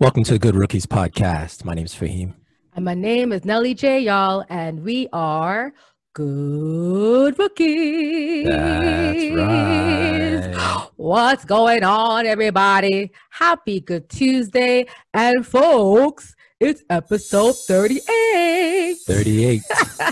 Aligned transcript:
Welcome 0.00 0.22
to 0.24 0.34
the 0.34 0.38
Good 0.38 0.54
Rookies 0.54 0.86
podcast. 0.86 1.64
My 1.64 1.74
name 1.74 1.84
is 1.86 1.92
Fahim. 1.92 2.34
And 2.76 2.84
my 2.84 2.94
name 2.94 3.32
is 3.32 3.44
Nelly 3.44 3.74
J, 3.74 3.98
y'all, 3.98 4.44
and 4.48 4.84
we 4.84 5.08
are 5.12 5.72
Good 6.12 7.36
Rookies. 7.36 8.46
That's 8.46 9.34
right. 9.34 10.88
What's 10.96 11.44
going 11.44 11.82
on, 11.82 12.26
everybody? 12.26 13.10
Happy 13.30 13.80
Good 13.80 14.08
Tuesday. 14.08 14.86
And 15.12 15.44
folks, 15.44 16.36
it's 16.60 16.84
episode 16.88 17.56
38. 17.56 18.98
38. 19.04 19.62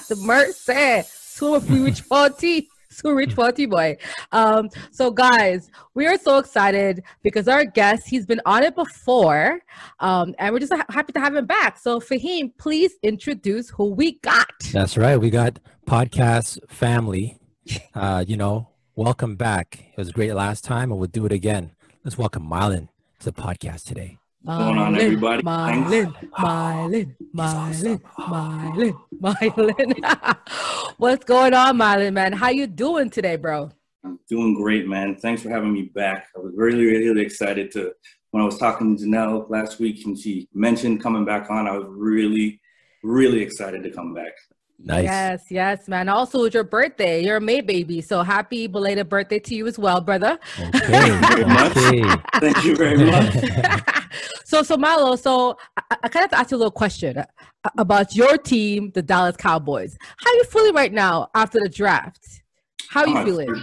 the 0.09 0.17
mercy. 0.21 1.09
So 1.09 1.55
if 1.55 1.71
we 1.71 1.79
reach 1.85 2.01
40. 2.01 2.69
So 3.07 3.11
rich 3.11 3.35
40 3.35 3.67
boy. 3.67 3.99
Um, 4.33 4.71
so 4.91 5.11
guys, 5.11 5.71
we 5.95 6.07
are 6.07 6.17
so 6.17 6.39
excited 6.39 7.03
because 7.23 7.47
our 7.47 7.65
guest, 7.65 8.09
he's 8.09 8.25
been 8.25 8.41
on 8.47 8.63
it 8.63 8.75
before. 8.75 9.61
Um, 10.01 10.35
and 10.39 10.55
we're 10.55 10.61
just 10.61 10.73
ha- 10.73 10.87
happy 10.89 11.13
to 11.13 11.21
have 11.21 11.37
him 11.37 11.45
back. 11.45 11.79
So 11.79 12.01
Fahim, 12.01 12.53
please 12.57 12.95
introduce 13.03 13.69
who 13.69 13.91
we 13.91 14.19
got. 14.21 14.49
That's 14.73 14.97
right. 14.97 15.19
We 15.19 15.29
got 15.31 15.59
podcast 15.87 16.59
family. 16.71 17.39
Uh, 17.95 18.25
you 18.27 18.37
know, 18.37 18.69
welcome 18.95 19.35
back. 19.35 19.81
It 19.91 19.97
was 19.97 20.13
great 20.13 20.33
last 20.35 20.63
time 20.63 20.93
and 20.93 21.01
we'll 21.01 21.09
do 21.09 21.27
it 21.27 21.33
again. 21.33 21.73
Let's 22.05 22.17
welcome 22.17 22.47
Mylan 22.49 22.89
to 23.19 23.25
the 23.25 23.33
podcast 23.33 23.83
today. 23.85 24.19
What's 24.47 24.59
going 24.61 24.79
on, 24.79 24.95
everybody? 24.95 25.43
Mylan, 25.43 26.15
Mylan, 26.39 27.13
Mylan, 27.35 28.01
Mylan, 28.17 28.95
Mylan. 29.21 30.37
What's 30.99 31.25
going 31.25 31.53
on, 31.53 31.77
Mylan, 31.77 32.13
man? 32.13 32.33
How 32.33 32.51
you 32.51 32.69
doing 32.69 33.11
today, 33.11 33.35
bro? 33.35 33.71
I'm 34.05 34.21
doing 34.29 34.55
great, 34.55 34.87
man. 34.87 35.17
Thanks 35.17 35.43
for 35.43 35.51
having 35.51 35.73
me 35.73 35.91
back. 35.93 36.29
I 36.37 36.39
was 36.39 36.53
really, 36.55 36.85
really 36.85 37.23
excited 37.23 37.73
to 37.73 37.93
when 38.31 38.41
I 38.41 38.47
was 38.47 38.57
talking 38.57 38.97
to 38.97 39.05
Janelle 39.05 39.51
last 39.51 39.81
week 39.81 40.07
and 40.07 40.17
she 40.17 40.49
mentioned 40.55 41.03
coming 41.03 41.25
back 41.25 41.51
on. 41.51 41.67
I 41.67 41.77
was 41.77 41.89
really, 41.89 42.61
really 43.03 43.41
excited 43.41 43.83
to 43.83 43.91
come 43.91 44.15
back. 44.15 44.31
Nice. 44.79 45.05
Yes, 45.07 45.43
yes, 45.51 45.89
man. 45.89 46.09
Also, 46.09 46.45
it's 46.45 46.55
your 46.55 46.63
birthday. 46.63 47.25
You're 47.25 47.39
a 47.39 47.41
May 47.41 47.63
baby, 47.63 48.01
so 48.01 48.23
happy 48.23 48.69
belated 48.69 49.09
birthday 49.09 49.41
to 49.41 49.57
you 49.57 49.67
as 49.67 49.77
well, 49.77 50.01
brother. 50.01 50.39
Okay. 50.77 51.19
okay. 51.33 52.17
Thank 52.35 52.65
you 52.65 52.77
very 52.77 53.11
much. 53.11 53.85
so, 54.45 54.63
so 54.63 54.77
Malo, 54.77 55.17
so 55.17 55.57
I, 55.77 55.97
I 56.05 56.09
kind 56.09 56.25
of 56.25 56.31
have 56.31 56.31
to 56.31 56.39
ask 56.39 56.51
you 56.51 56.57
a 56.57 56.59
little 56.59 56.71
question 56.71 57.23
about 57.79 58.15
your 58.15 58.39
team, 58.39 58.91
the 58.95 59.03
Dallas 59.03 59.37
Cowboys. 59.37 59.97
How 60.19 60.31
are 60.31 60.35
you 60.35 60.45
feeling 60.45 60.75
right 60.75 60.93
now 60.93 61.29
after 61.35 61.59
the 61.61 61.69
draft? 61.69 62.43
How 62.89 63.03
are 63.03 63.09
you 63.09 63.17
Uh, 63.17 63.25
feeling? 63.25 63.63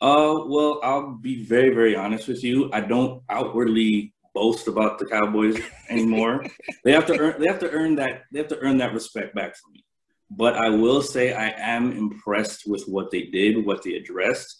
Uh, 0.00 0.44
well, 0.46 0.80
I'll 0.82 1.12
be 1.12 1.44
very, 1.44 1.70
very 1.72 1.94
honest 1.94 2.26
with 2.26 2.42
you. 2.42 2.70
I 2.72 2.80
don't 2.80 3.22
outwardly 3.30 4.12
boast 4.34 4.66
about 4.66 4.98
the 4.98 5.06
Cowboys 5.06 5.60
anymore. 5.88 6.44
they 6.84 6.92
have 6.92 7.06
to 7.06 7.18
earn. 7.18 7.40
They 7.40 7.46
have 7.46 7.60
to 7.60 7.70
earn 7.70 7.94
that. 7.96 8.22
They 8.32 8.38
have 8.40 8.48
to 8.48 8.58
earn 8.58 8.78
that 8.78 8.94
respect 8.94 9.34
back 9.34 9.54
from 9.56 9.72
me. 9.72 9.84
But 10.30 10.56
I 10.56 10.70
will 10.70 11.02
say 11.02 11.34
I 11.34 11.50
am 11.56 11.92
impressed 11.92 12.66
with 12.66 12.84
what 12.88 13.10
they 13.10 13.24
did, 13.24 13.64
what 13.64 13.82
they 13.82 13.94
addressed. 13.94 14.56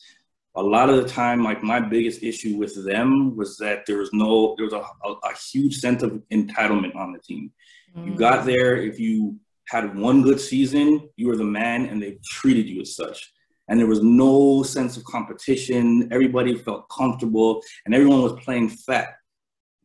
A 0.55 0.63
lot 0.63 0.91
of 0.91 0.97
the 1.03 1.09
time, 1.09 1.43
like 1.43 1.63
my 1.63 1.81
biggest 1.81 2.23
issue 2.23 2.57
with 2.57 2.85
them 2.85 3.37
was 3.37 3.57
that 3.59 3.87
there 3.87 3.99
was 3.99 4.11
no, 4.13 4.55
there 4.57 4.67
was 4.67 4.75
a, 4.75 4.85
a, 5.05 5.13
a 5.13 5.35
huge 5.51 5.79
sense 5.79 6.03
of 6.03 6.23
entitlement 6.31 6.95
on 6.95 7.13
the 7.13 7.19
team. 7.19 7.53
You 7.95 8.15
got 8.15 8.47
there 8.47 8.77
if 8.77 8.99
you 8.99 9.39
had 9.69 9.97
one 9.97 10.23
good 10.23 10.41
season, 10.41 11.09
you 11.17 11.27
were 11.29 11.37
the 11.37 11.45
man, 11.45 11.87
and 11.87 12.03
they 12.03 12.19
treated 12.25 12.67
you 12.67 12.81
as 12.83 12.97
such 12.97 13.33
and 13.69 13.79
there 13.79 13.87
was 13.87 14.03
no 14.03 14.63
sense 14.63 14.97
of 14.97 15.05
competition. 15.05 16.09
Everybody 16.13 16.57
felt 16.57 16.89
comfortable, 16.91 17.63
and 17.85 17.95
everyone 17.95 18.23
was 18.23 18.33
playing 18.45 18.69
fat. 18.69 19.15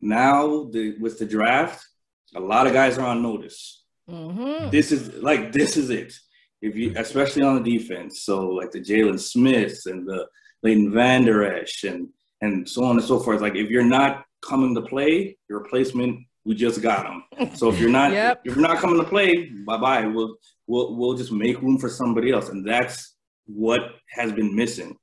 Now, 0.00 0.68
the, 0.70 0.96
with 0.98 1.18
the 1.18 1.26
draft, 1.26 1.86
a 2.34 2.40
lot 2.40 2.66
of 2.66 2.72
guys 2.72 2.98
are 2.98 3.06
on 3.06 3.22
notice. 3.22 3.84
Mhm. 4.10 4.70
This 4.70 4.92
is 4.92 5.22
like 5.22 5.52
this 5.52 5.76
is 5.76 5.90
it. 5.90 6.14
If 6.60 6.76
you, 6.76 6.92
especially 6.96 7.42
on 7.42 7.62
the 7.62 7.78
defense, 7.78 8.22
so 8.22 8.48
like 8.48 8.72
the 8.72 8.80
Jaylon 8.80 9.20
Smiths 9.20 9.86
and 9.86 10.06
the 10.06 10.26
Leighton 10.62 10.92
Vander 10.92 11.44
Esch 11.44 11.84
and 11.84 12.08
and 12.40 12.68
so 12.68 12.84
on 12.84 12.96
and 12.98 13.04
so 13.04 13.18
forth. 13.18 13.40
Like 13.40 13.56
if 13.56 13.68
you're 13.70 13.84
not 13.84 14.24
coming 14.42 14.74
to 14.74 14.82
play, 14.82 15.36
your 15.48 15.60
replacement, 15.60 16.20
we 16.44 16.54
just 16.54 16.80
got 16.82 17.04
them. 17.04 17.50
So 17.56 17.68
if 17.70 17.80
you're 17.80 17.90
not, 17.90 18.12
Yep. 18.20 18.42
if 18.44 18.54
you're 18.56 18.66
not 18.66 18.78
coming 18.78 18.98
to 19.02 19.08
play, 19.08 19.46
bye 19.66 19.76
bye. 19.76 20.06
We'll 20.06 20.36
we'll 20.66 20.96
we'll 20.96 21.14
just 21.16 21.32
make 21.32 21.60
room 21.62 21.78
for 21.78 21.88
somebody 21.88 22.30
else, 22.32 22.48
and 22.48 22.66
that's 22.66 23.16
what 23.46 23.80
has 24.10 24.32
been 24.32 24.54
missing. 24.54 24.96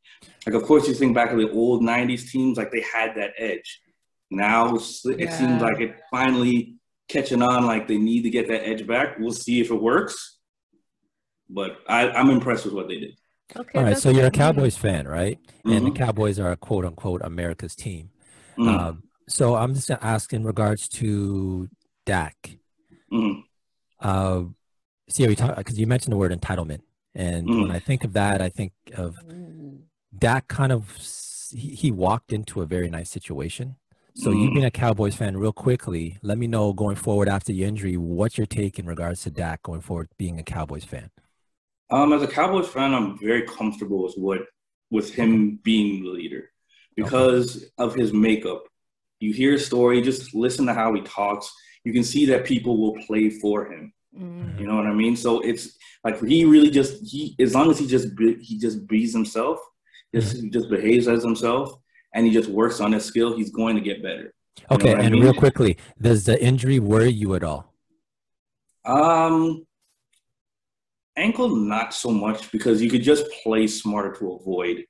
Like, 0.46 0.56
of 0.56 0.64
course, 0.64 0.88
you 0.88 0.94
think 0.94 1.14
back 1.16 1.32
to 1.32 1.36
the 1.36 1.52
old 1.52 1.82
'90s 1.84 2.30
teams, 2.30 2.58
like 2.58 2.72
they 2.72 2.82
had 2.82 3.16
that 3.16 3.32
edge. 3.38 3.82
Now 4.32 4.76
it 4.76 5.20
Yeah. 5.20 5.38
seems 5.38 5.62
like 5.62 5.80
it 5.82 5.96
finally 6.12 6.76
catching 7.10 7.42
on. 7.42 7.66
Like 7.66 7.88
they 7.88 7.98
need 7.98 8.24
to 8.24 8.30
get 8.30 8.48
that 8.48 8.68
edge 8.68 8.86
back. 8.88 9.20
We'll 9.20 9.32
see 9.32 9.60
if 9.62 9.70
it 9.72 9.82
works. 9.82 10.40
But 11.50 11.78
I, 11.88 12.10
I'm 12.10 12.32
impressed 12.32 12.66
with 12.66 12.74
what 12.74 12.88
they 12.88 13.00
did. 13.00 13.18
Okay. 13.56 13.80
All 13.80 13.84
right. 13.86 13.98
So 13.98 14.10
you're 14.10 14.26
a. 14.26 14.32
Cowboys 14.32 14.76
fan, 14.78 15.08
right? 15.08 15.40
And 15.66 15.86
the 15.86 15.92
Mhm. 15.92 15.96
Cowboys 15.96 16.40
are 16.40 16.52
a 16.52 16.58
quote 16.58 16.86
unquote 16.86 17.22
America's 17.24 17.76
team. 17.76 18.10
Mhm. 18.58 18.68
Um, 18.68 19.04
so 19.28 19.56
I'm 19.56 19.74
just 19.74 19.88
going 19.88 20.00
to 20.00 20.06
ask 20.06 20.34
in 20.34 20.44
regards 20.44 20.88
to 20.90 21.70
Dak. 22.06 22.58
Mhm. 23.12 23.44
Uh, 24.00 24.44
see, 25.10 25.28
we 25.28 25.36
talk 25.36 25.56
because 25.58 25.80
you 25.80 25.88
mentioned 25.88 26.12
the 26.14 26.18
word 26.18 26.32
entitlement, 26.32 26.82
and 27.14 27.48
when 27.48 27.68
Mm. 27.68 27.72
I 27.72 27.80
think 27.80 28.04
of 28.04 28.14
that, 28.14 28.42
I 28.42 28.50
think 28.50 28.74
of 28.96 29.16
Dak. 30.18 30.48
Kind 30.48 30.72
of, 30.72 30.98
he, 31.52 31.70
he 31.70 31.92
walked 31.92 32.34
into 32.34 32.62
a 32.62 32.66
very 32.66 32.90
nice 32.90 33.10
situation. 33.10 33.76
So 34.16 34.32
you 34.32 34.50
Mm. 34.50 34.54
being 34.54 34.66
a 34.66 34.72
Cowboys 34.72 35.16
fan, 35.16 35.36
real 35.38 35.52
quickly, 35.54 36.18
let 36.22 36.38
me 36.38 36.48
know 36.48 36.72
going 36.74 36.96
forward 36.96 37.28
after 37.28 37.52
the 37.52 37.64
injury, 37.66 37.98
what's 37.98 38.38
your 38.38 38.48
take 38.48 38.80
in 38.80 38.86
regards 38.86 39.22
to 39.24 39.30
Dak 39.32 39.62
going 39.64 39.82
forward, 39.82 40.08
being 40.18 40.40
a 40.40 40.44
Cowboys 40.44 40.86
fan? 40.86 41.10
Um, 41.91 42.13
as 42.13 42.22
a 42.23 42.28
Cowboys 42.28 42.68
fan, 42.68 42.94
I'm 42.94 43.18
very 43.19 43.44
comfortable 43.44 44.03
with 44.03 44.16
what 44.16 44.41
with 44.91 45.13
him 45.13 45.59
being 45.63 46.03
the 46.03 46.09
leader 46.09 46.50
because 46.96 47.66
of 47.78 47.96
his 47.96 48.13
makeup. 48.13 48.63
You 49.19 49.34
hear 49.34 49.53
his 49.53 49.66
story, 49.66 50.01
just 50.01 50.34
listen 50.35 50.66
to 50.68 50.73
how 50.73 50.94
he 50.94 51.01
talks. 51.01 51.51
You 51.84 51.94
can 51.94 52.03
see 52.03 52.25
that 52.28 52.46
people 52.46 52.78
will 52.78 52.96
play 53.06 53.29
for 53.29 53.72
him. 53.72 53.94
Mm. 54.18 54.59
You 54.59 54.68
know 54.68 54.75
what 54.75 54.85
I 54.88 54.94
mean? 54.94 55.16
So 55.16 55.41
it's 55.41 55.78
like 56.03 56.23
he 56.23 56.46
really 56.46 56.69
just 56.69 57.03
he 57.06 57.35
as 57.40 57.53
long 57.53 57.69
as 57.69 57.78
he 57.79 57.88
just 57.88 58.16
be, 58.16 58.35
he 58.41 58.57
just 58.57 58.88
bees 58.88 59.13
himself, 59.13 59.59
just 60.13 60.38
he 60.38 60.50
just 60.50 60.69
behaves 60.69 61.07
as 61.07 61.23
himself, 61.23 61.78
and 62.13 62.25
he 62.25 62.31
just 62.31 62.50
works 62.50 62.79
on 62.79 62.91
his 62.94 63.06
skill. 63.06 63.35
He's 63.35 63.52
going 63.52 63.75
to 63.75 63.81
get 63.81 64.02
better. 64.02 64.34
You 64.57 64.66
Okay, 64.72 64.91
what 64.94 65.02
I 65.02 65.03
and 65.03 65.13
mean? 65.16 65.23
real 65.23 65.34
quickly, 65.34 65.78
does 66.02 66.25
the 66.25 66.41
injury 66.44 66.79
worry 66.79 67.12
you 67.12 67.35
at 67.35 67.44
all? 67.44 67.73
Um, 68.85 69.66
ankle 71.18 71.56
not 71.56 71.94
so 71.94 72.09
much 72.12 72.52
because 72.52 72.81
you 72.81 72.90
could 72.90 73.03
just 73.03 73.26
play 73.44 73.68
smarter 73.68 74.12
to 74.20 74.34
avoid 74.34 74.86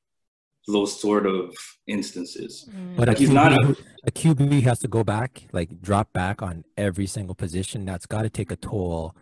those 0.68 1.00
sort 1.00 1.26
of 1.28 1.56
instances. 1.88 2.68
Mm. 2.72 2.96
But 2.96 3.08
a 3.08 3.12
Like, 3.12 3.18
he's 3.20 3.30
QB, 3.30 3.34
not 3.34 3.52
a- 3.54 3.76
a 4.06 4.12
QB 4.12 4.62
has 4.64 4.80
to 4.80 4.88
go 4.88 5.04
back, 5.04 5.48
like 5.54 5.82
drop 5.82 6.12
back 6.14 6.42
on 6.42 6.64
every 6.78 7.06
single 7.06 7.36
position. 7.36 7.86
That's 7.86 8.06
got 8.08 8.24
to 8.24 8.30
take 8.30 8.52
a 8.52 8.56
toll 8.56 9.16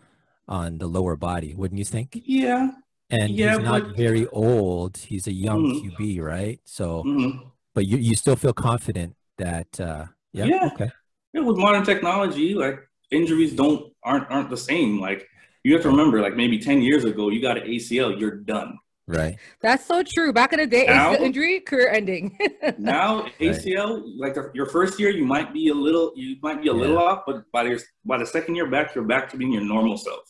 on 0.48 0.78
the 0.78 0.86
lower 0.86 1.16
body, 1.16 1.54
wouldn't 1.54 1.78
you 1.78 1.84
think? 1.84 2.20
Yeah. 2.24 2.70
And 3.10 3.34
Yeah, 3.34 3.56
he's 3.56 3.64
not 3.64 3.82
but- 3.88 3.96
very 3.96 4.26
old. 4.28 4.96
He's 4.96 5.26
a 5.26 5.32
young 5.32 5.62
Mhm. 5.64 5.80
QB, 5.82 6.20
right? 6.20 6.60
So, 6.64 7.02
mhm. 7.04 7.50
but 7.74 7.86
you 7.86 7.98
you 7.98 8.14
still 8.14 8.36
feel 8.36 8.54
confident 8.54 9.14
that, 9.38 9.78
uh, 9.80 10.06
yeah, 10.32 10.46
Yeah. 10.46 10.70
okay, 10.72 10.90
Yeah, 11.34 11.42
with 11.42 11.58
modern 11.58 11.84
technology, 11.84 12.54
like 12.54 12.78
injuries 13.10 13.52
don't 13.54 13.92
aren't 14.02 14.30
aren't 14.30 14.48
the 14.50 14.56
same. 14.56 14.98
Like 15.00 15.28
you 15.64 15.72
have 15.74 15.82
to 15.82 15.88
remember, 15.88 16.20
like 16.20 16.36
maybe 16.36 16.58
ten 16.58 16.80
years 16.82 17.04
ago, 17.04 17.30
you 17.30 17.40
got 17.42 17.56
an 17.58 17.64
ACL, 17.66 18.18
you're 18.20 18.36
done. 18.54 18.78
right. 19.06 19.36
That's 19.60 19.84
so 19.86 20.02
true. 20.14 20.32
Back 20.32 20.52
in 20.54 20.58
the 20.60 20.66
day, 20.66 20.84
Now- 20.86 21.14
ACL 21.14 21.20
injury, 21.28 21.60
career 21.60 21.88
ending. 21.98 22.24
Now 22.78 23.26
ACL, 23.40 23.90
like 24.24 24.34
the, 24.34 24.50
your 24.54 24.66
first 24.66 24.98
year, 25.00 25.10
you 25.10 25.26
might 25.34 25.52
be 25.52 25.64
a 25.68 25.74
little, 25.86 26.12
you 26.16 26.36
might 26.46 26.62
be 26.62 26.68
a 26.68 26.72
little 26.82 26.98
off, 26.98 27.20
but 27.26 27.36
by 27.52 27.62
your 27.70 27.78
by 28.04 28.16
the 28.22 28.26
second 28.36 28.54
year 28.58 28.68
back, 28.74 28.94
you're 28.94 29.04
back 29.14 29.24
to 29.30 29.36
being 29.36 29.52
your 29.52 29.64
normal 29.74 29.96
self. 30.06 30.24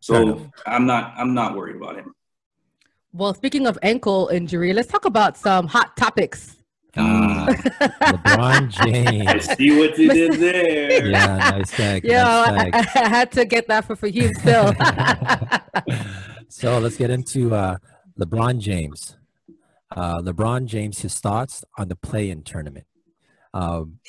So. 0.00 0.14
I'm 0.66 0.84
not 0.92 1.04
I'm 1.20 1.32
not 1.40 1.50
worried 1.56 1.76
about 1.82 1.94
him. 2.00 2.08
well, 3.20 3.32
speaking 3.40 3.64
of 3.70 3.74
ankle 3.92 4.28
injury, 4.38 4.70
let's 4.78 4.90
talk 4.94 5.04
about 5.14 5.32
some 5.46 5.64
hot 5.76 5.88
topics. 6.04 6.40
Ah, 6.98 7.25
LeBron 8.00 8.68
James. 8.70 9.28
I 9.28 9.32
James. 9.32 9.44
see 9.56 9.78
what 9.78 9.98
you 9.98 10.10
did 10.10 10.32
there. 10.34 11.06
Yeah, 11.06 11.36
nice 11.36 11.70
tag. 11.70 12.04
Yeah, 12.04 12.22
nice 12.24 12.74
I, 12.74 12.82
tag. 12.82 13.04
I 13.04 13.08
had 13.08 13.32
to 13.32 13.44
get 13.44 13.68
that 13.68 13.84
for 13.84 13.96
Fahim 13.96 14.34
still. 14.36 14.72
so 16.48 16.78
let's 16.78 16.96
get 16.96 17.10
into 17.10 17.54
uh, 17.54 17.78
LeBron 18.18 18.58
James. 18.58 19.16
Uh, 19.94 20.20
LeBron 20.20 20.66
James, 20.66 21.00
his 21.00 21.18
thoughts 21.20 21.64
on 21.78 21.88
the 21.88 21.96
play-in 21.96 22.42
tournament. 22.42 22.86
Um, 23.54 24.00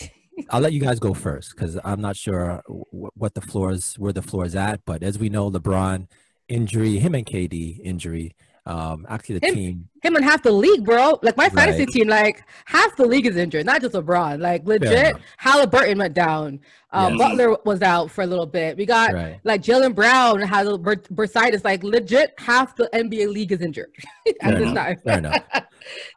I'll 0.49 0.61
let 0.61 0.73
you 0.73 0.81
guys 0.81 0.99
go 0.99 1.13
first 1.13 1.55
because 1.55 1.79
I'm 1.83 2.01
not 2.01 2.15
sure 2.15 2.61
w- 2.67 3.11
what 3.15 3.33
the 3.33 3.41
floor 3.41 3.71
is, 3.71 3.95
where 3.95 4.13
the 4.13 4.21
floor 4.21 4.45
is 4.45 4.55
at. 4.55 4.81
But 4.85 5.03
as 5.03 5.17
we 5.17 5.29
know, 5.29 5.49
LeBron 5.49 6.07
injury, 6.47 6.99
him 6.99 7.15
and 7.15 7.25
KD 7.25 7.79
injury, 7.83 8.35
Um, 8.67 9.05
actually, 9.09 9.39
the 9.39 9.47
Him- 9.47 9.55
team. 9.55 9.89
Him 10.03 10.15
and 10.15 10.23
half 10.25 10.43
the 10.43 10.51
league, 10.51 10.83
bro. 10.85 11.17
Like 11.23 11.37
my 11.37 11.49
fantasy 11.49 11.85
Right. 11.85 11.87
team, 11.93 12.07
like 12.07 12.43
half 12.65 12.95
the 12.97 13.05
league 13.05 13.25
is 13.25 13.35
injured, 13.37 13.65
not 13.65 13.81
just 13.81 13.93
LeBron. 13.95 14.39
Like 14.41 14.65
legit. 14.67 15.15
Halliburton 15.37 15.97
went 15.97 16.13
down. 16.13 16.59
Um, 16.91 17.15
Yes. 17.15 17.29
Butler 17.29 17.57
was 17.65 17.81
out 17.81 18.11
for 18.11 18.23
a 18.23 18.27
little 18.27 18.45
bit. 18.45 18.77
We 18.77 18.85
got 18.85 19.13
Right. 19.13 19.39
like 19.43 19.61
Jaylen 19.63 19.95
Brown 19.95 20.41
had 20.41 20.67
a 20.67 20.77
bur- 20.77 20.95
bursitis. 20.97 21.63
Like 21.65 21.83
legit, 21.83 22.33
half 22.37 22.75
the 22.75 22.89
NBA 22.93 23.27
league 23.27 23.51
is 23.51 23.61
injured 23.61 23.91
at 24.27 24.35
Fair 24.41 24.59
this 24.59 24.69
enough, 24.69 24.85
time. 24.87 24.97
fair 25.05 25.17
enough. 25.19 25.43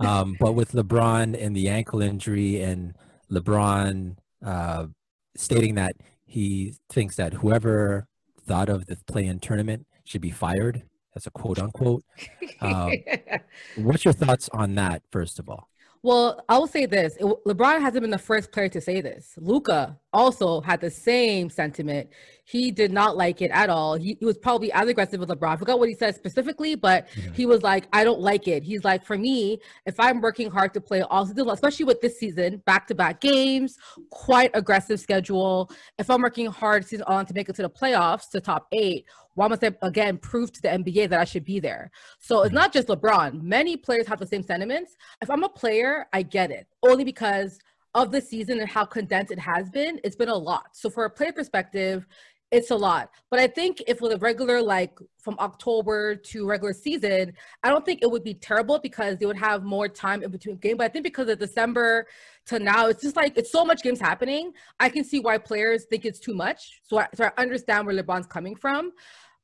Um, 0.00 0.36
but 0.40 0.54
with 0.54 0.72
LeBron 0.72 1.40
and 1.40 1.54
the 1.54 1.68
ankle 1.68 2.02
injury 2.02 2.60
and 2.60 2.92
LeBron 3.30 4.16
uh, 4.44 4.86
stating 5.36 5.76
that 5.76 5.92
he 6.26 6.74
thinks 6.90 7.14
that 7.16 7.34
whoever 7.34 8.06
thought 8.44 8.68
of 8.68 8.86
the 8.86 8.96
play-in 9.06 9.38
tournament 9.38 9.86
should 10.04 10.20
be 10.20 10.30
fired, 10.32 10.82
that's 11.14 11.26
a 11.26 11.30
quote 11.30 11.58
unquote. 11.58 12.04
Um, 12.62 12.92
what's 13.76 14.04
your 14.04 14.12
thoughts 14.12 14.50
on 14.52 14.74
that, 14.74 15.02
first 15.10 15.38
of 15.38 15.48
all? 15.48 15.70
Well, 16.02 16.44
I 16.46 16.58
will 16.58 16.66
say 16.66 16.84
this: 16.84 17.16
LeBron 17.18 17.80
hasn't 17.80 18.02
been 18.02 18.10
the 18.10 18.18
first 18.18 18.52
player 18.52 18.68
to 18.68 18.80
say 18.82 19.00
this. 19.00 19.32
Luka 19.38 19.98
also 20.12 20.60
had 20.60 20.82
the 20.82 20.90
same 20.90 21.48
sentiment. 21.48 22.10
He 22.50 22.72
did 22.72 22.90
not 22.90 23.16
like 23.16 23.42
it 23.42 23.52
at 23.52 23.70
all. 23.70 23.94
He, 23.94 24.16
he 24.18 24.24
was 24.24 24.36
probably 24.36 24.72
as 24.72 24.88
aggressive 24.88 25.20
with 25.20 25.28
LeBron. 25.28 25.52
I 25.52 25.56
forgot 25.56 25.78
what 25.78 25.88
he 25.88 25.94
said 25.94 26.16
specifically, 26.16 26.74
but 26.74 27.06
Mhm. 27.10 27.32
he 27.36 27.46
was 27.46 27.62
like, 27.62 27.86
"I 27.92 28.02
don't 28.02 28.20
like 28.20 28.48
it." 28.48 28.64
He's 28.64 28.82
like, 28.82 29.04
"For 29.04 29.16
me, 29.16 29.60
if 29.86 30.00
I'm 30.00 30.20
working 30.20 30.50
hard 30.50 30.74
to 30.74 30.80
play 30.80 31.02
all 31.02 31.24
season, 31.24 31.48
especially 31.48 31.84
with 31.84 32.00
this 32.00 32.18
season, 32.18 32.60
back-to-back 32.66 33.20
games, 33.20 33.78
quite 34.10 34.50
aggressive 34.54 34.98
schedule. 34.98 35.70
If 35.96 36.10
I'm 36.10 36.22
working 36.22 36.46
hard 36.46 36.84
season 36.84 37.04
on 37.06 37.24
to 37.26 37.34
make 37.34 37.48
it 37.48 37.54
to 37.54 37.62
the 37.62 37.70
playoffs, 37.70 38.28
to 38.30 38.40
top 38.40 38.66
eight, 38.72 39.04
why 39.34 39.46
must 39.46 39.62
I 39.62 39.70
again 39.82 40.18
prove 40.18 40.50
to 40.54 40.60
the 40.60 40.72
NBA 40.72 41.06
that 41.06 41.20
I 41.20 41.24
should 41.24 41.44
be 41.44 41.60
there?" 41.60 41.92
So 42.18 42.42
it's 42.42 42.52
not 42.52 42.72
just 42.72 42.88
LeBron. 42.88 43.42
Many 43.42 43.76
players 43.76 44.08
have 44.08 44.18
the 44.18 44.26
same 44.26 44.42
sentiments 44.42 44.96
if 45.22 45.30
I'm 45.30 45.44
a 45.44 45.48
player, 45.48 46.06
I 46.12 46.22
get 46.22 46.50
it. 46.50 46.66
Only 46.82 47.04
because 47.04 47.60
of 47.94 48.10
the 48.10 48.20
season 48.20 48.58
and 48.60 48.68
how 48.68 48.84
condensed 48.84 49.32
it 49.32 49.38
has 49.38 49.70
been, 49.70 50.00
it's 50.04 50.16
been 50.16 50.28
a 50.28 50.34
lot. 50.36 50.66
So 50.72 50.90
for 50.90 51.04
a 51.04 51.10
player 51.10 51.32
perspective, 51.32 52.06
it's 52.50 52.70
a 52.70 52.76
lot. 52.76 53.10
But 53.30 53.38
I 53.38 53.46
think 53.46 53.82
if 53.86 54.00
with 54.00 54.12
a 54.12 54.18
regular 54.18 54.60
like 54.60 54.98
from 55.18 55.36
October 55.38 56.16
to 56.16 56.46
regular 56.46 56.72
season, 56.72 57.32
I 57.62 57.68
don't 57.68 57.84
think 57.84 58.02
it 58.02 58.10
would 58.10 58.24
be 58.24 58.34
terrible 58.34 58.78
because 58.78 59.18
they 59.18 59.26
would 59.26 59.36
have 59.38 59.62
more 59.62 59.88
time 59.88 60.22
in 60.22 60.30
between 60.30 60.56
game. 60.56 60.76
But 60.76 60.84
I 60.84 60.88
think 60.88 61.04
because 61.04 61.28
of 61.28 61.38
December 61.38 62.06
to 62.46 62.58
now, 62.58 62.88
it's 62.88 63.02
just 63.02 63.16
like 63.16 63.36
it's 63.36 63.52
so 63.52 63.64
much 63.64 63.82
games 63.82 64.00
happening. 64.00 64.52
I 64.80 64.88
can 64.88 65.04
see 65.04 65.20
why 65.20 65.38
players 65.38 65.84
think 65.84 66.04
it's 66.04 66.18
too 66.18 66.34
much. 66.34 66.80
So 66.82 66.98
I, 66.98 67.08
so 67.14 67.24
I 67.26 67.32
understand 67.40 67.86
where 67.86 67.96
LeBron's 67.96 68.26
coming 68.26 68.56
from. 68.56 68.92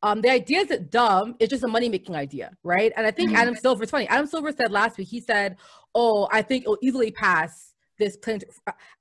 Um, 0.03 0.20
the 0.20 0.31
idea 0.31 0.61
isn't 0.61 0.91
dumb. 0.91 1.37
It's 1.38 1.50
just 1.50 1.64
a 1.64 1.69
money 1.69 1.88
making 1.88 2.17
idea, 2.17 2.53
right? 2.62 2.93
And 2.97 3.06
I 3.06 3.11
think 3.11 3.31
Mhm. 3.31 3.37
Adam 3.37 3.55
Silver, 3.55 3.82
it's 3.85 3.91
funny. 3.91 4.06
Adam 4.08 4.26
Silver 4.26 4.53
said 4.53 4.70
last 4.70 4.99
week, 4.99 5.08
he 5.08 5.20
said, 5.20 5.56
Oh, 5.94 6.29
I 6.31 6.43
think 6.43 6.64
it'll 6.64 6.79
easily 6.82 7.11
pass 7.11 7.73
this 7.98 8.16
plan 8.16 8.40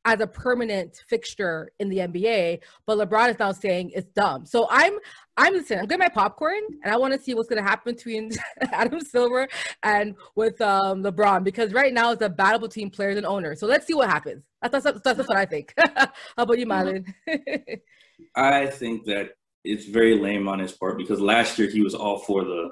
as 0.05 0.19
a 0.19 0.27
permanent 0.27 1.03
fixture 1.07 1.71
in 1.79 1.89
the 1.89 1.97
NBA. 1.97 2.59
But 2.85 2.97
LeBron 2.97 3.29
is 3.29 3.39
now 3.39 3.51
saying 3.51 3.91
it's 3.93 4.11
dumb. 4.13 4.45
So 4.45 4.67
I'm 4.69 4.97
I'm 5.37 5.53
listening. 5.53 5.79
I'm 5.79 5.85
getting 5.85 5.99
my 5.99 6.09
popcorn 6.09 6.61
and 6.83 6.93
I 6.93 6.97
want 6.97 7.13
to 7.13 7.19
see 7.19 7.33
what's 7.33 7.49
gonna 7.49 7.61
happen 7.61 7.93
between 7.95 8.31
Adam 8.71 9.01
Silver 9.01 9.47
and 9.83 10.15
with 10.35 10.59
um, 10.61 11.03
LeBron 11.03 11.43
because 11.43 11.73
right 11.73 11.93
now 11.93 12.11
it's 12.11 12.21
a 12.21 12.29
battle 12.29 12.59
between 12.59 12.89
players 12.89 13.17
and 13.17 13.25
owners. 13.25 13.59
So 13.59 13.67
let's 13.67 13.85
see 13.85 13.93
what 13.93 14.09
happens. 14.09 14.43
That's 14.61 14.83
that's, 14.83 15.01
that's, 15.01 15.17
that's 15.17 15.29
what 15.29 15.37
I 15.37 15.45
think. 15.45 15.73
How 15.77 16.09
about 16.37 16.57
you, 16.59 16.65
Mylan? 16.65 17.05
I 18.35 18.67
think 18.67 19.05
that 19.05 19.31
it's 19.63 19.85
very 19.85 20.17
lame 20.17 20.47
on 20.47 20.59
his 20.59 20.71
part 20.71 20.97
because 20.97 21.19
last 21.19 21.57
year 21.57 21.69
he 21.69 21.81
was 21.81 21.95
all 21.95 22.19
for 22.19 22.43
the 22.43 22.71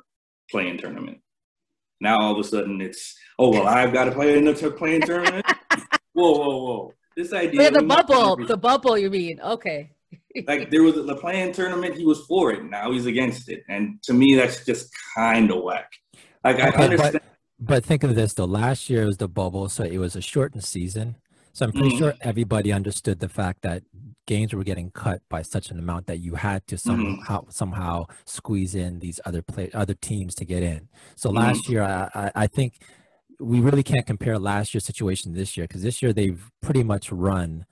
play-in 0.49 0.77
tournament. 0.77 1.19
Now 2.01 2.19
all 2.19 2.33
of 2.33 2.39
a 2.39 2.43
sudden 2.43 2.81
it's 2.81 3.15
oh 3.39 3.49
well 3.51 3.67
I've 3.67 3.93
got 3.93 4.05
to 4.05 4.11
play 4.11 4.37
in 4.37 4.45
the 4.45 4.53
t- 4.53 4.69
play-in 4.69 5.01
tournament. 5.09 5.45
whoa 6.13 6.31
whoa 6.37 6.57
whoa! 6.65 6.93
This 7.15 7.31
idea 7.33 7.59
Wait, 7.59 7.73
the 7.73 7.83
bubble, 7.83 8.37
to- 8.37 8.45
the 8.45 8.57
bubble. 8.57 8.97
You 8.97 9.09
mean? 9.09 9.39
Okay. 9.41 9.91
like 10.47 10.69
there 10.71 10.83
was 10.83 10.95
the 10.95 11.15
play-in 11.15 11.51
tournament 11.53 11.95
he 11.95 12.05
was 12.05 12.21
for 12.25 12.51
it. 12.51 12.63
Now 12.63 12.91
he's 12.91 13.05
against 13.05 13.49
it, 13.49 13.63
and 13.69 14.01
to 14.03 14.13
me 14.13 14.35
that's 14.35 14.65
just 14.65 14.89
kind 15.15 15.49
of 15.51 15.63
whack. 15.63 15.91
Like 16.43 16.59
I 16.59 16.69
understand. 16.69 17.13
but, 17.13 17.23
but 17.59 17.85
think 17.85 18.03
of 18.03 18.15
this 18.15 18.33
though. 18.33 18.45
Last 18.45 18.89
year 18.89 19.05
was 19.05 19.17
the 19.17 19.27
bubble, 19.29 19.69
so 19.69 19.83
it 19.83 19.97
was 19.97 20.15
a 20.15 20.21
shortened 20.21 20.63
season. 20.63 21.15
So 21.53 21.65
I'm 21.65 21.71
pretty 21.71 21.91
Mhm. 21.91 21.97
sure 21.99 22.13
everybody 22.21 22.71
understood 22.73 23.19
the 23.19 23.29
fact 23.29 23.61
that 23.61 23.83
games 24.25 24.53
were 24.53 24.63
getting 24.63 24.91
cut 24.91 25.21
by 25.29 25.41
such 25.41 25.69
an 25.71 25.79
amount 25.79 26.07
that 26.07 26.19
you 26.19 26.35
had 26.35 26.65
to 26.67 26.77
somehow 26.77 27.45
somehow 27.49 28.05
squeeze 28.25 28.75
in 28.75 28.99
these 28.99 29.19
other 29.25 29.41
play 29.41 29.69
other 29.73 29.93
teams 29.95 30.33
to 30.35 30.45
get 30.45 30.63
in. 30.63 30.87
So 31.15 31.29
Mhm. 31.29 31.35
last 31.35 31.69
year, 31.69 31.83
I, 31.83 32.09
I, 32.13 32.31
I 32.35 32.47
think 32.47 32.79
we 33.39 33.59
really 33.59 33.83
can't 33.83 34.05
compare 34.05 34.39
last 34.39 34.73
year's 34.73 34.85
situation 34.85 35.33
to 35.33 35.37
this 35.37 35.57
year 35.57 35.65
because 35.67 35.81
this 35.81 36.01
year 36.01 36.13
they've 36.13 36.49
pretty 36.61 36.83
much 36.83 37.11
run 37.11 37.65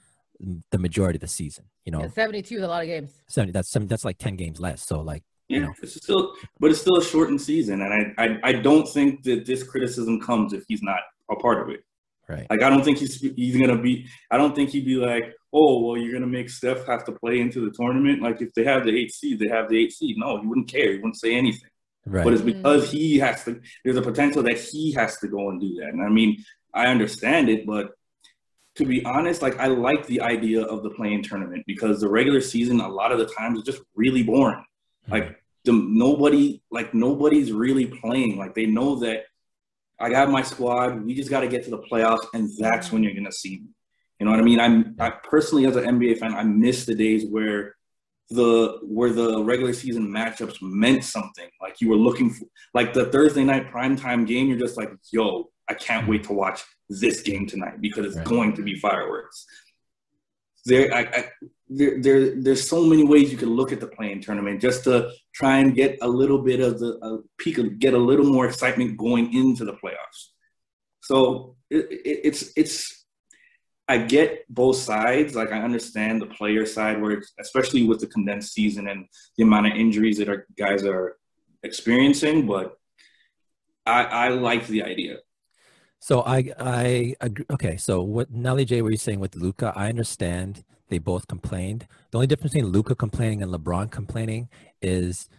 the 0.72 0.78
majority 0.78 1.18
of 1.18 1.22
the 1.22 1.28
season. 1.28 1.66
You 1.86 1.92
know, 1.92 2.02
Yeah, 2.02 2.08
72 2.10 2.58
is 2.58 2.64
a 2.64 2.68
lot 2.68 2.82
of 2.82 2.88
games. 2.88 3.12
70, 3.28 3.52
that's 3.54 3.70
some 3.70 3.88
that's 3.88 4.04
like 4.04 4.18
10 4.18 4.36
games 4.36 4.60
less. 4.60 4.86
So 4.86 5.02
like 5.02 5.24
Yeah, 5.48 5.60
know. 5.60 5.74
it's 5.82 5.96
still, 5.96 6.34
but 6.60 6.72
it's 6.72 6.82
still 6.82 6.98
a 6.98 7.04
shortened 7.04 7.42
season, 7.42 7.82
and 7.82 7.94
I, 7.94 8.24
I, 8.26 8.40
I 8.44 8.54
don't 8.54 8.88
think 8.88 9.24
that 9.24 9.46
this 9.46 9.64
criticism 9.64 10.20
comes 10.20 10.52
if 10.54 10.64
he's 10.68 10.82
not 10.82 11.00
a 11.30 11.36
part 11.36 11.62
of 11.62 11.70
it. 11.70 11.84
right. 12.28 12.48
Like 12.50 12.62
I 12.62 12.70
don't 12.70 12.84
think 12.84 12.98
he's 12.98 13.16
he's 13.22 13.58
gonna 13.58 13.82
be. 13.82 14.06
I 14.32 14.38
don't 14.38 14.54
think 14.56 14.70
he'd 14.72 14.86
be 14.86 14.96
like, 14.96 15.34
oh 15.54 15.80
well, 15.82 15.98
you're 15.98 16.14
gonna 16.14 16.28
make 16.28 16.50
Steph 16.50 16.86
have 16.86 17.04
to 17.06 17.12
play 17.12 17.40
into 17.40 17.64
the 17.64 17.72
tournament. 17.72 18.22
Like 18.22 18.42
if 18.42 18.54
they 18.54 18.64
have 18.64 18.86
the 18.86 18.98
eight 18.98 19.14
seed, 19.14 19.40
they 19.40 19.48
have 19.48 19.70
the 19.70 19.78
eight 19.82 19.94
seed. 19.94 20.18
No, 20.18 20.40
he 20.40 20.48
wouldn't 20.48 20.68
care. 20.68 20.92
He 20.92 20.98
wouldn't 20.98 21.20
say 21.20 21.36
anything. 21.36 21.70
Right. 22.06 22.24
But 22.24 22.34
it's 22.34 22.42
Mhm. 22.42 22.54
because 22.58 22.92
he 22.92 23.20
has 23.20 23.44
to. 23.46 23.60
There's 23.84 23.98
a 23.98 24.02
potential 24.02 24.42
that 24.44 24.58
he 24.60 24.92
has 24.94 25.18
to 25.20 25.28
go 25.28 25.50
and 25.50 25.60
do 25.62 25.76
that. 25.76 25.90
And 25.90 26.02
I 26.02 26.10
mean, 26.10 26.44
I 26.74 26.88
understand 26.88 27.50
it, 27.50 27.66
but 27.66 27.92
to 28.76 28.86
be 28.86 29.04
honest, 29.06 29.42
like 29.42 29.60
I 29.60 29.68
like 29.68 30.08
the 30.08 30.22
idea 30.22 30.62
of 30.64 30.82
the 30.84 30.90
play-in 30.92 31.22
tournament 31.22 31.64
because 31.68 32.00
the 32.00 32.08
regular 32.10 32.42
season 32.42 32.80
a 32.80 32.88
lot 32.88 33.12
of 33.12 33.20
the 33.20 33.26
times 33.26 33.60
is 33.60 33.66
just 33.66 33.82
really 33.96 34.24
boring. 34.24 34.64
Like 35.10 35.44
the 35.66 35.74
nobody, 35.74 36.62
like 36.72 36.94
nobody's 36.94 37.52
really 37.52 37.86
playing. 37.86 38.38
Like 38.38 38.56
they 38.56 38.66
know 38.66 38.96
that 39.00 39.26
I 40.00 40.10
got 40.10 40.32
my 40.32 40.42
squad. 40.42 41.04
We 41.04 41.14
just 41.14 41.30
got 41.30 41.42
to 41.42 41.48
get 41.48 41.64
to 41.66 41.70
the 41.70 41.80
playoffs, 41.80 42.26
and 42.34 42.50
that's 42.58 42.92
when 42.92 43.04
you're 43.04 43.14
gonna 43.14 43.32
see 43.32 43.58
me. 43.60 43.68
You 44.22 44.26
know 44.26 44.32
what 44.34 44.40
I 44.40 44.44
mean? 44.44 44.60
I'm 44.60 44.96
I 45.00 45.10
personally, 45.10 45.66
as 45.66 45.76
an 45.76 45.86
NBA 45.86 46.20
fan, 46.20 46.36
I 46.36 46.44
miss 46.44 46.86
the 46.86 46.94
days 46.94 47.26
where 47.26 47.76
the 48.30 48.78
where 48.84 49.12
the 49.12 49.44
regular 49.44 49.74
season 49.74 50.08
matchups 50.10 50.60
meant 50.62 51.04
something. 51.04 51.50
Like 51.60 51.82
you 51.82 51.90
were 51.90 51.96
looking 51.96 52.30
for, 52.30 52.46
like 52.76 52.94
the 52.94 53.06
Thursday 53.06 53.44
night 53.44 53.72
primetime 53.72 54.28
game. 54.28 54.48
You're 54.48 54.60
just 54.60 54.78
like, 54.78 54.92
yo, 55.12 55.50
I 55.68 55.74
can't 55.74 56.08
wait 56.08 56.26
to 56.26 56.34
watch 56.34 56.62
this 56.88 57.22
game 57.22 57.48
tonight 57.48 57.82
because 57.82 58.06
it's 58.06 58.18
Right. 58.18 58.26
going 58.28 58.54
to 58.58 58.62
be 58.62 58.76
fireworks. 58.76 59.48
There, 60.68 60.94
I, 60.94 61.00
I, 61.00 61.26
there, 61.68 62.00
there, 62.00 62.40
there's 62.40 62.70
so 62.70 62.86
many 62.86 63.04
ways 63.04 63.32
you 63.32 63.40
can 63.40 63.50
look 63.50 63.72
at 63.72 63.80
the 63.80 63.88
play-in 63.88 64.22
tournament 64.22 64.62
just 64.62 64.84
to 64.84 65.10
try 65.34 65.58
and 65.58 65.74
get 65.74 65.98
a 66.04 66.08
little 66.08 66.44
bit 66.44 66.60
of 66.60 66.78
the 66.80 67.00
a 67.04 67.18
peak, 67.40 67.58
of, 67.58 67.80
get 67.80 67.96
a 67.96 67.98
little 67.98 68.26
more 68.28 68.46
excitement 68.46 68.98
going 68.98 69.34
into 69.34 69.66
the 69.66 69.74
playoffs. 69.74 70.28
So 71.02 71.56
it, 71.72 71.92
it, 71.92 72.20
it's 72.26 72.54
it's 72.56 73.01
I 73.88 73.98
get 73.98 74.46
both 74.50 74.78
sides. 74.78 75.36
Like 75.36 75.52
I 75.52 75.62
understand 75.62 76.22
the 76.22 76.28
player 76.28 76.66
side, 76.66 77.02
where 77.02 77.12
it's, 77.12 77.34
especially 77.40 77.84
with 77.84 78.00
the 78.00 78.08
condensed 78.08 78.54
season 78.54 78.88
and 78.88 79.06
the 79.38 79.44
amount 79.44 79.68
of 79.68 79.74
injuries 79.74 80.18
that 80.20 80.30
our 80.30 80.46
guys 80.58 80.86
are 80.86 81.18
experiencing, 81.64 82.48
but 82.48 82.78
I, 83.86 84.04
I 84.04 84.28
like 84.30 84.68
the 84.68 84.84
idea. 84.84 85.18
So 86.00 86.22
I 86.22 86.52
I 86.60 87.16
agree. 87.22 87.46
Okay, 87.52 87.78
so 87.78 88.02
what 88.02 88.32
Nelly 88.32 88.66
J, 88.66 88.82
what 88.82 88.92
you 88.92 88.98
saying 88.98 89.20
with 89.20 89.36
Luka? 89.36 89.72
I 89.76 89.90
understand 89.90 90.64
they 90.90 90.98
both 90.98 91.28
complained. 91.28 91.88
The 92.10 92.18
only 92.18 92.28
difference 92.28 92.54
between 92.54 92.72
Luka 92.72 92.96
complaining 92.96 93.44
and 93.44 93.52
LeBron 93.54 93.92
complaining 93.92 94.50
is, 94.82 95.30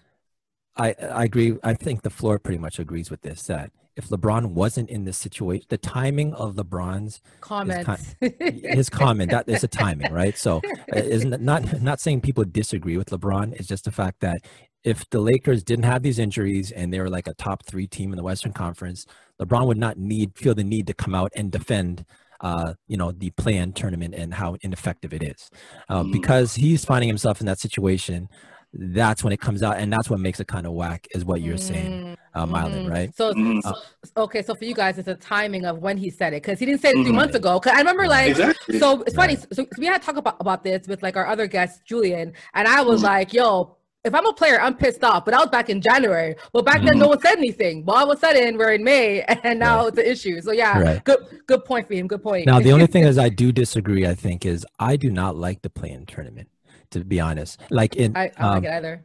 I 0.76 0.94
I 1.00 1.24
agree. 1.24 1.56
I 1.64 1.74
think 1.74 2.02
the 2.02 2.10
floor 2.10 2.38
pretty 2.38 2.58
much 2.58 2.78
agrees 2.78 3.10
with 3.10 3.22
this. 3.22 3.42
That 3.44 3.72
if 3.96 4.08
LeBron 4.08 4.52
wasn't 4.52 4.88
in 4.90 5.04
this 5.04 5.18
situation, 5.18 5.66
the 5.68 5.78
timing 5.78 6.32
of 6.34 6.54
LeBron's 6.56 7.20
Comments. 7.40 8.14
his 8.20 8.88
comment 8.88 9.30
that 9.30 9.48
is 9.48 9.62
a 9.64 9.68
timing, 9.68 10.12
right? 10.20 10.36
So 10.36 10.60
uh, 10.94 10.98
isn't 10.98 11.40
not 11.42 11.82
not 11.82 12.00
saying 12.00 12.22
people 12.22 12.44
disagree 12.44 12.96
with 12.96 13.10
LeBron. 13.10 13.52
It's 13.54 13.68
just 13.68 13.84
the 13.84 13.90
fact 13.92 14.20
that 14.20 14.38
if 14.84 15.08
the 15.10 15.20
Lakers 15.20 15.62
didn't 15.62 15.84
have 15.84 16.02
these 16.02 16.18
injuries 16.18 16.72
and 16.72 16.92
they 16.92 17.00
were 17.00 17.10
like 17.10 17.28
a 17.28 17.34
top 17.34 17.64
three 17.66 17.86
team 17.86 18.12
in 18.12 18.16
the 18.16 18.22
Western 18.24 18.52
Conference, 18.52 19.06
LeBron 19.40 19.66
would 19.66 19.78
not 19.78 19.98
need 19.98 20.36
feel 20.36 20.54
the 20.54 20.64
need 20.64 20.86
to 20.88 20.94
come 20.94 21.14
out 21.14 21.32
and 21.36 21.50
defend. 21.52 22.04
Uh, 22.40 22.74
you 22.88 22.96
know 22.96 23.12
the 23.12 23.30
play-in 23.30 23.72
tournament 23.72 24.16
and 24.16 24.34
how 24.34 24.56
ineffective 24.62 25.12
it 25.12 25.22
is, 25.22 25.48
uh, 25.88 26.02
Mhm. 26.02 26.10
because 26.12 26.56
he's 26.56 26.84
finding 26.84 27.08
himself 27.08 27.38
in 27.38 27.46
that 27.46 27.60
situation. 27.60 28.28
That's 28.74 29.22
when 29.22 29.32
it 29.34 29.40
comes 29.40 29.62
out, 29.62 29.76
and 29.78 29.92
that's 29.92 30.08
what 30.08 30.18
makes 30.18 30.40
it 30.40 30.46
kind 30.48 30.66
of 30.66 30.72
whack, 30.72 31.06
is 31.14 31.24
what 31.26 31.42
you're 31.42 31.58
saying, 31.58 32.16
uh, 32.34 32.46
Mylan, 32.46 32.86
Mhm. 32.86 32.90
right? 32.90 33.14
So, 33.14 33.34
Mhm. 33.34 33.62
so- 33.62 33.74
okay, 34.16 34.42
so 34.42 34.54
for 34.54 34.64
you 34.64 34.74
guys, 34.74 34.96
it's 34.96 35.06
the 35.06 35.14
timing 35.14 35.66
of 35.66 35.78
when 35.80 35.98
he 35.98 36.08
said 36.08 36.32
it 36.32 36.42
because 36.42 36.58
he 36.58 36.64
didn't 36.64 36.80
say 36.80 36.88
it 36.88 36.94
3 36.94 37.04
Mhm. 37.12 37.14
months 37.14 37.34
ago. 37.36 37.60
Because 37.60 37.74
I 37.76 37.78
remember, 37.80 38.06
like, 38.06 38.30
Exactly. 38.30 38.78
so 38.78 39.02
it's 39.02 39.14
funny. 39.14 39.34
Right. 39.36 39.46
So, 39.54 39.62
so 39.64 39.68
we 39.78 39.86
had 39.86 40.00
to 40.00 40.06
talk 40.06 40.16
about, 40.16 40.36
about 40.40 40.64
this 40.64 40.88
with 40.88 41.02
like 41.02 41.16
our 41.18 41.26
other 41.26 41.46
guest, 41.46 41.82
Julian, 41.84 42.32
and 42.54 42.66
I 42.66 42.80
was 42.80 43.00
Mhm. 43.02 43.04
like, 43.04 43.34
"Yo, 43.34 43.76
if 44.04 44.14
I'm 44.14 44.26
a 44.26 44.32
player, 44.32 44.58
I'm 44.60 44.74
pissed 44.74 45.04
off. 45.04 45.24
But 45.26 45.34
I 45.34 45.38
was 45.38 45.50
back 45.50 45.68
in 45.68 45.80
January. 45.82 46.34
But 46.54 46.64
back 46.64 46.82
then, 46.82 46.94
Mhm. 46.94 47.00
no 47.00 47.08
one 47.08 47.20
said 47.20 47.36
anything. 47.38 47.82
But 47.84 47.92
all 47.96 48.10
of 48.10 48.16
a 48.16 48.20
sudden, 48.20 48.56
we're 48.56 48.72
in 48.72 48.82
May, 48.82 49.20
and 49.44 49.60
now 49.60 49.80
Right. 49.80 49.88
it's 49.88 49.98
an 49.98 50.06
issue. 50.06 50.40
So 50.40 50.50
yeah, 50.52 50.80
Right. 50.80 51.04
good 51.04 51.18
good 51.46 51.64
point 51.66 51.86
for 51.88 51.94
him. 51.94 52.06
Good 52.06 52.22
point. 52.22 52.46
Now, 52.46 52.58
the 52.58 52.72
only 52.72 52.86
thing 52.94 53.04
is, 53.04 53.18
I 53.18 53.28
do 53.28 53.52
disagree. 53.52 54.06
I 54.06 54.14
think 54.14 54.46
is 54.46 54.64
I 54.80 54.96
do 54.96 55.10
not 55.10 55.36
like 55.36 55.60
the 55.60 55.68
play-in 55.70 56.06
tournament. 56.06 56.48
To 56.92 57.04
be 57.04 57.20
honest, 57.20 57.60
like 57.70 57.96
in 57.96 58.16
I, 58.16 58.24
I 58.24 58.28
don't 58.28 58.44
um, 58.44 58.54
like 58.54 58.64
it 58.64 58.72
either. 58.72 59.04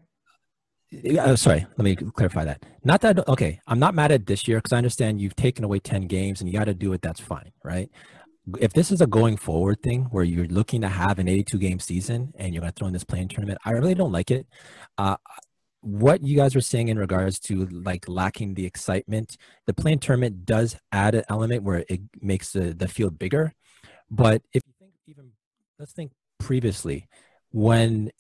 Oh, 1.19 1.35
sorry, 1.35 1.65
let 1.77 1.83
me 1.83 1.95
clarify 1.95 2.45
that. 2.45 2.63
Not 2.83 3.01
that 3.01 3.27
okay, 3.27 3.59
I'm 3.67 3.79
not 3.79 3.93
mad 3.93 4.11
at 4.11 4.25
this 4.25 4.47
year 4.47 4.59
because 4.59 4.71
I 4.71 4.77
understand 4.77 5.19
you've 5.19 5.35
taken 5.35 5.65
away 5.65 5.79
10 5.79 6.07
games 6.07 6.39
and 6.39 6.49
you 6.49 6.57
got 6.57 6.65
to 6.65 6.73
do 6.73 6.93
it. 6.93 7.01
That's 7.01 7.19
fine, 7.19 7.51
right? 7.63 7.89
If 8.59 8.71
this 8.71 8.91
is 8.91 9.01
a 9.01 9.07
going 9.07 9.35
forward 9.35 9.81
thing 9.83 10.03
where 10.11 10.23
you're 10.23 10.47
looking 10.47 10.79
to 10.81 10.87
have 10.87 11.19
an 11.19 11.27
82 11.27 11.57
game 11.57 11.79
season 11.79 12.33
and 12.37 12.53
you're 12.53 12.61
going 12.61 12.71
to 12.71 12.79
throw 12.79 12.87
in 12.87 12.93
this 12.93 13.03
play-in 13.03 13.27
tournament, 13.27 13.59
I 13.65 13.71
really 13.71 13.95
don't 13.95 14.13
like 14.13 14.31
it. 14.31 14.47
Uh, 14.97 15.17
what 15.81 16.23
you 16.23 16.37
guys 16.37 16.55
were 16.55 16.61
saying 16.61 16.87
in 16.87 16.97
regards 16.97 17.39
to 17.39 17.65
like 17.65 18.07
lacking 18.07 18.53
the 18.53 18.65
excitement, 18.65 19.35
the 19.65 19.73
play-in 19.73 19.99
tournament 19.99 20.45
does 20.45 20.77
add 20.93 21.15
an 21.15 21.23
element 21.29 21.63
where 21.63 21.83
it 21.89 21.99
makes 22.21 22.53
the, 22.53 22.73
the 22.73 22.87
field 22.87 23.19
bigger. 23.19 23.53
But 24.09 24.41
if 24.53 24.63
you 24.65 24.73
think 24.79 24.93
even, 25.05 25.31
let's 25.77 25.91
think 25.91 26.11
previously 26.39 27.09
when 27.51 28.11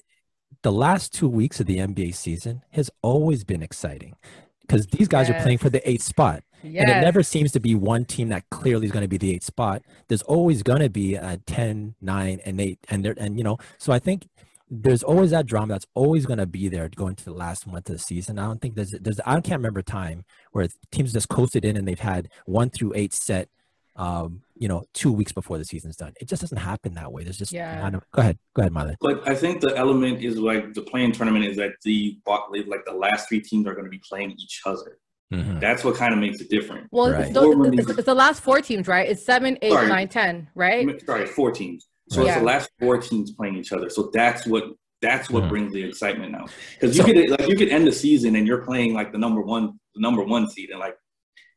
the 0.63 0.71
last 0.71 1.13
two 1.13 1.29
weeks 1.29 1.59
of 1.59 1.65
the 1.65 1.77
NBA 1.77 2.15
season 2.15 2.63
has 2.71 2.89
always 3.01 3.43
been 3.43 3.61
exciting 3.61 4.15
because 4.61 4.87
these 4.87 5.07
guys 5.07 5.29
are 5.29 5.41
playing 5.41 5.59
for 5.59 5.69
the 5.69 5.87
eighth 5.89 6.03
spot. 6.03 6.43
Yes. 6.63 6.81
And 6.81 6.91
it 6.91 7.01
never 7.01 7.23
seems 7.23 7.51
to 7.53 7.59
be 7.59 7.75
one 7.75 8.03
team 8.03 8.29
that 8.29 8.49
clearly 8.49 8.87
is 8.87 8.91
going 8.91 9.03
to 9.03 9.07
be 9.07 9.17
the 9.17 9.33
eighth 9.33 9.45
spot. 9.45 9.83
There's 10.07 10.23
always 10.23 10.63
going 10.63 10.81
to 10.81 10.89
be 10.89 11.15
a 11.15 11.39
10, 11.45 11.95
9, 12.01 12.39
and 12.43 12.59
8. 12.59 12.79
And 12.89 13.05
there, 13.05 13.15
and 13.17 13.37
you 13.37 13.43
know, 13.43 13.57
so 13.77 13.93
I 13.93 13.99
think 13.99 14.27
there's 14.69 15.03
always 15.03 15.31
that 15.31 15.45
drama 15.45 15.73
that's 15.73 15.87
always 15.93 16.25
going 16.25 16.39
to 16.39 16.45
be 16.45 16.67
there 16.67 16.89
going 16.89 17.15
to 17.15 17.23
the 17.23 17.33
last 17.33 17.67
month 17.67 17.89
of 17.89 17.95
the 17.95 18.01
season. 18.01 18.37
I 18.37 18.45
don't 18.45 18.61
think 18.61 18.75
there's, 18.75 18.91
there's 18.91 19.19
I 19.21 19.35
can't 19.35 19.59
remember 19.59 19.79
a 19.79 19.83
time 19.83 20.25
where 20.51 20.67
teams 20.91 21.13
just 21.13 21.29
coasted 21.29 21.63
in 21.63 21.77
and 21.77 21.87
they've 21.87 21.99
had 21.99 22.29
one 22.45 22.69
through 22.69 22.93
eight 22.95 23.13
set, 23.13 23.49
um, 23.97 24.41
you 24.55 24.67
know, 24.67 24.83
two 24.93 25.11
weeks 25.11 25.31
before 25.31 25.57
the 25.57 25.65
season's 25.65 25.95
done. 25.95 26.13
It 26.21 26.27
just 26.27 26.41
doesn't 26.41 26.57
happen 26.57 26.93
that 26.95 27.11
way. 27.11 27.23
There's 27.23 27.37
just, 27.37 27.51
Yeah. 27.51 27.85
I 27.85 27.89
don't, 27.89 28.03
go 28.11 28.21
ahead, 28.21 28.37
go 28.55 28.61
ahead, 28.61 28.71
Marlon. 28.71 28.95
But 29.01 29.27
I 29.27 29.35
think 29.35 29.61
the 29.61 29.75
element 29.75 30.23
is 30.23 30.37
like 30.37 30.73
the 30.73 30.81
play-in 30.83 31.11
tournament 31.11 31.45
is 31.45 31.57
that 31.57 31.71
the 31.83 32.17
bot 32.25 32.51
live 32.51 32.67
like 32.67 32.85
the 32.85 32.93
last 32.93 33.27
three 33.27 33.41
teams 33.41 33.65
are 33.67 33.73
going 33.73 33.85
to 33.85 33.89
be 33.91 34.01
playing 34.07 34.31
each 34.31 34.61
other. 34.65 34.99
Mhm. 35.33 35.59
That's 35.59 35.83
what 35.83 35.95
kind 35.95 36.13
of 36.13 36.19
makes 36.19 36.39
it 36.39 36.49
different. 36.49 36.87
well, 36.91 37.11
Right. 37.11 37.25
it's, 37.25 37.33
the, 37.33 37.71
it's, 37.73 37.89
it's 37.89 38.05
the 38.05 38.15
last 38.15 38.41
four 38.41 38.61
teams, 38.61 38.87
right? 38.87 39.09
It's 39.09 39.25
seven, 39.25 39.57
eight, 39.61 39.71
Sorry. 39.73 39.87
nine, 39.89 40.07
ten, 40.07 40.47
right? 40.55 41.03
Sorry, 41.05 41.25
four 41.25 41.51
teams. 41.51 41.87
So 42.09 42.21
Right. 42.21 42.29
it's 42.29 42.37
the 42.37 42.45
last 42.45 42.69
four 42.79 42.97
teams 42.99 43.31
playing 43.31 43.57
each 43.57 43.73
other. 43.73 43.89
So 43.89 44.09
that's 44.13 44.45
what 44.47 44.63
that's 45.01 45.29
what 45.29 45.43
Mhm. 45.43 45.49
brings 45.49 45.73
the 45.73 45.83
excitement 45.83 46.31
now. 46.31 46.45
Because 46.79 46.97
you 46.97 47.03
So- 47.03 47.07
could 47.13 47.29
like 47.29 47.47
you 47.47 47.55
could 47.55 47.69
end 47.69 47.85
the 47.85 47.91
season 47.91 48.35
and 48.35 48.47
you're 48.47 48.63
playing 48.65 48.93
like 48.95 49.11
the 49.11 49.17
number 49.19 49.41
one 49.41 49.79
the 49.93 50.01
number 50.01 50.23
one 50.23 50.49
seed 50.49 50.69
and 50.71 50.79
like 50.79 50.95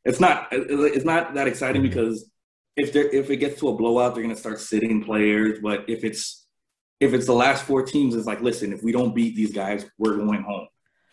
it's 0.05 0.21
not 0.21 0.49
it's 0.51 1.05
not 1.05 1.35
that 1.35 1.47
exciting 1.49 1.83
Mhm. 1.83 1.89
because 1.91 2.31
if 2.77 2.93
there 2.93 3.09
if 3.09 3.31
it 3.31 3.37
gets 3.37 3.61
to 3.61 3.69
a 3.69 3.75
blowout 3.77 4.15
they're 4.15 4.23
gonna 4.23 4.37
start 4.37 4.61
sitting 4.61 5.03
players. 5.05 5.59
But 5.63 5.85
if 5.89 6.05
it's 6.05 6.47
if 7.01 7.15
it's 7.15 7.27
the 7.27 7.35
last 7.35 7.65
four 7.65 7.83
teams, 7.83 8.15
it's 8.15 8.27
like 8.27 8.41
listen, 8.41 8.73
if 8.73 8.83
we 8.83 8.93
don't 8.93 9.15
beat 9.15 9.35
these 9.37 9.53
guys, 9.53 9.87
we're 9.99 10.17
going 10.17 10.43
home. 10.43 10.69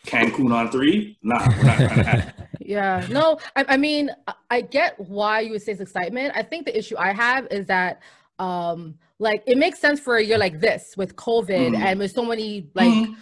Cancun 0.06 0.54
on 0.54 0.70
three? 0.70 1.18
Nah, 1.22 1.46
we're 1.48 1.62
not 1.64 1.78
gonna 1.78 2.02
have 2.02 2.28
it. 2.28 2.34
Yeah, 2.60 3.06
no, 3.10 3.38
I, 3.56 3.64
I 3.70 3.76
mean, 3.78 4.10
I- 4.50 4.60
get 4.60 5.00
why 5.00 5.40
you 5.40 5.52
would 5.52 5.62
say 5.62 5.72
it's 5.72 5.80
excitement. 5.80 6.34
I 6.36 6.42
think 6.42 6.66
the 6.66 6.76
issue 6.76 6.96
I 6.98 7.14
have 7.14 7.46
is 7.50 7.64
that, 7.68 8.02
um, 8.38 8.98
like, 9.18 9.42
it 9.46 9.56
makes 9.56 9.78
sense 9.78 9.98
for 10.00 10.16
a 10.18 10.22
year 10.22 10.36
like 10.36 10.60
this 10.60 10.94
with 10.94 11.16
COVID 11.16 11.70
Mhm. 11.74 11.78
and 11.78 11.98
with 11.98 12.12
so 12.12 12.26
many 12.26 12.68
like 12.74 12.92
Mhm. 12.92 13.16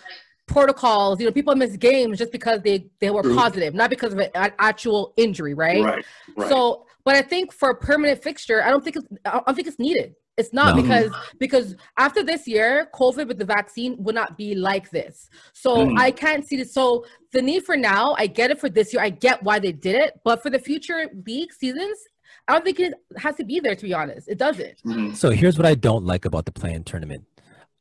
Protocols. 0.46 1.20
You 1.20 1.26
know, 1.26 1.32
people 1.32 1.54
miss 1.56 1.76
games 1.76 2.18
just 2.18 2.32
because 2.32 2.62
they 2.62 2.86
they 3.00 3.10
were 3.10 3.22
True. 3.22 3.34
positive, 3.34 3.74
not 3.74 3.90
because 3.90 4.12
of 4.12 4.18
an 4.18 4.30
actual 4.34 5.12
injury, 5.16 5.54
right? 5.54 5.82
Right, 5.82 6.04
right. 6.36 6.48
So, 6.48 6.86
but 7.04 7.14
I 7.16 7.22
think 7.22 7.52
for 7.52 7.70
a 7.70 7.74
permanent 7.76 8.22
fixture, 8.22 8.62
I 8.62 8.70
don't 8.70 8.82
think 8.84 8.96
it's 8.96 9.06
I 9.24 9.40
don't 9.44 9.54
think 9.54 9.68
it's 9.68 9.78
needed. 9.78 10.14
It's 10.36 10.52
not 10.52 10.76
No. 10.76 10.82
because 10.82 11.10
because 11.38 11.76
after 11.98 12.22
this 12.22 12.46
year, 12.46 12.88
COVID 12.94 13.26
with 13.28 13.38
the 13.38 13.44
vaccine 13.44 13.96
would 14.00 14.14
not 14.14 14.36
be 14.36 14.54
like 14.54 14.90
this. 14.90 15.28
So 15.52 15.76
Mhm. 15.76 15.98
I 15.98 16.10
can't 16.10 16.46
see 16.46 16.56
this. 16.56 16.72
So 16.74 17.04
the 17.32 17.42
need 17.42 17.64
for 17.64 17.76
now, 17.76 18.14
I 18.18 18.26
get 18.26 18.50
it 18.50 18.60
for 18.60 18.68
this 18.68 18.92
year. 18.92 19.02
I 19.02 19.10
get 19.10 19.42
why 19.42 19.58
they 19.58 19.72
did 19.72 19.96
it, 19.96 20.20
but 20.24 20.42
for 20.42 20.50
the 20.50 20.58
future 20.58 21.08
league 21.26 21.52
seasons, 21.52 21.98
I 22.48 22.52
don't 22.52 22.64
think 22.64 22.80
it 22.80 22.92
has 23.16 23.34
to 23.36 23.44
be 23.44 23.60
there. 23.60 23.74
To 23.74 23.82
be 23.82 23.94
honest, 23.94 24.28
it 24.28 24.38
doesn't. 24.38 24.76
Mhm. 24.84 25.16
So 25.16 25.30
here's 25.30 25.56
what 25.58 25.66
I 25.66 25.74
don't 25.74 26.04
like 26.04 26.24
about 26.26 26.44
the 26.44 26.52
play-in 26.52 26.84
tournament. 26.84 27.24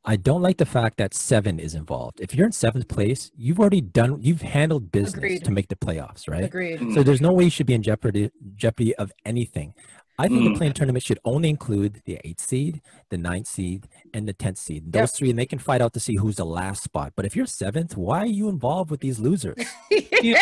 I 0.07 0.15
don't 0.15 0.41
like 0.41 0.57
the 0.57 0.65
fact 0.65 0.97
that 0.97 1.13
seven 1.13 1.59
is 1.59 1.73
involved. 1.73 2.21
If 2.21 2.35
you're 2.35 2.45
in 2.45 2.51
seventh 2.51 2.87
place, 2.87 3.31
you've 3.35 3.59
already 3.59 3.81
done, 3.81 4.21
you've 4.21 4.41
handled 4.41 4.91
business 4.91 5.15
Agreed. 5.15 5.43
to 5.45 5.51
make 5.51 5.67
the 5.67 5.75
playoffs, 5.75 6.29
right? 6.29 6.43
Agreed. 6.43 6.93
So 6.93 7.01
there's 7.01 7.21
no 7.21 7.33
way 7.33 7.45
you 7.45 7.49
should 7.49 7.65
be 7.65 7.73
in 7.73 7.81
jeopardy 7.81 8.31
jeopardy 8.55 8.95
of 8.95 9.11
anything. 9.25 9.73
I 10.17 10.27
think 10.27 10.41
Mm. 10.41 10.53
the 10.53 10.57
play-in 10.57 10.73
tournament 10.73 11.03
should 11.03 11.19
only 11.25 11.49
include 11.49 12.01
the 12.05 12.19
eighth 12.23 12.39
seed, 12.41 12.81
the 13.09 13.17
ninth 13.17 13.47
seed, 13.47 13.87
and 14.13 14.27
the 14.27 14.33
tenth 14.33 14.57
seed. 14.57 14.91
Those 14.93 15.01
Yep. 15.01 15.09
three, 15.15 15.29
and 15.31 15.37
they 15.39 15.45
can 15.45 15.59
fight 15.59 15.81
out 15.81 15.93
to 15.93 15.99
see 15.99 16.15
who's 16.15 16.37
the 16.37 16.45
last 16.45 16.83
spot. 16.83 17.13
But 17.15 17.25
if 17.25 17.35
you're 17.35 17.45
seventh, 17.45 17.97
why 17.97 18.19
are 18.19 18.25
you 18.25 18.47
involved 18.49 18.91
with 18.91 19.01
these 19.01 19.19
losers? 19.19 19.57
you 19.91 20.33
know 20.33 20.39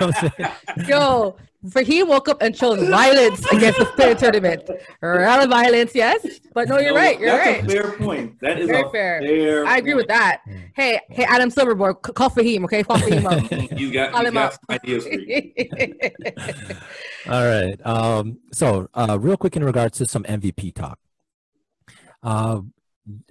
what 0.00 0.02
I'm 0.02 0.12
saying? 0.12 0.88
Yo, 0.88 1.36
for 1.70 1.82
he 1.82 2.02
woke 2.02 2.28
up 2.28 2.40
and 2.42 2.54
chose 2.54 2.86
violence 2.88 3.44
against 3.52 3.78
the 3.80 3.84
player 3.96 4.14
tournament. 4.14 4.62
Real 5.02 5.46
violence, 5.48 5.92
yes. 5.94 6.24
But 6.54 6.68
no, 6.68 6.78
you're 6.78 6.94
No, 6.94 7.00
right. 7.00 7.18
You're 7.20 7.30
that's 7.30 7.46
right. 7.46 7.64
a 7.64 7.68
fair 7.68 7.92
point. 7.98 8.40
That 8.40 8.58
is 8.60 8.68
Very 8.68 8.82
a 8.82 8.90
fair. 8.90 9.20
fair. 9.20 9.66
I 9.66 9.76
agree 9.78 9.94
with 9.94 10.08
that. 10.08 10.40
Hey, 10.74 11.00
hey, 11.10 11.24
Adam 11.24 11.50
Silverboard, 11.50 11.96
c- 12.06 12.12
call 12.12 12.30
Fahim, 12.30 12.64
okay? 12.64 12.82
Call 12.82 12.96
Fahim 13.06 13.24
up. 13.26 13.78
You 13.78 13.92
got, 13.92 14.12
Call 14.12 14.22
you 14.22 14.28
him 14.28 14.34
got 14.34 14.54
up. 14.54 14.60
ideas 14.70 15.04
for 15.06 15.12
you. 15.14 15.52
All 17.28 17.44
right. 17.44 17.76
Um, 17.84 18.05
so, 18.52 18.88
uh, 18.94 19.18
real 19.20 19.36
quick 19.36 19.56
in 19.56 19.64
regards 19.64 19.98
to 19.98 20.06
some 20.06 20.22
MVP 20.24 20.74
talk. 20.74 20.98
Uh, 22.22 22.60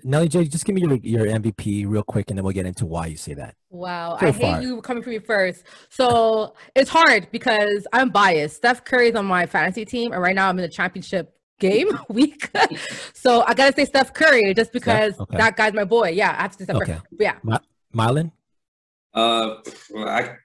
Nelly 0.05 0.29
J, 0.29 0.45
just 0.45 0.63
give 0.63 0.73
me 0.75 0.81
your, 0.81 0.95
your 0.95 1.25
MVP 1.25 1.85
real 1.87 2.03
quick, 2.03 2.29
and 2.29 2.37
then 2.37 2.43
we'll 2.45 2.53
get 2.53 2.65
into 2.65 2.85
why 2.85 3.07
you 3.07 3.17
say 3.17 3.33
that. 3.33 3.55
wow, 3.69 4.17
So 4.19 4.27
I 4.27 4.31
hate 4.31 4.41
far. 4.41 4.61
you 4.61 4.81
coming 4.81 5.03
for 5.03 5.09
me 5.09 5.19
first. 5.19 5.63
So 5.89 6.53
it's 6.75 6.89
hard 6.89 7.27
because 7.31 7.85
I'm 7.91 8.09
biased. 8.09 8.55
Steph 8.55 8.85
Curry's 8.85 9.15
on 9.15 9.25
my 9.25 9.45
fantasy 9.45 9.83
team, 9.83 10.13
and 10.13 10.21
right 10.21 10.33
now 10.35 10.47
I'm 10.47 10.57
in 10.57 10.61
the 10.63 10.69
championship 10.69 11.33
game 11.59 11.89
week. 12.09 12.49
so 13.13 13.43
I 13.45 13.53
gotta 13.53 13.75
say 13.75 13.83
Steph 13.83 14.13
Curry 14.13 14.53
just 14.53 14.71
because 14.71 15.19
Okay. 15.19 15.37
that 15.37 15.57
guy's 15.57 15.73
my 15.73 15.83
boy. 15.83 16.09
Yeah, 16.11 16.31
I 16.37 16.43
have 16.43 16.51
to 16.53 16.57
say 16.59 16.63
Steph 16.65 16.77
Okay. 16.77 16.93
Curry. 16.93 17.01
Yeah. 17.19 17.59
Mylan? 17.93 18.31
Uh, 19.13 19.55
I 19.97 20.35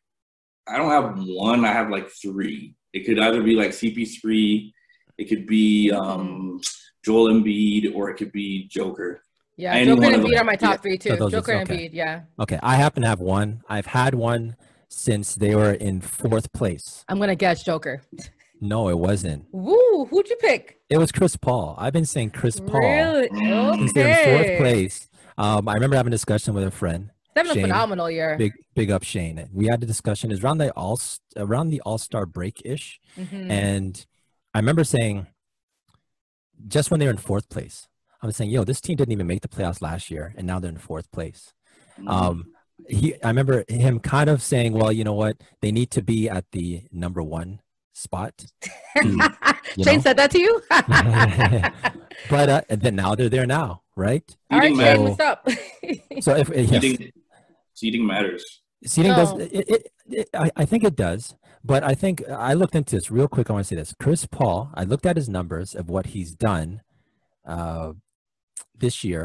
I 0.66 0.76
don't 0.76 0.90
have 0.90 1.14
one. 1.18 1.64
I 1.64 1.72
have 1.72 1.88
like 1.88 2.08
three. 2.10 2.75
It 2.92 3.06
could 3.06 3.18
either 3.18 3.42
be 3.42 3.54
like 3.54 3.70
CP3, 3.70 4.73
it 5.18 5.25
could 5.28 5.47
be 5.47 5.90
um 5.92 6.61
Joel 7.04 7.32
Embiid, 7.32 7.94
or 7.94 8.11
it 8.11 8.16
could 8.16 8.32
be 8.32 8.66
Joker. 8.68 9.23
Yeah, 9.56 9.75
Any 9.75 9.87
Joker 9.87 10.00
one 10.02 10.14
and 10.14 10.23
of 10.25 10.28
Embiid 10.30 10.40
are 10.40 10.44
my 10.44 10.56
top 10.56 10.73
Yeah. 10.73 10.76
three 10.78 10.99
too. 10.99 11.11
So 11.11 11.16
those 11.16 11.32
Joker 11.32 11.52
and 11.52 11.70
okay. 11.70 11.88
Embiid, 11.88 11.94
yeah. 11.94 12.23
Okay, 12.38 12.59
I 12.62 12.76
happen 12.76 13.02
to 13.02 13.09
have 13.09 13.20
one. 13.20 13.62
I've 13.68 13.87
had 13.87 14.14
one 14.14 14.56
since 14.88 15.35
they 15.35 15.54
were 15.54 15.73
in 15.73 16.00
fourth 16.00 16.52
place. 16.52 17.04
I'm 17.09 17.18
gonna 17.18 17.37
guess 17.37 17.62
Joker. 17.62 18.02
No, 18.61 18.88
it 18.90 18.99
wasn't. 18.99 19.47
Woo! 19.52 20.04
Who'd 20.11 20.28
you 20.28 20.37
pick? 20.37 20.80
It 20.90 20.99
was 20.99 21.12
Chris 21.12 21.37
Paul. 21.37 21.75
I've 21.78 21.92
been 21.94 22.04
saying 22.04 22.30
Chris 22.30 22.61
Paul 22.61 22.80
Really? 22.80 23.28
Mm. 23.30 23.78
since 23.78 23.92
they're 23.94 24.09
in 24.09 24.37
fourth 24.44 24.59
place. 24.59 25.09
Um, 25.38 25.66
I 25.68 25.75
remember 25.75 25.97
having 25.97 26.12
a 26.12 26.16
discussion 26.16 26.52
with 26.52 26.64
a 26.64 26.70
friend. 26.70 27.11
It's 27.34 27.37
having 27.37 27.50
a 27.50 27.54
Shane. 27.54 27.62
phenomenal 27.64 28.10
year. 28.10 28.37
Big, 28.37 28.52
big 28.75 28.90
up 28.90 29.02
Shane. 29.04 29.49
We 29.52 29.66
had 29.66 29.82
a 29.82 29.87
discussion. 29.87 30.30
Is 30.32 30.42
around 30.42 30.58
the 30.58 30.70
all 30.72 30.99
around 31.37 31.70
the 31.70 31.80
All 31.82 31.99
Star 31.99 32.26
break 32.26 32.60
ish, 32.64 33.00
Mhm. 33.16 33.50
and 33.50 34.06
I 34.54 34.58
remember 34.58 34.82
saying, 34.84 35.26
just 36.66 36.90
when 36.90 37.00
they 37.00 37.06
were 37.06 37.12
in 37.12 37.16
fourth 37.18 37.49
place, 37.49 37.88
I 38.22 38.26
was 38.26 38.37
saying, 38.37 38.50
"Yo, 38.50 38.64
this 38.64 38.80
team 38.80 38.96
didn't 38.96 39.12
even 39.12 39.26
make 39.26 39.42
the 39.42 39.49
playoffs 39.49 39.80
last 39.80 40.10
year, 40.10 40.34
and 40.37 40.46
now 40.46 40.58
they're 40.58 40.70
in 40.70 40.78
fourth 40.78 41.10
place." 41.12 41.52
Mm-hmm. 41.99 42.08
Um, 42.08 42.52
he, 42.88 43.14
I 43.22 43.28
remember 43.28 43.64
him 43.68 44.00
kind 44.00 44.28
of 44.28 44.42
saying, 44.42 44.72
"Well, 44.72 44.90
you 44.92 45.04
know 45.04 45.14
what? 45.14 45.37
They 45.62 45.70
need 45.72 45.90
to 45.92 46.02
be 46.02 46.28
at 46.28 46.44
the 46.52 46.82
number 46.92 47.22
one 47.22 47.60
spot." 47.92 48.37
to- 48.96 49.37
Shane 49.84 49.96
know? 49.96 50.00
said 50.00 50.16
that 50.16 50.30
to 50.32 50.38
you? 50.40 50.60
but 52.30 52.49
uh, 52.49 52.60
and 52.68 52.80
then 52.82 52.96
now 52.96 53.14
they're 53.14 53.28
there 53.28 53.46
now, 53.46 53.82
right? 53.96 54.25
All 54.50 54.58
right, 54.58 54.70
Seeding 54.72 54.80
Shane, 54.84 55.02
what's 55.04 55.20
up? 55.20 55.49
So 56.20 56.34
if 56.37 56.49
yes, 56.54 57.10
Seeding, 57.80 58.00
seeding 58.00 58.06
matters. 58.06 58.44
seating 58.84 59.12
does 59.20 59.32
No. 59.32 59.40
it, 59.40 59.52
it, 59.75 59.82
it, 60.18 60.28
I, 60.34 60.50
I 60.62 60.64
think 60.70 60.82
it 60.84 60.96
does 60.96 61.22
but 61.70 61.80
i 61.92 61.94
think 62.02 62.14
i 62.28 62.52
looked 62.60 62.75
into 62.80 62.96
this 62.96 63.10
real 63.10 63.28
quick 63.34 63.46
i 63.49 63.52
want 63.54 63.64
to 63.66 63.68
say 63.70 63.76
this 63.80 63.94
chris 64.02 64.22
paul 64.26 64.58
i 64.80 64.82
looked 64.90 65.06
at 65.10 65.16
his 65.20 65.28
numbers 65.38 65.75
of 65.80 65.84
what 65.94 66.06
he's 66.14 66.32
done 66.50 66.68
uh, 67.54 67.92
this 68.84 68.96
year 69.08 69.25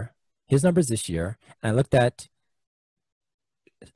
his 0.54 0.62
numbers 0.66 0.88
this 0.94 1.06
year 1.14 1.38
and 1.62 1.72
i 1.72 1.76
looked 1.76 1.94
at 2.06 2.16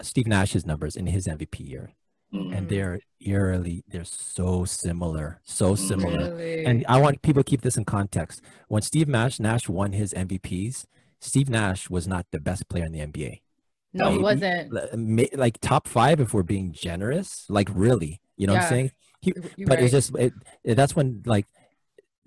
steve 0.01 0.27
nash's 0.27 0.65
numbers 0.65 0.95
in 0.95 1.07
his 1.07 1.27
mvp 1.27 1.59
year 1.59 1.87
Mm. 2.31 2.55
and 2.55 2.69
they're 2.69 2.99
eerily 3.19 3.83
they're 3.91 4.03
so 4.05 4.63
similar 4.63 5.41
so 5.43 5.73
similar 5.73 6.29
Really? 6.35 6.63
and 6.63 6.85
i 6.87 7.01
want 7.01 7.23
people 7.23 7.41
to 7.43 7.49
keep 7.49 7.61
this 7.61 7.75
in 7.75 7.85
context 7.85 8.39
when 8.67 8.83
steve 8.83 9.07
nash 9.07 9.39
nash 9.39 9.67
won 9.67 9.93
his 9.93 10.13
mvps 10.13 10.85
steve 11.19 11.49
nash 11.49 11.89
was 11.89 12.07
not 12.07 12.27
the 12.31 12.39
best 12.39 12.69
player 12.69 12.85
in 12.85 12.91
the 12.91 12.99
nba 12.99 13.41
No, 13.93 14.11
he 14.11 14.17
wasn't. 14.19 14.73
L- 14.75 15.27
Like 15.33 15.59
top 15.61 15.87
five 15.87 16.19
if 16.19 16.33
we're 16.33 16.43
being 16.43 16.71
generous. 16.73 17.45
Like 17.49 17.69
really, 17.73 18.21
you 18.37 18.47
know 18.47 18.53
what 18.53 18.63
I'm 18.63 18.69
saying? 18.69 18.91
He, 19.21 19.33
You're 19.57 19.67
but 19.67 19.79
it's 19.81 19.91
just 19.91 20.15
it, 20.17 20.33
it- 20.63 20.75
that's 20.75 20.95
when 20.95 21.23
like 21.25 21.45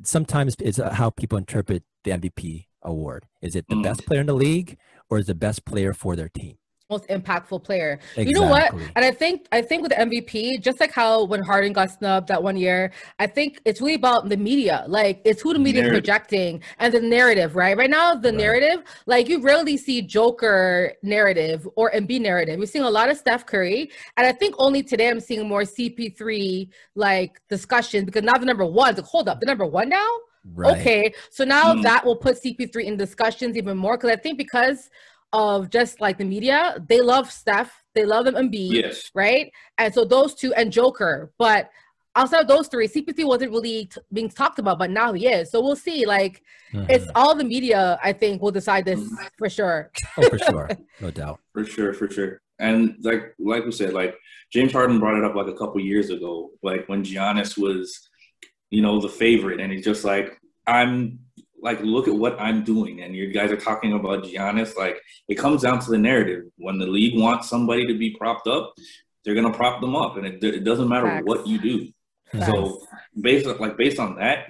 sometimes 0.04 0.56
it's 0.60 0.78
uh, 0.78 0.92
how 0.92 1.10
people 1.10 1.38
interpret 1.38 1.82
the 2.04 2.10
MVP 2.12 2.66
award. 2.82 3.26
Is 3.40 3.54
it 3.54 3.66
the 3.68 3.76
Mm. 3.76 3.82
best 3.84 4.04
player 4.06 4.20
in 4.20 4.26
the 4.26 4.34
league 4.34 4.76
or 5.08 5.18
is 5.18 5.26
the 5.26 5.34
best 5.34 5.64
player 5.64 5.92
for 5.94 6.16
their 6.16 6.28
team? 6.28 6.56
Most 6.92 7.06
impactful 7.16 7.60
player. 7.68 7.92
You 8.28 8.32
know 8.38 8.48
what? 8.56 8.68
And 8.96 9.02
I 9.10 9.12
think 9.22 9.36
I 9.58 9.60
think 9.68 9.78
with 9.84 9.92
MVP, 10.08 10.34
just 10.66 10.78
like 10.82 10.92
how 10.92 11.24
when 11.30 11.42
Harden 11.50 11.72
got 11.72 11.88
snubbed 11.96 12.28
that 12.32 12.40
one 12.50 12.56
year, 12.66 12.80
I 13.24 13.26
think 13.36 13.48
it's 13.68 13.80
really 13.80 13.94
about 14.04 14.28
the 14.32 14.36
media. 14.50 14.76
Like 14.98 15.16
it's 15.28 15.40
who 15.42 15.50
the 15.56 15.58
media 15.68 15.80
is 15.82 15.86
Narrative. 15.88 16.04
projecting 16.04 16.52
and 16.80 16.92
the 16.96 17.00
narrative, 17.18 17.50
right? 17.62 17.74
Right 17.82 17.92
now, 18.00 18.08
the 18.14 18.28
Right. 18.28 18.42
narrative, 18.44 18.78
like 19.12 19.24
you 19.30 19.36
rarely 19.50 19.76
see 19.86 19.98
Joker 20.16 20.92
narrative 21.02 21.58
or 21.78 21.86
Embiid 21.98 22.20
narrative. 22.30 22.54
We're 22.60 22.66
seeing 22.74 22.84
a 22.84 22.96
lot 22.98 23.06
of 23.10 23.16
Steph 23.16 23.44
Curry, 23.52 23.82
and 24.16 24.24
I 24.30 24.32
think 24.40 24.54
only 24.66 24.82
today 24.82 25.08
I'm 25.12 25.20
seeing 25.28 25.44
more 25.48 25.64
CP3 25.76 26.68
like 26.94 27.32
discussion 27.48 28.04
because 28.04 28.22
now 28.22 28.36
the 28.42 28.44
number 28.52 28.66
one. 28.66 28.94
Like, 28.94 29.04
hold 29.14 29.26
up, 29.30 29.40
the 29.40 29.46
number 29.46 29.66
one 29.80 29.88
now. 29.88 30.10
Right. 30.54 30.72
Okay, 30.80 31.02
so 31.30 31.44
now 31.44 31.66
Mm. 31.72 31.82
that 31.88 32.04
will 32.04 32.16
put 32.26 32.34
CP3 32.42 32.84
in 32.90 32.96
discussions 32.96 33.56
even 33.56 33.76
more 33.84 33.94
because 33.96 34.10
I 34.10 34.16
think 34.24 34.36
because 34.38 34.90
of 35.32 35.70
just 35.70 36.00
like 36.00 36.18
the 36.18 36.24
media, 36.24 36.76
they 36.88 37.00
love 37.00 37.30
Steph, 37.30 37.72
they 37.94 38.04
love 38.04 38.24
them 38.26 38.34
Embiid, 38.34 38.72
Yes. 38.72 39.10
right? 39.14 39.50
And 39.78 39.92
so 39.92 40.04
those 40.04 40.34
two 40.34 40.52
and 40.54 40.70
Joker, 40.72 41.32
but 41.38 41.70
outside 42.14 42.40
of 42.42 42.48
those 42.48 42.68
three, 42.68 42.86
CP3 42.86 43.24
wasn't 43.24 43.52
really 43.52 43.86
t- 43.86 44.00
being 44.12 44.28
talked 44.28 44.58
about, 44.58 44.78
but 44.78 44.90
now 44.90 45.12
he 45.14 45.26
is. 45.28 45.50
So 45.50 45.62
we'll 45.62 45.76
see. 45.76 46.04
Like 46.04 46.42
it's 46.74 47.06
Mhm. 47.06 47.12
all 47.14 47.34
the 47.34 47.44
media, 47.44 47.98
I 48.02 48.12
think, 48.12 48.42
will 48.42 48.50
decide 48.50 48.84
this 48.84 49.00
Mhm. 49.00 49.28
for 49.38 49.48
sure. 49.48 49.90
oh 50.18 50.28
for 50.28 50.38
sure, 50.38 50.68
no 51.00 51.10
doubt. 51.20 51.40
For 51.54 51.64
sure, 51.64 51.94
for 51.94 52.10
sure. 52.10 52.40
And 52.58 52.96
like 53.00 53.34
like 53.38 53.64
we 53.64 53.72
said, 53.72 53.94
like 53.94 54.14
James 54.52 54.72
Harden 54.72 54.98
brought 55.00 55.16
it 55.16 55.24
up 55.24 55.34
like 55.34 55.46
a 55.48 55.54
couple 55.56 55.80
years 55.80 56.10
ago, 56.10 56.50
like 56.62 56.86
when 56.90 57.02
Giannis 57.02 57.56
was, 57.56 58.08
you 58.70 58.82
know, 58.82 59.00
the 59.00 59.08
favorite, 59.08 59.60
and 59.60 59.72
he's 59.72 59.84
just 59.84 60.04
like, 60.04 60.38
I'm 60.66 61.18
like, 61.62 61.80
look 61.80 62.08
at 62.08 62.14
what 62.14 62.38
I'm 62.40 62.64
doing, 62.64 63.02
and 63.02 63.14
you 63.14 63.32
guys 63.32 63.50
are 63.52 63.56
talking 63.56 63.92
about 63.94 64.24
Giannis. 64.24 64.76
Like, 64.76 65.00
it 65.28 65.36
comes 65.36 65.62
down 65.62 65.78
to 65.80 65.90
the 65.90 65.98
narrative. 65.98 66.44
When 66.56 66.78
the 66.78 66.86
league 66.86 67.18
wants 67.18 67.48
somebody 67.48 67.86
to 67.86 67.94
be 67.96 68.16
propped 68.18 68.48
up, 68.48 68.74
they're 69.24 69.34
gonna 69.36 69.52
prop 69.54 69.80
them 69.80 69.94
up, 69.96 70.16
and 70.16 70.26
it, 70.26 70.42
it 70.42 70.64
doesn't 70.64 70.88
matter 70.88 71.06
Facts. 71.06 71.24
what 71.26 71.46
you 71.46 71.58
do. 71.58 71.88
Mhm. 72.34 72.46
So 72.46 72.80
based 73.20 73.46
on, 73.46 73.58
like 73.58 73.76
based 73.76 73.98
on 74.00 74.16
that, 74.16 74.46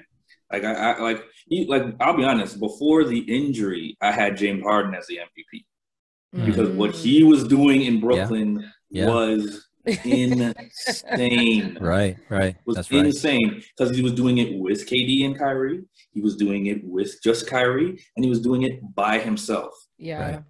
like 0.51 0.65
I, 0.65 0.73
I 0.93 1.01
like 1.01 1.23
he, 1.49 1.67
like 1.67 1.85
I'll 2.01 2.17
be 2.17 2.25
honest. 2.25 2.59
Before 2.59 3.05
the 3.05 3.19
injury, 3.19 3.97
I 4.01 4.13
had 4.13 4.37
James 4.37 4.63
Harden 4.63 4.95
as 4.95 5.07
the 5.09 5.19
MVP 5.19 5.65
because 6.47 6.71
what 6.71 6.93
Mm. 6.93 7.03
he 7.03 7.25
was 7.25 7.45
doing 7.45 7.83
in 7.83 8.01
Brooklyn 8.01 8.71
Yeah. 8.91 9.07
was 9.09 9.69
insane. 9.87 11.79
Right, 11.81 12.17
right. 12.29 12.57
Was 12.67 12.77
That's 12.77 12.91
right. 12.93 13.07
insane 13.07 13.63
because 13.77 13.95
he 13.97 14.03
was 14.03 14.13
doing 14.13 14.39
it 14.39 14.59
with 14.59 14.87
KD 14.89 15.25
and 15.25 15.39
Kyrie. 15.39 15.83
He 16.13 16.21
was 16.21 16.37
doing 16.37 16.67
it 16.67 16.85
with 16.85 17.23
just 17.23 17.47
Kyrie, 17.47 18.01
and 18.17 18.25
he 18.25 18.29
was 18.31 18.41
doing 18.41 18.63
it 18.63 18.81
by 18.95 19.19
himself. 19.19 19.73
yeah. 19.99 20.21
Right. 20.37 20.43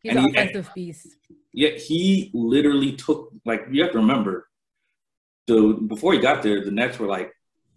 He's 0.00 0.10
And 0.10 0.18
an 0.18 0.24
he- 0.24 0.30
offensive 0.38 0.70
beast. 0.74 1.08
Yet 1.52 1.78
he 1.78 2.30
literally 2.34 2.92
took 2.94 3.30
like 3.46 3.66
you 3.70 3.82
have 3.82 3.92
to 3.92 3.98
remember. 3.98 4.48
So 5.48 5.74
before 5.74 6.12
he 6.12 6.18
got 6.18 6.42
there, 6.42 6.64
the 6.64 6.70
Nets 6.72 6.98
were 6.98 7.06
like 7.06 7.30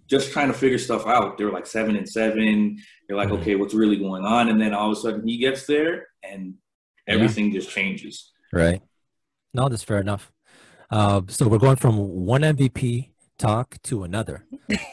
just 0.08 0.32
trying 0.32 0.48
to 0.48 0.54
figure 0.54 0.77
stuff 0.80 1.06
out. 1.06 1.38
They 1.38 1.44
were 1.46 1.51
like 1.51 1.68
seven 1.68 1.96
and 1.96 2.08
seven. 2.10 2.80
They're 3.08 3.16
like, 3.18 3.30
Mhm. 3.30 3.39
okay, 3.42 3.56
what's 3.56 3.74
really 3.74 3.98
going 3.98 4.25
on? 4.25 4.50
And 4.50 4.60
then 4.60 4.74
all 4.74 4.92
of 4.92 4.98
a 4.98 5.00
sudden 5.00 5.27
he 5.27 5.38
gets 5.38 5.66
there, 5.68 6.08
and 6.24 6.56
everything 7.08 7.51
just 7.51 7.70
changes. 7.70 8.32
Right. 8.51 8.82
No, 9.54 9.69
that's 9.69 9.84
fair 9.84 10.00
enough. 10.00 10.32
Uh, 10.89 11.21
so 11.28 11.47
we're 11.47 11.58
going 11.58 11.76
from 11.76 11.97
one 11.97 12.41
MVP 12.41 13.10
talk 13.38 13.82
to 13.84 14.04
another 14.04 14.45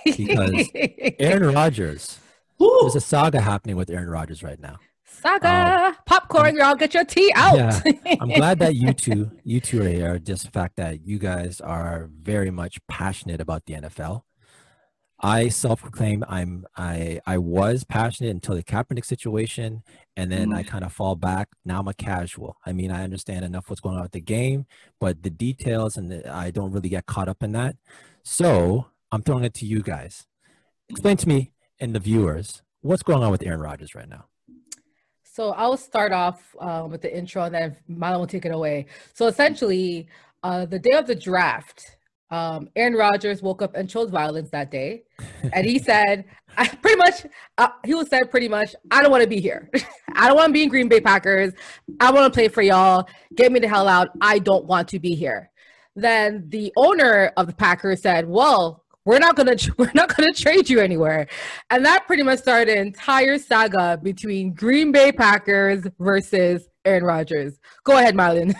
because 0.05 0.69
Aaron 1.19 1.55
Rodgers. 1.55 2.19
Woo! 2.59 2.79
There's 2.83 2.97
a 2.97 3.01
saga 3.01 3.41
happening 3.41 3.77
with 3.77 3.91
Aaron 3.91 4.09
Rodgers 4.09 4.43
right 4.43 4.61
now. 4.61 4.79
Saga, 5.05 5.97
popcorn, 6.07 6.57
y'all 6.57 6.75
get 6.75 6.93
your 6.93 7.05
tea 7.05 7.33
out. 7.35 7.57
Yeah, 7.57 8.17
I'm 8.21 8.29
glad 8.29 8.59
that 8.59 8.75
you 8.75 8.93
two, 8.93 9.31
you 9.45 9.61
two 9.61 9.83
are 9.83 9.89
here. 9.89 10.19
Just 10.19 10.45
the 10.45 10.51
fact 10.51 10.77
that 10.77 11.07
you 11.07 11.19
guys 11.19 11.61
are 11.61 12.11
very 12.21 12.51
much 12.51 12.79
passionate 12.89 13.41
about 13.41 13.65
the 13.67 13.75
NFL. 13.75 14.23
I 15.21 15.49
self-proclaim 15.49 16.25
I'm 16.29 16.67
I 16.77 17.21
I 17.27 17.39
was 17.39 17.85
passionate 17.85 18.31
until 18.31 18.55
the 18.55 18.63
Kaepernick 18.63 19.05
situation, 19.05 19.83
and 20.17 20.31
then 20.31 20.53
I 20.53 20.63
kind 20.63 20.85
of 20.85 20.93
fall 20.93 21.15
back. 21.17 21.49
Now 21.65 21.81
I'm 21.81 21.89
a 21.89 21.95
casual. 21.95 22.57
I 22.67 22.73
mean, 22.73 22.91
I 22.91 23.05
understand 23.05 23.45
enough 23.45 23.71
what's 23.71 23.81
going 23.81 23.97
on 23.97 24.03
with 24.03 24.13
the 24.13 24.21
game, 24.21 24.67
but 25.01 25.23
the 25.23 25.31
details 25.31 25.97
and 25.97 26.11
the, 26.11 26.31
I 26.31 26.51
don't 26.51 26.73
really 26.73 26.89
get 26.89 27.07
caught 27.07 27.29
up 27.29 27.43
in 27.43 27.53
that. 27.53 27.77
So 28.23 28.87
I'm 29.13 29.23
throwing 29.23 29.45
it 29.45 29.55
to 29.55 29.67
you 29.67 29.83
guys. 29.83 30.27
Explain 30.89 31.17
to 31.19 31.29
me 31.29 31.53
and 31.81 31.95
the 31.95 32.01
viewers 32.01 32.63
what's 32.81 33.03
going 33.03 33.23
on 33.23 33.31
with 33.31 33.43
Aaron 33.43 33.61
Rodgers 33.61 33.95
right 33.95 34.09
now. 34.09 34.27
So 35.23 35.51
I'll 35.51 35.77
start 35.77 36.13
off 36.13 36.55
uh, 36.61 36.87
with 36.89 37.03
the 37.03 37.17
intro 37.17 37.45
and 37.45 37.55
then 37.55 37.77
Milo 37.89 38.21
will 38.21 38.27
take 38.27 38.45
it 38.45 38.53
away. 38.53 38.87
So 39.15 39.27
essentially, 39.27 40.09
uh, 40.43 40.67
the 40.67 40.79
day 40.79 40.93
of 40.93 41.07
the 41.07 41.15
draft, 41.15 41.97
um, 42.35 42.69
Aaron 42.75 42.95
Rodgers 42.95 43.43
woke 43.43 43.63
up 43.63 43.77
and 43.77 43.89
chose 43.89 44.11
violence 44.11 44.51
that 44.51 44.69
day. 44.69 45.05
And 45.53 45.65
he 45.65 45.79
said, 45.79 46.25
I 46.57 46.67
pretty 46.67 46.97
much, 46.97 47.27
uh, 47.59 47.69
he 47.85 47.95
was 47.95 48.09
said 48.09 48.29
pretty 48.29 48.49
much, 48.49 48.75
I 48.91 49.03
don't 49.03 49.13
want 49.13 49.23
to 49.23 49.29
be 49.29 49.41
here. 49.41 49.71
I 50.15 50.27
don't 50.27 50.37
want 50.37 50.49
to 50.49 50.53
be 50.53 50.65
in 50.65 50.69
Green 50.69 50.89
Bay 50.89 51.01
Packers. 51.01 51.53
I 52.01 52.11
want 52.11 52.33
to 52.33 52.37
play 52.37 52.49
for 52.49 52.63
y'all. 52.63 53.09
Get 53.37 53.53
me 53.53 53.61
the 53.61 53.69
hell 53.69 53.87
out. 53.87 54.09
I 54.21 54.41
don't 54.41 54.65
want 54.65 54.89
to 54.89 54.99
be 54.99 55.15
here. 55.15 55.51
Then 55.95 56.47
the 56.49 56.73
owner 56.77 57.33
of 57.37 57.47
the 57.47 57.55
Packers 57.55 58.03
said, 58.03 58.29
well, 58.29 58.83
we're 59.05 59.19
not 59.19 59.37
gonna 59.37 59.55
we're 59.79 59.93
not 59.95 60.17
gonna 60.17 60.33
trade 60.33 60.71
you 60.71 60.81
anywhere, 60.81 61.29
and 61.69 61.85
that 61.85 62.07
pretty 62.07 62.23
much 62.23 62.39
started 62.39 62.79
an 62.79 62.87
entire 62.87 63.37
saga 63.37 64.01
between 64.03 64.55
Green 64.55 64.93
Bay 64.93 65.13
Packers 65.13 65.87
versus 65.99 66.67
Aaron 66.87 67.05
Rodgers. 67.05 67.59
Go 67.85 67.99
ahead, 67.99 68.15
Marlon. 68.15 68.55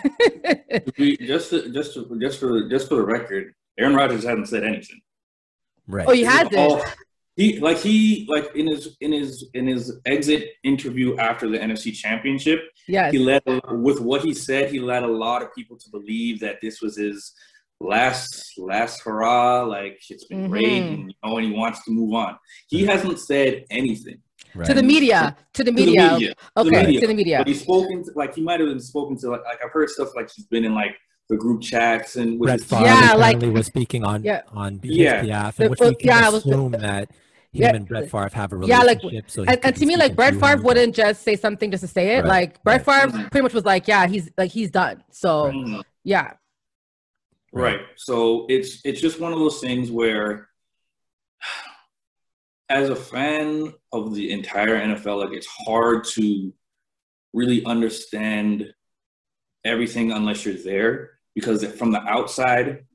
Just 1.19 1.49
to, 1.49 1.71
just 1.71 1.93
to, 1.95 2.19
just 2.19 2.39
for 2.39 2.69
just 2.69 2.89
for 2.89 2.95
the 2.97 3.05
record, 3.05 3.55
Aaron 3.79 3.95
Rodgers 3.95 4.23
hasn't 4.23 4.47
said 4.47 4.63
anything. 4.63 5.01
Right. 5.87 6.05
oh, 6.07 6.13
he 6.13 6.23
had 6.23 6.51
is 6.51 6.57
hasn't. 6.57 6.71
all- 6.71 6.83
He 7.35 7.59
like 7.59 7.77
he 7.79 8.25
like 8.29 8.55
in 8.55 8.67
his 8.67 8.95
in 9.01 9.11
his 9.11 9.49
in 9.53 9.67
his 9.67 9.99
exit 10.05 10.51
interview 10.63 11.17
after 11.17 11.49
the 11.49 11.57
NFC 11.59 11.93
Championship, 11.93 12.59
Yeah. 12.87 13.11
he 13.11 13.17
led 13.19 13.43
with 13.71 13.99
what 13.99 14.21
he 14.23 14.33
said. 14.33 14.71
He 14.71 14.79
led 14.79 15.03
a 15.03 15.07
lot 15.07 15.41
of 15.41 15.53
people 15.53 15.77
to 15.77 15.89
believe 15.91 16.39
that 16.39 16.59
this 16.61 16.81
was 16.81 16.95
his 16.97 17.33
last 17.81 18.53
last 18.57 19.01
hurrah. 19.03 19.63
Like 19.63 19.99
it's 20.09 20.25
been 20.25 20.49
great, 20.49 20.65
Mhm. 20.83 20.93
and, 20.93 21.09
you 21.09 21.15
know, 21.23 21.37
and 21.37 21.45
he 21.47 21.51
wants 21.53 21.83
to 21.85 21.91
move 21.91 22.13
on. 22.13 22.37
He 22.69 22.85
hasn't 22.85 23.19
said 23.19 23.65
anything 23.69 24.21
right. 24.55 24.65
To 24.65 24.73
the 24.73 24.81
media. 24.83 25.35
To 25.53 25.63
the 25.65 25.71
media, 25.73 25.85
to 25.85 26.01
the 26.01 26.07
media. 26.07 26.13
media. 26.13 26.33
the 26.55 26.61
Okay. 26.61 26.85
media. 26.85 27.01
To 27.01 27.07
the 27.07 27.13
media. 27.13 27.37
But 27.39 27.47
he's 27.47 27.61
spoken 27.61 28.03
to, 28.05 28.11
like 28.15 28.33
he 28.35 28.41
might 28.41 28.59
have 28.61 28.69
been 28.69 28.79
spoken 28.79 29.17
to 29.17 29.29
like, 29.31 29.43
like 29.43 29.59
I've 29.63 29.71
heard 29.71 29.89
stuff 29.89 30.09
like 30.15 30.29
he's 30.33 30.45
been 30.45 30.63
in 30.63 30.73
like 30.73 30.95
the 31.29 31.37
group 31.37 31.61
chats 31.61 32.15
and 32.17 32.39
with 32.39 32.47
Brett 32.49 32.61
Favre 32.61 32.83
Yeah, 32.83 33.13
like- 33.13 33.35
apparently 33.37 33.49
was 33.49 33.65
speaking 33.65 34.03
on 34.03 34.23
Yeah. 34.23 34.41
on 34.51 34.79
his 34.83 34.95
Yeah. 34.95 35.21
behalf, 35.21 35.57
The- 35.57 35.63
in 35.65 35.69
which 35.71 35.79
we 35.79 35.95
can 35.95 36.07
yeah, 36.07 36.27
it 36.29 36.33
was- 36.33 36.45
assume 36.45 36.71
that 36.73 37.09
him 37.09 37.61
Yeah. 37.61 37.75
and 37.75 37.87
Brett 37.87 38.11
Favre 38.11 38.29
have 38.33 38.51
a 38.51 38.57
relationship. 38.57 38.79
Yeah, 38.81 38.85
like- 38.85 38.97
relationship. 38.99 39.31
so 39.31 39.43
And, 39.47 39.59
and 39.65 39.75
to 39.75 39.85
me, 39.85 39.93
like 39.95 40.03
speaking 40.13 40.15
Brett 40.15 40.33
Favre 40.35 40.53
him. 40.57 40.63
wouldn't 40.63 40.95
just 40.95 41.23
say 41.23 41.35
something 41.35 41.71
just 41.71 41.81
to 41.81 41.87
say 41.87 42.17
it. 42.17 42.21
Right, 42.21 42.27
Like 42.27 42.63
Brett 42.63 42.85
right. 42.85 43.11
Favre 43.11 43.27
pretty 43.31 43.43
much 43.43 43.53
was 43.53 43.65
like, 43.65 43.87
yeah, 43.87 44.05
he's 44.07 44.29
like 44.37 44.51
he's 44.51 44.69
done. 44.69 45.03
So 45.11 45.51
Mhm. 45.51 45.81
yeah. 46.03 46.33
Right. 47.51 47.79
So 47.95 48.45
it's 48.49 48.81
it's 48.85 49.01
just 49.01 49.19
one 49.19 49.33
of 49.33 49.39
those 49.39 49.59
things 49.61 49.89
where 49.89 50.49
as 52.69 52.89
a 52.89 52.95
fan 52.95 53.73
of 53.93 54.13
the 54.13 54.31
entire 54.31 54.75
NFL, 54.75 55.17
like 55.21 55.33
it's 55.33 55.47
hard 55.47 56.03
to 56.03 56.53
really 57.33 57.63
understand 57.65 58.73
everything 59.63 60.11
unless 60.11 60.45
you're 60.45 60.55
there. 60.55 61.11
Because 61.35 61.63
from 61.73 61.91
the 61.91 62.01
outside, 62.01 62.85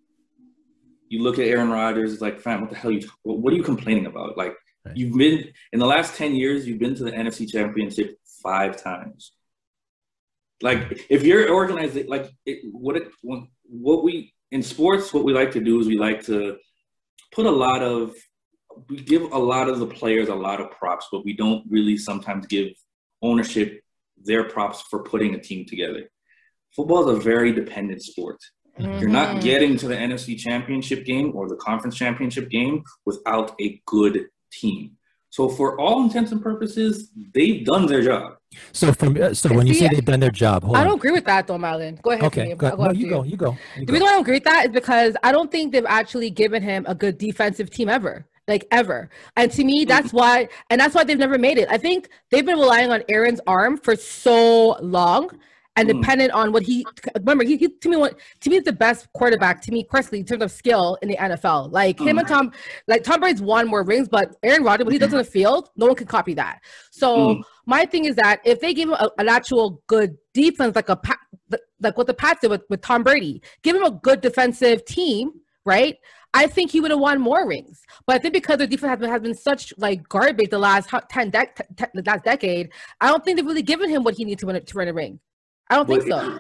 you 1.09 1.23
look 1.23 1.39
at 1.39 1.47
Aaron 1.47 1.71
Rodgers, 1.71 2.13
it's 2.13 2.23
like, 2.23 2.41
fam, 2.41 2.63
what 2.63 2.71
the 2.71 2.77
hell 2.77 2.91
are 2.91 2.95
you 2.95 3.09
what, 3.23 3.53
are 3.53 3.57
you 3.57 3.63
complaining 3.63 4.07
about? 4.07 4.37
Like 4.37 4.57
Right. 4.85 4.97
you've 4.97 5.17
been 5.17 5.53
in 5.73 5.79
the 5.79 5.87
last 5.87 6.15
10 6.17 6.35
years, 6.35 6.67
you've 6.67 6.79
been 6.79 6.95
to 6.95 7.05
the 7.05 7.13
NFC 7.13 7.51
championship 7.51 8.17
five 8.43 8.83
times. 8.83 9.33
Like 10.63 11.07
if 11.11 11.23
you're 11.23 11.53
organized, 11.53 11.99
like 12.09 12.31
it, 12.47 12.61
what 12.73 12.97
it, 12.97 13.09
what 13.23 14.05
we 14.05 14.33
in 14.51 14.63
sports, 14.63 15.13
what 15.13 15.25
we 15.25 15.33
like 15.33 15.53
to 15.53 15.61
do 15.61 15.81
is 15.81 15.87
we 15.87 15.99
like 15.99 16.25
to 16.27 16.57
put 17.33 17.47
a 17.47 17.51
lot 17.51 17.83
of 17.83 18.15
we 18.89 19.01
give 19.01 19.23
a 19.33 19.39
lot 19.39 19.69
of 19.69 19.79
the 19.79 19.87
players 19.87 20.29
a 20.29 20.35
lot 20.35 20.61
of 20.61 20.71
props, 20.71 21.09
but 21.11 21.25
we 21.25 21.35
don't 21.35 21.65
really 21.69 21.97
sometimes 21.97 22.47
give 22.47 22.69
ownership 23.21 23.83
their 24.23 24.45
props 24.45 24.83
for 24.83 25.03
putting 25.03 25.35
a 25.35 25.41
team 25.41 25.65
together. 25.67 26.11
Football 26.75 27.09
is 27.11 27.19
a 27.19 27.21
very 27.21 27.53
dependent 27.53 28.03
sport. 28.03 28.39
You're 28.79 29.09
not 29.11 29.37
Mhm. 29.37 29.43
getting 29.43 29.77
to 29.79 29.89
the 29.89 29.97
NFC 29.97 30.37
championship 30.37 31.05
game 31.05 31.33
or 31.35 31.49
the 31.49 31.57
conference 31.57 31.97
championship 31.97 32.49
game 32.49 32.83
without 33.05 33.55
a 33.61 33.81
good 33.87 34.27
team. 34.53 34.93
So 35.29 35.49
for 35.49 35.79
all 35.81 36.03
intents 36.03 36.33
and 36.33 36.43
purposes, 36.43 37.11
they've 37.35 37.65
done 37.65 37.87
their 37.87 38.03
job. 38.03 38.37
So 38.73 38.93
from 38.93 39.17
uh, 39.21 39.33
so 39.35 39.53
when 39.55 39.67
you 39.67 39.75
See, 39.75 39.81
say 39.81 39.89
they've 39.93 40.05
done 40.05 40.19
their 40.19 40.31
job, 40.31 40.65
hold 40.65 40.77
I 40.77 40.83
don't 40.83 40.97
agree 40.97 41.13
with 41.13 41.25
that 41.27 41.47
though, 41.47 41.59
Marlon. 41.59 42.01
Go 42.03 42.11
ahead. 42.13 42.25
Okay, 42.25 42.47
Kareem. 42.49 42.57
go, 42.59 42.67
I'll 42.69 42.77
no, 42.79 42.85
after 42.87 42.99
you 42.99 43.09
go, 43.11 43.23
you 43.23 43.37
go. 43.37 43.57
you 43.77 43.81
The 43.81 43.87
go. 43.87 43.93
reason 43.93 44.09
I 44.09 44.11
don't 44.13 44.21
agree 44.23 44.35
with 44.35 44.45
that 44.45 44.67
is 44.67 44.73
because 44.73 45.15
I 45.23 45.31
don't 45.31 45.51
think 45.53 45.73
they've 45.73 45.85
actually 45.87 46.31
given 46.31 46.63
him 46.63 46.85
a 46.89 46.95
good 46.95 47.17
defensive 47.19 47.71
team 47.71 47.89
ever. 47.89 48.27
Like 48.49 48.67
ever. 48.73 49.11
And 49.37 49.53
to 49.53 49.63
me, 49.63 49.85
that's 49.85 50.13
why 50.13 50.49
and 50.71 50.81
that's 50.81 50.95
why 50.97 51.05
they've 51.05 51.19
never 51.19 51.39
made 51.39 51.59
it. 51.59 51.69
I 51.71 51.77
think 51.79 52.09
they've 52.31 52.45
been 52.47 52.59
relying 52.59 52.91
on 52.91 53.03
Aaron's 53.09 53.41
arm 53.47 53.77
for 53.77 53.95
so 53.95 54.77
long 54.81 55.31
and 55.77 55.89
Mm. 55.89 56.01
dependent 56.01 56.33
on 56.33 56.53
what 56.53 56.63
he 56.63 56.85
remember 57.17 57.45
he, 57.45 57.57
he 57.57 57.69
to 57.69 57.89
me 57.89 57.97
what 57.97 58.19
to 58.41 58.51
me 58.51 58.57
is 58.57 58.65
the 58.65 58.73
best 58.73 59.09
quarterback 59.13 59.61
to 59.63 59.73
me 59.73 59.85
personally 59.85 60.21
in 60.21 60.27
terms 60.27 60.43
of 60.43 60.51
skill 60.51 60.99
in 61.03 61.09
the 61.09 61.17
NFL. 61.17 61.71
Like 61.71 61.99
him 62.01 62.19
and 62.19 62.27
Tom 62.27 62.53
like 62.89 63.03
Tom 63.05 63.21
Brady's 63.21 63.41
won 63.43 63.69
more 63.69 63.83
rings, 63.85 64.09
but 64.09 64.35
Aaron 64.43 64.65
Rodgers, 64.65 64.85
what 64.85 64.93
he 64.93 64.99
does 64.99 65.13
on 65.13 65.19
the 65.19 65.25
field, 65.25 65.71
no 65.77 65.87
one 65.87 65.95
can 65.95 66.07
copy 66.07 66.35
that. 66.35 66.61
So 66.91 67.09
Mm. 67.37 67.43
my 67.67 67.85
thing 67.87 68.05
is 68.05 68.17
that 68.17 68.41
if 68.45 68.61
they 68.61 68.75
give 68.75 68.89
him 68.89 68.95
a, 68.95 69.11
an 69.19 69.29
actual 69.29 69.83
good 69.87 70.17
defense, 70.35 70.75
like 70.77 70.89
a 70.89 70.99
like 71.81 71.97
what 71.97 72.07
the 72.07 72.15
Pats 72.15 72.41
did 72.41 72.51
with, 72.51 72.63
with 72.69 72.81
Tom 72.83 73.03
Brady, 73.03 73.43
give 73.63 73.75
him 73.77 73.83
a 73.85 73.91
good 73.91 74.21
defensive 74.21 74.85
team, 74.85 75.33
right? 75.65 75.97
I 76.33 76.47
think 76.47 76.71
he 76.71 76.81
would 76.81 76.91
have 76.93 77.01
won 77.01 77.21
more 77.21 77.47
rings. 77.47 77.83
But 78.07 78.17
I 78.17 78.19
think 78.19 78.35
because 78.35 78.59
their 78.59 78.67
defense 78.69 78.91
has 78.91 78.99
been, 79.01 79.11
has 79.11 79.21
been 79.23 79.35
such 79.35 79.73
like 79.79 80.09
garbage 80.09 80.51
the 80.51 80.59
last 80.59 80.89
10 81.09 81.33
dec- 81.33 81.57
te- 81.57 81.65
te- 81.77 81.87
the 81.95 82.03
last 82.07 82.23
decade, 82.25 82.71
I 83.01 83.09
don't 83.09 83.25
think 83.25 83.37
they've 83.37 83.47
really 83.47 83.63
given 83.63 83.89
him 83.91 84.05
what 84.05 84.15
he 84.15 84.25
needs 84.25 84.41
to 84.41 84.47
win 84.47 84.63
to 84.65 84.77
win 84.77 84.89
a 84.89 84.93
ring. 84.93 85.19
I 85.71 85.77
don't 85.77 85.89
think 85.89 86.03
so. 86.03 86.39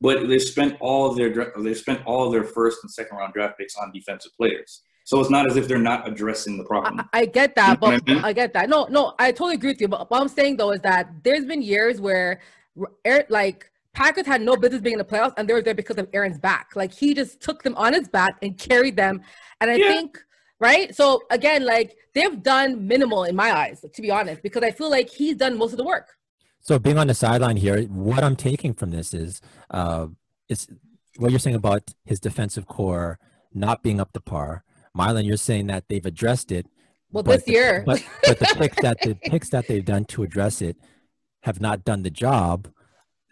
But 0.00 0.28
they 0.28 0.38
spent 0.40 0.76
all 0.80 1.14
their 1.14 1.52
they 1.58 1.74
spent 1.74 2.04
all 2.04 2.30
their 2.30 2.44
first 2.44 2.78
and 2.82 2.90
second 2.90 3.16
round 3.16 3.32
draft 3.32 3.56
picks 3.58 3.76
on 3.76 3.92
defensive 3.92 4.32
players. 4.36 4.82
So 5.04 5.20
it's 5.20 5.30
not 5.30 5.46
as 5.48 5.56
if 5.56 5.66
they're 5.68 5.78
not 5.78 6.06
addressing 6.08 6.58
the 6.58 6.64
problem. 6.64 7.00
I, 7.12 7.20
I 7.20 7.26
get 7.26 7.54
that, 7.56 7.68
You 7.68 7.72
know 7.74 7.78
but 7.80 8.02
I 8.08 8.12
mean? 8.12 8.24
I 8.24 8.32
get 8.32 8.52
that. 8.54 8.68
No, 8.68 8.86
no, 8.90 9.14
I 9.18 9.30
totally 9.32 9.54
agree 9.54 9.70
with 9.70 9.80
you. 9.80 9.88
But 9.88 10.10
what 10.10 10.20
I'm 10.20 10.28
saying 10.28 10.56
though 10.56 10.72
is 10.72 10.80
that 10.82 11.10
there's 11.22 11.44
been 11.44 11.62
years 11.62 12.00
where, 12.00 12.40
like 13.28 13.70
Packers 13.94 14.26
had 14.26 14.40
no 14.42 14.56
business 14.56 14.80
being 14.80 14.94
in 14.94 14.98
the 14.98 15.04
playoffs, 15.04 15.34
and 15.36 15.48
they 15.48 15.52
were 15.54 15.62
there 15.62 15.74
because 15.74 15.98
of 15.98 16.08
Aaron's 16.12 16.38
back. 16.38 16.70
Like 16.74 16.92
he 16.92 17.14
just 17.14 17.40
took 17.40 17.62
them 17.62 17.74
on 17.76 17.92
his 17.92 18.08
back 18.08 18.36
and 18.42 18.58
carried 18.58 18.96
them. 18.96 19.20
And 19.60 19.70
I 19.70 19.74
Yeah. 19.74 19.88
think, 19.88 20.18
right? 20.60 20.94
So 20.94 21.22
again, 21.30 21.64
like 21.64 21.96
they've 22.14 22.42
done 22.42 22.86
minimal 22.86 23.24
in 23.24 23.36
my 23.36 23.52
eyes, 23.52 23.84
to 23.92 24.02
be 24.02 24.10
honest, 24.10 24.42
because 24.42 24.62
I 24.62 24.70
feel 24.70 24.90
like 24.90 25.10
he's 25.10 25.36
done 25.36 25.58
most 25.58 25.72
of 25.72 25.78
the 25.78 25.84
work. 25.84 26.08
So 26.62 26.78
being 26.78 26.96
on 26.96 27.08
the 27.08 27.14
sideline 27.14 27.56
here, 27.56 27.82
what 27.82 28.22
I'm 28.22 28.36
taking 28.36 28.72
from 28.72 28.90
this 28.92 29.12
is, 29.12 29.40
uh, 29.70 30.06
is 30.48 30.68
what 31.16 31.30
you're 31.32 31.40
saying 31.40 31.56
about 31.56 31.90
his 32.04 32.20
defensive 32.20 32.66
core 32.66 33.18
not 33.52 33.82
being 33.82 34.00
up 34.00 34.12
to 34.12 34.20
par. 34.20 34.62
Mylan, 34.96 35.24
you're 35.26 35.36
saying 35.36 35.66
that 35.66 35.88
they've 35.88 36.06
addressed 36.06 36.52
it. 36.52 36.66
Well, 37.10 37.24
but 37.24 37.32
this 37.38 37.44
the- 37.44 37.52
year, 37.52 37.82
but 37.84 38.02
but 38.26 38.38
the 38.38 38.46
picks 38.56 38.80
that 38.80 39.00
the 39.02 39.14
picks 39.24 39.50
that 39.50 39.66
they've 39.66 39.84
done 39.84 40.04
to 40.06 40.22
address 40.22 40.62
it 40.62 40.76
have 41.42 41.60
not 41.60 41.84
done 41.84 42.02
the 42.04 42.10
job. 42.10 42.68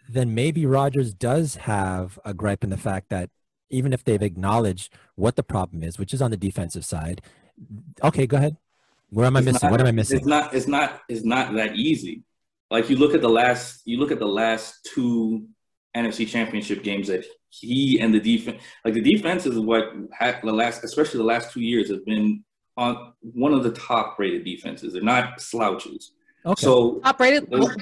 Then 0.09 0.35
maybe 0.35 0.65
Rodgers 0.65 1.13
does 1.13 1.55
have 1.55 2.19
a 2.25 2.33
gripe 2.33 2.63
in 2.65 2.69
the 2.69 2.77
fact 2.77 3.09
that 3.09 3.29
even 3.69 3.93
if 3.93 4.03
they've 4.03 4.21
acknowledged 4.21 4.93
what 5.15 5.37
the 5.37 5.43
problem 5.43 5.83
is, 5.83 5.97
which 5.97 6.13
is 6.13 6.21
on 6.21 6.31
the 6.31 6.37
defensive 6.37 6.83
side. 6.83 7.21
Okay, 8.03 8.27
go 8.27 8.35
ahead. 8.37 8.57
Where 9.09 9.25
am 9.25 9.37
I 9.37 9.39
It's 9.39 9.45
missing? 9.45 9.59
not- 9.67 9.71
what 9.71 9.79
am 9.81 9.87
I 9.87 9.91
missing? 9.91 10.17
It's 10.17 10.27
not. 10.27 10.53
It's 10.53 10.67
not. 10.67 11.01
It's 11.07 11.23
not 11.23 11.53
that 11.55 11.75
easy. 11.75 12.23
Like 12.71 12.89
you 12.89 12.95
look 12.95 13.13
at 13.13 13.21
the 13.21 13.29
last. 13.29 13.81
You 13.85 13.97
look 13.99 14.11
at 14.11 14.19
the 14.19 14.25
last 14.27 14.87
two 14.93 15.45
NFC 15.95 16.27
Championship 16.27 16.83
games 16.83 17.07
that 17.09 17.25
he 17.49 17.99
and 17.99 18.13
the 18.13 18.19
defense. 18.19 18.61
Like 18.85 18.93
the 18.93 19.01
defense 19.01 19.45
is 19.45 19.59
what 19.59 19.83
ha- 20.17 20.39
the 20.41 20.53
last, 20.53 20.83
especially 20.83 21.17
the 21.17 21.25
last 21.25 21.51
two 21.51 21.61
years, 21.61 21.89
have 21.91 22.05
been 22.05 22.43
on 22.77 23.11
one 23.21 23.53
of 23.53 23.63
the 23.63 23.71
top 23.71 24.17
rated 24.17 24.45
defenses. 24.45 24.93
They're 24.93 25.01
not 25.03 25.41
slouches. 25.41 26.13
Okay. 26.45 26.61
So 26.65 26.99
top 27.03 27.19
rated, 27.19 27.51
Those- 27.51 27.59
well, 27.59 27.75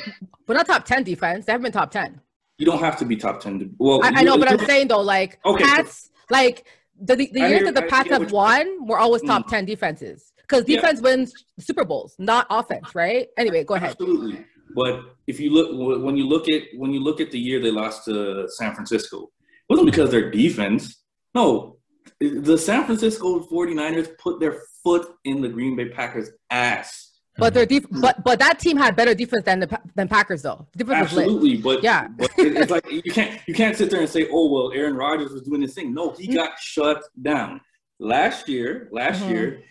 but 0.48 0.54
not 0.56 0.66
top 0.66 0.84
10 0.86 1.04
defense. 1.04 1.46
They 1.46 1.52
haven't 1.54 1.64
been 1.64 1.72
top 1.72 1.92
10. 1.92 2.20
you 2.58 2.66
don't 2.66 2.80
have 2.80 2.98
to 2.98 3.06
be 3.06 3.16
top 3.16 3.40
ten. 3.40 3.60
To, 3.60 3.70
well, 3.78 4.02
I, 4.04 4.12
I 4.16 4.24
know, 4.24 4.38
but 4.38 4.52
I'm 4.52 4.60
saying 4.66 4.88
though, 4.90 5.00
like 5.02 5.40
Okay. 5.46 5.64
Pats, 5.64 6.10
like 6.32 6.66
the 7.00 7.16
the, 7.16 7.30
the 7.32 7.40
years 7.40 7.52
hear- 7.52 7.66
that 7.72 7.76
the 7.76 7.86
I 7.86 7.88
Pats 7.88 8.10
have 8.10 8.24
what 8.24 8.32
won 8.32 8.88
were 8.88 8.98
always 9.00 9.22
top 9.22 9.46
Mm. 9.46 9.50
ten 9.50 9.66
defenses 9.66 10.34
because 10.42 10.68
Yeah. 10.68 10.78
defense 10.82 11.00
wins 11.00 11.32
Super 11.60 11.86
Bowls, 11.86 12.16
not 12.18 12.48
offense, 12.50 12.94
right? 12.96 13.28
Anyway, 13.38 13.64
go 13.64 13.76
ahead. 13.76 13.92
Absolutely. 13.92 14.44
But 14.76 15.02
if 15.28 15.40
you 15.40 15.52
look 15.52 16.04
when 16.04 16.16
you 16.18 16.26
look 16.28 16.48
at 16.50 16.64
when 16.76 16.94
you 16.94 17.00
look 17.00 17.20
at 17.22 17.32
the 17.32 17.40
year 17.40 17.60
they 17.60 17.72
lost 17.72 18.06
to 18.06 18.48
San 18.50 18.74
Francisco, 18.76 19.24
it 19.24 19.70
wasn't 19.70 19.90
because 19.92 20.12
their 20.12 20.30
defense. 20.32 21.04
No, 21.36 21.78
the 22.20 22.58
San 22.58 22.86
Francisco 22.86 23.40
49ers 23.48 24.18
put 24.18 24.40
their 24.40 24.62
foot 24.84 25.14
in 25.26 25.42
the 25.42 25.50
Green 25.50 25.76
Bay 25.76 25.90
Packers 25.90 26.30
ass. 26.50 27.06
But 27.38 27.54
their 27.54 27.66
def- 27.66 27.86
but 27.90 28.24
but 28.24 28.40
that 28.40 28.60
team 28.60 28.76
had 28.78 28.96
better 28.96 29.14
defense 29.16 29.44
than 29.46 29.62
the 29.62 29.80
than 29.96 30.08
Packers 30.08 30.42
though. 30.42 30.68
The 30.74 30.84
defense 30.84 31.10
was 31.10 31.14
lit. 31.14 31.26
Absolutely, 31.26 31.58
but 31.58 31.84
Yeah. 31.84 32.08
but 32.10 32.32
it- 32.38 32.58
it's 32.58 32.72
like 32.72 32.90
you 32.92 33.02
can't 33.12 33.40
you 33.48 33.54
can't 33.54 33.76
sit 33.78 33.90
there 33.90 34.02
and 34.02 34.10
say, 34.10 34.28
oh 34.32 34.52
well, 34.52 34.72
Aaron 34.74 34.96
Rodgers 34.96 35.32
was 35.32 35.44
doing 35.44 35.62
this 35.62 35.74
thing. 35.74 35.94
No, 35.94 36.12
he 36.12 36.28
got 36.28 36.60
shut 36.60 37.02
down 37.22 37.62
last 38.00 38.50
year. 38.50 38.90
Last 38.92 39.24
Mhm. 39.24 39.30
year, 39.30 39.64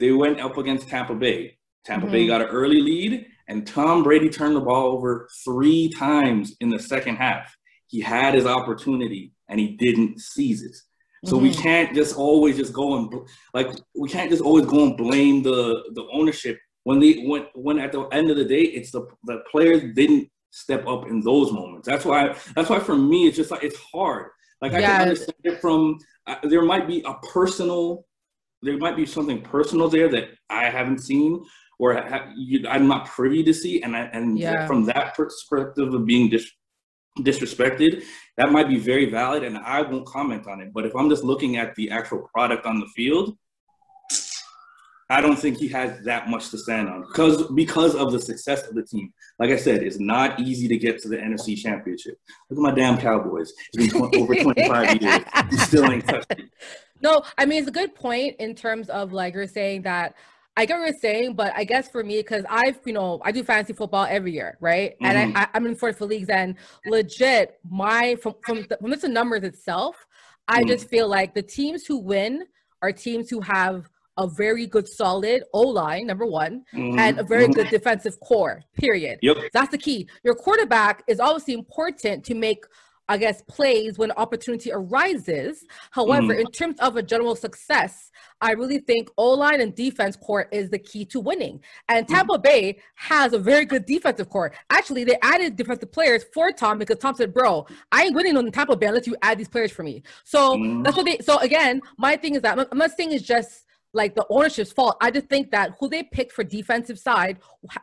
they 0.00 0.12
went 0.12 0.40
up 0.40 0.56
against 0.56 0.88
Tampa 0.88 1.14
Bay. 1.14 1.58
Tampa 1.84 2.06
Bay 2.06 2.24
Mhm. 2.24 2.28
got 2.28 2.40
an 2.40 2.46
early 2.48 2.80
lead, 2.80 3.26
and 3.48 3.66
Tom 3.66 4.02
Brady 4.02 4.28
turned 4.28 4.56
the 4.56 4.60
ball 4.60 4.92
over 4.92 5.28
three 5.44 5.90
times 5.90 6.56
in 6.60 6.68
the 6.70 6.78
second 6.78 7.16
half. 7.16 7.54
He 7.86 8.00
had 8.00 8.34
his 8.34 8.46
opportunity, 8.46 9.32
and 9.48 9.60
he 9.60 9.76
didn't 9.76 10.20
seize 10.20 10.62
it. 10.62 10.76
So 11.26 11.38
we 11.38 11.50
Mhm. 11.50 11.58
can't 11.58 11.94
just 11.94 12.16
always 12.16 12.56
just 12.56 12.72
go 12.72 12.96
and 12.96 13.10
like 13.54 13.68
we 13.94 14.08
can't 14.08 14.30
just 14.30 14.42
always 14.42 14.66
go 14.66 14.84
and 14.84 14.96
blame 14.96 15.42
the 15.42 15.82
the 15.94 16.06
ownership 16.12 16.58
when 16.82 16.98
they 17.00 17.22
when 17.24 17.46
when 17.54 17.78
at 17.78 17.92
the 17.92 18.02
end 18.12 18.30
of 18.30 18.36
the 18.36 18.44
day 18.44 18.62
it's 18.62 18.90
the 18.90 19.06
the 19.24 19.38
players 19.50 19.82
didn't 19.94 20.28
step 20.50 20.86
up 20.86 21.06
in 21.06 21.20
those 21.20 21.50
moments. 21.52 21.88
That's 21.88 22.04
why 22.04 22.36
that's 22.54 22.68
why 22.68 22.78
for 22.78 22.96
me 22.96 23.26
it's 23.26 23.36
just 23.36 23.50
like 23.50 23.62
it's 23.64 23.78
hard. 23.78 24.30
Like 24.60 24.72
I 24.74 24.82
can 24.82 25.00
understand 25.02 25.36
it 25.44 25.60
from 25.60 25.98
uh, 26.26 26.36
there 26.42 26.62
might 26.62 26.86
be 26.86 27.02
a 27.06 27.14
personal 27.32 28.06
there 28.62 28.78
might 28.78 28.96
be 28.96 29.04
something 29.06 29.40
personal 29.42 29.88
there 29.88 30.08
that 30.08 30.30
I 30.48 30.70
haven't 30.70 31.00
seen 31.00 31.42
or 31.78 31.94
ha- 31.94 32.32
you, 32.36 32.66
I'm 32.68 32.86
not 32.88 33.06
privy 33.06 33.42
to 33.44 33.54
see 33.54 33.82
and 33.82 33.96
I, 33.96 34.00
and 34.12 34.38
Yeah. 34.38 34.66
from 34.66 34.84
that 34.86 35.14
perspective 35.14 35.92
of 35.94 36.06
being 36.06 36.28
dis- 36.30 36.50
disrespected 37.18 38.02
that 38.36 38.50
might 38.50 38.68
be 38.68 38.76
very 38.78 39.08
valid 39.10 39.44
and 39.44 39.56
I 39.58 39.82
won't 39.82 40.06
comment 40.06 40.46
on 40.48 40.60
it. 40.60 40.72
But 40.72 40.84
if 40.86 40.94
I'm 40.96 41.08
just 41.08 41.22
looking 41.24 41.56
at 41.56 41.74
the 41.76 41.90
actual 41.90 42.28
product 42.34 42.66
on 42.66 42.80
the 42.80 42.86
field, 42.86 43.36
I 45.10 45.20
don't 45.20 45.36
think 45.38 45.58
he 45.58 45.68
has 45.68 46.02
that 46.06 46.28
much 46.30 46.48
to 46.50 46.58
stand 46.58 46.88
on 46.88 47.02
because 47.02 47.46
because 47.52 47.94
of 47.94 48.10
the 48.10 48.18
success 48.18 48.66
of 48.66 48.74
the 48.74 48.82
team. 48.82 49.12
Like 49.38 49.50
I 49.50 49.56
said, 49.56 49.82
it's 49.82 49.98
not 50.00 50.40
easy 50.40 50.66
to 50.68 50.78
get 50.78 51.00
to 51.02 51.08
the 51.08 51.16
NFC 51.18 51.56
Championship. 51.60 52.16
Look 52.48 52.58
at 52.58 52.62
my 52.62 52.70
damn 52.74 52.96
Cowboys. 52.98 53.52
It's 53.74 53.92
been 53.92 54.10
tw- 54.10 54.16
over 54.16 54.34
25 54.34 55.02
years. 55.02 55.20
He 55.50 55.56
still 55.58 55.90
ain't 55.92 56.08
touched 56.08 56.30
it. 56.32 56.46
No, 57.02 57.22
I 57.36 57.44
mean 57.44 57.58
it's 57.58 57.68
a 57.68 57.72
good 57.72 57.94
point 57.94 58.36
in 58.38 58.54
terms 58.54 58.88
of 58.88 59.12
like 59.12 59.34
you're 59.34 59.46
saying 59.46 59.82
that 59.82 60.14
I 60.56 60.66
get 60.66 60.78
what 60.78 60.86
you're 60.86 60.98
saying, 61.00 61.34
but 61.34 61.52
I 61.56 61.64
guess 61.64 61.88
for 61.88 62.04
me, 62.04 62.18
because 62.18 62.44
I've 62.48 62.78
you 62.84 62.92
know 62.92 63.20
I 63.24 63.32
do 63.32 63.42
fantasy 63.42 63.72
football 63.72 64.06
every 64.08 64.32
year, 64.32 64.56
right? 64.60 64.96
And 65.00 65.18
I, 65.18 65.42
I, 65.42 65.48
I'm 65.54 65.66
in 65.66 65.74
four 65.74 65.92
for 65.92 66.06
leagues, 66.06 66.28
and 66.28 66.54
legit, 66.86 67.58
my 67.68 68.16
from 68.22 68.34
from 68.42 68.66
the, 68.68 68.76
from 68.80 68.90
just 68.90 69.02
the 69.02 69.08
numbers 69.08 69.42
itself, 69.42 70.06
I 70.46 70.62
Mm. 70.62 70.68
just 70.68 70.88
feel 70.88 71.08
like 71.08 71.34
the 71.34 71.42
teams 71.42 71.86
who 71.86 71.98
win 71.98 72.46
are 72.82 72.92
teams 72.92 73.28
who 73.30 73.40
have 73.40 73.88
a 74.16 74.28
very 74.28 74.64
good, 74.66 74.86
solid 74.86 75.42
O 75.52 75.62
line, 75.62 76.06
number 76.06 76.24
one, 76.26 76.62
and 76.72 77.18
a 77.18 77.24
very 77.24 77.48
Mhm. 77.48 77.54
good 77.54 77.68
defensive 77.70 78.20
core. 78.20 78.62
Period. 78.76 79.18
Yep. 79.22 79.36
That's 79.52 79.70
the 79.72 79.78
key. 79.78 80.08
Your 80.22 80.36
quarterback 80.36 81.02
is 81.08 81.18
obviously 81.18 81.54
important 81.54 82.24
to 82.26 82.34
make, 82.36 82.64
I 83.08 83.18
guess, 83.18 83.42
plays 83.42 83.98
when 83.98 84.12
opportunity 84.12 84.70
arises. 84.72 85.64
However, 85.90 86.34
Mhm. 86.34 86.40
in 86.40 86.50
terms 86.52 86.80
of 86.80 86.96
a 86.96 87.02
general 87.02 87.36
success, 87.36 88.10
I 88.40 88.52
really 88.52 88.78
think 88.78 89.10
O 89.18 89.30
line 89.32 89.60
and 89.60 89.74
defense 89.74 90.16
core 90.16 90.48
is 90.52 90.70
the 90.70 90.78
key 90.78 91.04
to 91.06 91.20
winning. 91.20 91.62
And 91.88 92.08
Tampa 92.08 92.38
Bay 92.38 92.78
has 92.94 93.32
a 93.32 93.38
very 93.38 93.64
good 93.64 93.84
defensive 93.84 94.28
core. 94.30 94.52
Actually, 94.70 95.04
they 95.04 95.18
added 95.22 95.56
defensive 95.56 95.92
players 95.92 96.24
for 96.32 96.50
Tom 96.50 96.78
because 96.78 96.98
Tom 96.98 97.14
said, 97.14 97.34
"Bro, 97.34 97.66
I 97.92 98.04
ain't 98.04 98.14
winning 98.14 98.36
on 98.36 98.44
the 98.46 98.50
Tampa 98.50 98.76
Bay 98.76 98.86
unless 98.86 99.06
you 99.06 99.16
add 99.22 99.38
these 99.38 99.48
players 99.48 99.70
for 99.70 99.82
me." 99.82 100.02
So 100.24 100.56
Mhm. 100.56 100.82
that's 100.84 100.96
what 100.96 101.06
they. 101.06 101.18
So 101.18 101.38
again, 101.38 101.82
my 101.98 102.16
thing 102.16 102.34
is 102.34 102.42
that 102.42 102.58
I'm 102.70 102.78
not 102.78 102.92
saying 102.92 103.12
it's 103.12 103.24
just 103.24 103.63
like 103.94 104.14
the 104.14 104.26
ownership's 104.28 104.72
fault. 104.72 104.96
I 105.00 105.10
just 105.10 105.26
think 105.28 105.50
that 105.52 105.72
who 105.80 105.88
they 105.88 106.02
picked 106.02 106.32
for 106.32 106.44
defensive 106.44 106.98
side 106.98 107.38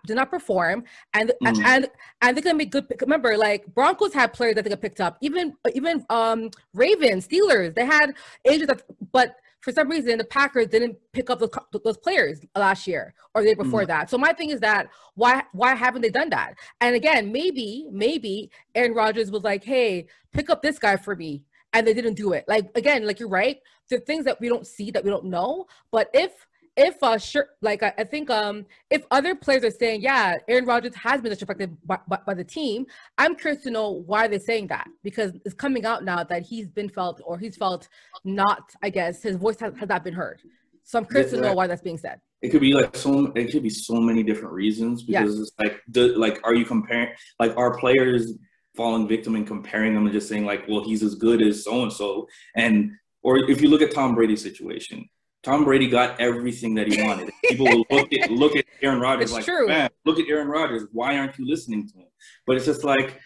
did 0.05 0.15
not 0.15 0.29
perform, 0.29 0.83
and 1.13 1.31
Mhm. 1.43 1.63
and 1.65 1.89
and 2.21 2.37
they're 2.37 2.43
gonna 2.43 2.57
make 2.57 2.71
good. 2.71 2.87
pick- 2.87 3.01
Remember, 3.01 3.37
like 3.37 3.65
Broncos 3.73 4.13
had 4.13 4.33
players 4.33 4.55
that 4.55 4.63
they 4.63 4.69
got 4.69 4.81
picked 4.81 5.01
up. 5.01 5.17
Even 5.21 5.55
even 5.73 6.05
um 6.09 6.51
Ravens, 6.73 7.27
Steelers, 7.27 7.73
they 7.73 7.85
had 7.85 8.13
agents 8.45 8.67
that, 8.73 8.83
but 9.11 9.35
for 9.61 9.71
some 9.71 9.87
reason 9.89 10.17
the 10.17 10.23
Packers 10.23 10.67
didn't 10.67 10.97
pick 11.13 11.29
up 11.29 11.37
those, 11.39 11.51
those 11.83 11.97
players 11.97 12.41
last 12.55 12.87
year 12.87 13.13
or 13.35 13.41
the 13.43 13.49
year 13.49 13.55
before 13.55 13.85
that. 13.85 14.09
So 14.09 14.17
my 14.17 14.33
thing 14.33 14.49
is 14.49 14.59
that 14.61 14.87
why 15.15 15.43
why 15.53 15.75
haven't 15.75 16.01
they 16.01 16.09
done 16.09 16.29
that? 16.31 16.55
And 16.81 16.95
again, 16.95 17.31
maybe 17.31 17.87
maybe 17.91 18.49
Aaron 18.75 18.93
Rodgers 18.93 19.29
was 19.31 19.43
like, 19.43 19.63
hey, 19.63 20.07
pick 20.33 20.49
up 20.49 20.61
this 20.61 20.79
guy 20.79 20.97
for 20.97 21.15
me. 21.15 21.43
And 21.73 21.87
they 21.87 21.93
didn't 21.93 22.15
do 22.15 22.33
it. 22.33 22.45
Like 22.47 22.69
again, 22.75 23.05
like 23.05 23.19
you're 23.19 23.29
right. 23.29 23.57
Are 23.91 23.99
things 23.99 24.25
that 24.25 24.39
we 24.39 24.47
don't 24.47 24.65
see 24.65 24.91
that 24.91 25.03
we 25.03 25.09
don't 25.09 25.25
know. 25.25 25.67
But 25.91 26.09
if 26.13 26.31
if 26.77 27.01
uh 27.03 27.17
sure 27.17 27.47
like 27.61 27.83
I, 27.83 27.93
I 27.97 28.03
think 28.05 28.29
um 28.29 28.65
if 28.89 29.05
other 29.11 29.35
players 29.35 29.65
are 29.65 29.71
saying 29.71 30.01
yeah 30.01 30.37
Aaron 30.47 30.65
Rodgers 30.65 30.95
has 30.95 31.19
been 31.19 31.33
disrespected 31.33 31.75
by, 31.85 31.99
by, 32.07 32.19
by, 32.25 32.33
the 32.33 32.45
team, 32.45 32.85
I'm 33.17 33.35
curious 33.35 33.63
to 33.63 33.71
know 33.71 33.89
why 33.89 34.29
they're 34.29 34.39
saying 34.39 34.67
that 34.67 34.87
because 35.03 35.33
it's 35.43 35.53
coming 35.53 35.85
out 35.85 36.05
now 36.05 36.23
that 36.23 36.43
he's 36.43 36.69
been 36.69 36.87
felt 36.87 37.21
or 37.25 37.37
he's 37.37 37.57
felt 37.57 37.89
not 38.23 38.71
I 38.81 38.89
guess 38.89 39.21
his 39.21 39.35
voice 39.35 39.59
has, 39.59 39.73
has 39.77 39.89
not 39.89 40.05
been 40.05 40.13
heard. 40.13 40.41
So 40.83 40.99
I'm 40.99 41.05
curious 41.05 41.31
to 41.31 41.37
know 41.37 41.53
why 41.53 41.67
that's 41.67 41.81
being 41.81 41.97
said. 41.97 42.19
It 42.41 42.49
could 42.49 42.61
be 42.61 42.73
like 42.73 42.95
so. 42.95 43.31
It 43.35 43.51
could 43.51 43.63
be 43.63 43.69
so 43.69 43.95
many 43.95 44.23
different 44.23 44.53
reasons 44.53 45.03
because 45.03 45.35
yeah. 45.35 45.41
it's 45.41 45.51
like, 45.59 45.79
the, 45.87 46.07
like, 46.17 46.41
are 46.43 46.55
you 46.55 46.65
comparing? 46.65 47.13
Like, 47.39 47.55
are 47.55 47.77
players 47.77 48.33
falling 48.75 49.07
victim 49.07 49.35
and 49.35 49.45
comparing 49.45 49.93
them 49.93 50.05
and 50.05 50.13
just 50.13 50.29
saying 50.29 50.45
like, 50.45 50.67
well, 50.67 50.83
he's 50.83 51.03
as 51.03 51.15
good 51.15 51.41
as 51.41 51.63
so 51.63 51.83
and 51.83 51.91
so, 51.91 52.27
and 52.55 52.91
or 53.23 53.37
if 53.49 53.61
you 53.61 53.69
look 53.69 53.81
at 53.81 53.93
Tom 53.93 54.15
Brady's 54.15 54.41
situation, 54.41 55.07
Tom 55.43 55.63
Brady 55.63 55.87
got 55.87 56.19
everything 56.19 56.75
that 56.75 56.87
he 56.87 57.01
wanted. 57.01 57.31
People 57.45 57.65
will 57.65 57.85
look 57.89 58.13
at 58.13 58.31
look 58.31 58.55
at 58.55 58.65
Aaron 58.81 58.99
Rodgers 58.99 59.25
it's 59.25 59.33
like, 59.33 59.45
true. 59.45 59.67
man, 59.67 59.89
look 60.05 60.19
at 60.19 60.27
Aaron 60.27 60.47
Rodgers. 60.47 60.83
Why 60.91 61.17
aren't 61.17 61.37
you 61.37 61.47
listening 61.47 61.87
to 61.89 61.97
him? 61.99 62.07
But 62.45 62.57
it's 62.57 62.65
just 62.65 62.83
like 62.83 63.19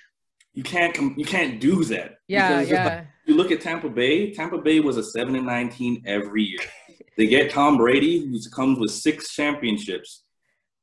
you 0.54 0.64
can't 0.64 0.98
you 1.18 1.26
can't 1.26 1.60
do 1.60 1.84
that. 1.86 2.20
Yeah, 2.28 2.62
yeah. 2.62 2.86
Like, 2.86 3.08
you 3.26 3.36
look 3.36 3.52
at 3.52 3.62
Tampa 3.62 3.90
Bay. 3.90 4.32
Tampa 4.32 4.58
Bay 4.58 4.80
was 4.80 4.98
a 4.98 5.04
seven 5.04 5.36
and 5.36 5.46
nineteen 5.46 6.04
every 6.06 6.44
year. 6.44 6.60
They 7.18 7.28
get 7.28 7.50
Tom 7.50 7.78
Brady, 7.78 8.20
who 8.20 8.38
comes 8.50 8.78
with 8.78 8.92
six 8.92 9.34
championships. 9.34 10.24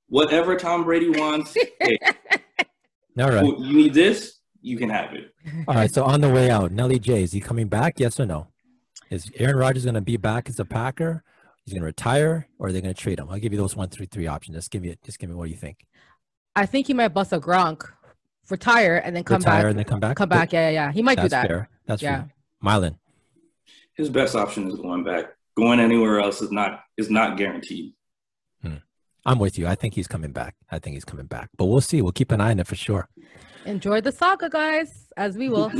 Whatever 0.08 0.56
Tom 0.56 0.82
Brady 0.82 1.10
wants, 1.10 1.54
hey, 1.78 1.98
all 3.20 3.30
right. 3.30 3.44
You 3.44 3.76
need 3.76 3.92
this, 3.92 4.38
you 4.62 4.78
can 4.78 4.88
have 4.88 5.12
it. 5.12 5.34
All 5.68 5.74
right. 5.74 5.92
So 5.92 6.04
on 6.04 6.20
the 6.20 6.30
way 6.30 6.50
out, 6.50 6.72
Nelly 6.72 6.98
J, 6.98 7.22
is 7.22 7.32
he 7.32 7.40
coming 7.40 7.68
back? 7.68 8.00
Yes 8.00 8.18
or 8.18 8.26
no? 8.26 8.48
Is 9.10 9.30
Aaron 9.36 9.56
Rodgers 9.56 9.84
going 9.84 9.94
to 9.94 10.00
be 10.00 10.16
back 10.16 10.48
as 10.48 10.58
a 10.58 10.64
Packer? 10.64 11.22
He's 11.64 11.74
going 11.74 11.82
to 11.82 11.86
retire, 11.86 12.48
or 12.58 12.68
are 12.68 12.72
they 12.72 12.80
going 12.80 12.94
to 12.94 13.00
trade 13.00 13.18
him? 13.18 13.28
I'll 13.30 13.38
give 13.38 13.52
you 13.52 13.58
those 13.58 13.76
one, 13.76 13.88
three, 13.88 14.06
three 14.06 14.26
options. 14.26 14.56
Just 14.56 14.70
give 14.70 14.82
me, 14.82 14.96
just 15.04 15.18
give 15.18 15.30
me 15.30 15.36
what 15.36 15.50
you 15.50 15.56
think. 15.56 15.84
I 16.56 16.66
think 16.66 16.86
he 16.86 16.94
might 16.94 17.08
bust 17.08 17.32
a 17.32 17.38
Gronk, 17.38 17.84
retire, 18.50 18.96
and 19.04 19.14
then 19.14 19.22
come 19.22 19.40
back. 19.40 19.46
retire 19.46 19.62
back. 19.62 19.70
and 19.70 19.78
then 19.78 19.84
come 19.84 20.00
back. 20.00 20.16
Come 20.16 20.28
back. 20.28 20.52
Yeah, 20.52 20.68
yeah, 20.68 20.72
yeah. 20.86 20.92
He 20.92 21.02
might 21.02 21.16
That's 21.16 21.26
do 21.26 21.30
that. 21.30 21.46
Fair. 21.46 21.68
That's 21.86 22.02
yeah. 22.02 22.22
fair. 22.22 22.34
Mylan. 22.64 22.96
His 23.94 24.08
best 24.08 24.34
option 24.34 24.68
is 24.70 24.76
going 24.76 25.04
back. 25.04 25.26
Going 25.56 25.78
anywhere 25.78 26.18
else 26.18 26.40
is 26.40 26.50
not 26.50 26.80
is 26.96 27.10
not 27.10 27.36
guaranteed. 27.36 27.92
Hmm. 28.62 28.76
I'm 29.26 29.38
with 29.38 29.58
you. 29.58 29.66
I 29.66 29.74
think 29.74 29.94
he's 29.94 30.08
coming 30.08 30.32
back. 30.32 30.54
I 30.70 30.78
think 30.78 30.94
he's 30.94 31.04
coming 31.04 31.26
back. 31.26 31.50
But 31.58 31.66
we'll 31.66 31.82
see. 31.82 32.00
We'll 32.00 32.12
keep 32.12 32.32
an 32.32 32.40
eye 32.40 32.52
on 32.52 32.60
it 32.60 32.66
for 32.66 32.74
sure. 32.74 33.08
Enjoy 33.64 34.00
the 34.00 34.12
saga, 34.12 34.48
guys, 34.48 35.08
as 35.16 35.36
we 35.36 35.48
will. 35.48 35.70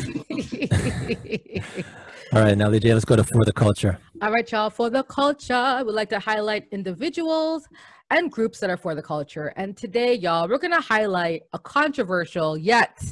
All 2.33 2.40
right, 2.40 2.57
now, 2.57 2.73
J, 2.73 2.95
let's 2.95 3.05
go 3.05 3.16
to 3.16 3.25
For 3.25 3.45
the 3.45 3.53
Culture. 3.53 3.99
All 4.21 4.31
right, 4.33 4.51
y'all. 4.51 4.71
For 4.71 4.88
the 4.88 5.03
culture, 5.03 5.83
we'd 5.85 5.92
like 5.92 6.09
to 6.11 6.18
highlight 6.18 6.68
individuals 6.71 7.68
and 8.11 8.31
groups 8.31 8.61
that 8.61 8.71
are 8.71 8.77
for 8.77 8.95
the 8.95 9.03
culture. 9.03 9.53
And 9.57 9.77
today, 9.77 10.14
y'all, 10.14 10.49
we're 10.49 10.59
going 10.59 10.73
to 10.73 10.81
highlight 10.81 11.42
a 11.53 11.59
controversial 11.59 12.57
yet 12.57 13.03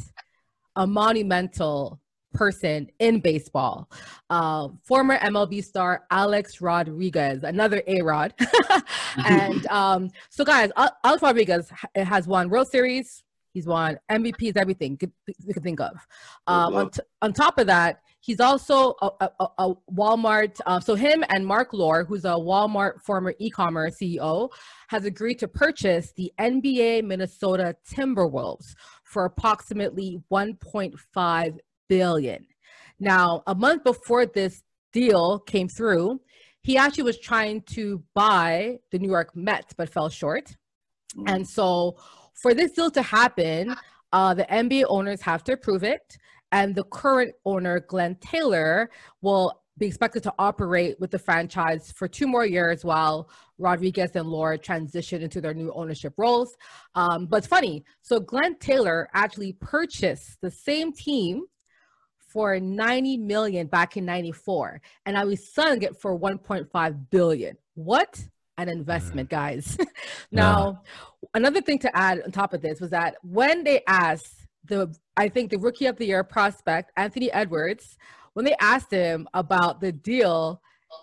a 0.76 0.86
monumental 0.86 2.00
person 2.32 2.88
in 3.00 3.20
baseball. 3.20 3.90
Uh, 4.28 4.68
former 4.84 5.18
MLB 5.18 5.64
star 5.64 6.04
Alex 6.10 6.60
Rodriguez, 6.60 7.42
another 7.42 7.82
A 7.86 8.00
Rod. 8.02 8.34
and 9.26 9.66
um, 9.66 10.10
so, 10.28 10.44
guys, 10.44 10.70
Alex 11.04 11.22
Rodriguez 11.22 11.70
has 11.94 12.26
won 12.26 12.48
World 12.48 12.68
Series. 12.68 13.24
He's 13.52 13.66
won 13.66 13.98
MVPs, 14.10 14.56
everything 14.56 14.98
you 15.00 15.54
can 15.54 15.62
think 15.62 15.80
of. 15.80 15.92
Um, 16.46 16.74
on, 16.74 16.90
t- 16.90 17.00
on 17.20 17.32
top 17.32 17.58
of 17.58 17.66
that, 17.66 18.00
He's 18.22 18.38
also 18.38 18.94
a, 19.00 19.30
a, 19.40 19.46
a 19.58 19.74
Walmart. 19.90 20.60
Uh, 20.66 20.78
so 20.78 20.94
him 20.94 21.24
and 21.30 21.46
Mark 21.46 21.72
Lore, 21.72 22.04
who's 22.04 22.26
a 22.26 22.28
Walmart 22.28 23.00
former 23.00 23.34
e-commerce 23.38 23.96
CEO, 24.00 24.50
has 24.88 25.06
agreed 25.06 25.38
to 25.38 25.48
purchase 25.48 26.12
the 26.16 26.30
NBA 26.38 27.04
Minnesota 27.04 27.74
Timberwolves 27.90 28.74
for 29.04 29.24
approximately 29.24 30.22
1.5 30.30 31.58
billion. 31.88 32.46
Now, 32.98 33.42
a 33.46 33.54
month 33.54 33.84
before 33.84 34.26
this 34.26 34.62
deal 34.92 35.38
came 35.38 35.68
through, 35.68 36.20
he 36.62 36.76
actually 36.76 37.04
was 37.04 37.18
trying 37.18 37.62
to 37.62 38.02
buy 38.14 38.80
the 38.90 38.98
New 38.98 39.08
York 39.08 39.34
Mets, 39.34 39.72
but 39.72 39.88
fell 39.88 40.10
short. 40.10 40.54
Mm. 41.16 41.34
And 41.34 41.48
so, 41.48 41.96
for 42.40 42.54
this 42.54 42.72
deal 42.72 42.90
to 42.90 43.02
happen, 43.02 43.74
uh, 44.12 44.34
the 44.34 44.44
NBA 44.44 44.86
owners 44.88 45.20
have 45.22 45.44
to 45.44 45.52
approve 45.52 45.84
it 45.84 46.16
and 46.52 46.74
the 46.74 46.84
current 46.84 47.34
owner, 47.44 47.80
Glenn 47.80 48.16
Taylor, 48.16 48.90
will 49.22 49.60
be 49.78 49.86
expected 49.86 50.22
to 50.24 50.34
operate 50.38 50.98
with 51.00 51.10
the 51.10 51.18
franchise 51.18 51.92
for 51.92 52.06
two 52.06 52.26
more 52.26 52.44
years 52.44 52.84
while 52.84 53.30
Rodriguez 53.58 54.10
and 54.14 54.28
Lore 54.28 54.58
transition 54.58 55.22
into 55.22 55.40
their 55.40 55.54
new 55.54 55.72
ownership 55.72 56.12
roles. 56.16 56.56
Um, 56.94 57.26
but 57.26 57.38
it's 57.38 57.46
funny. 57.46 57.84
So 58.02 58.20
Glenn 58.20 58.56
Taylor 58.58 59.08
actually 59.14 59.54
purchased 59.54 60.38
the 60.42 60.50
same 60.50 60.92
team 60.92 61.44
for 62.18 62.60
90 62.60 63.16
million 63.18 63.66
back 63.66 63.96
in 63.96 64.04
94 64.04 64.80
and 65.04 65.14
now 65.14 65.26
he's 65.26 65.52
selling 65.52 65.82
it 65.82 66.00
for 66.00 66.16
1.5 66.16 67.10
billion 67.10 67.56
what 67.74 68.24
an 68.68 68.68
investment 68.68 69.28
mm. 69.28 69.32
guys. 69.32 69.78
Now 70.30 70.82
another 71.34 71.60
thing 71.60 71.78
to 71.80 71.96
add 71.96 72.22
on 72.22 72.30
top 72.30 72.54
of 72.54 72.62
this 72.62 72.80
was 72.80 72.90
that 72.90 73.16
when 73.22 73.64
they 73.64 73.82
asked 73.86 74.46
the 74.64 74.94
I 75.16 75.28
think 75.28 75.50
the 75.50 75.58
rookie 75.58 75.86
of 75.86 75.96
the 75.96 76.06
year 76.06 76.24
prospect 76.24 76.92
Anthony 76.96 77.30
Edwards 77.32 77.96
when 78.34 78.44
they 78.44 78.54
asked 78.60 78.90
him 78.90 79.28
about 79.34 79.80
the 79.80 79.92
deal 79.92 80.60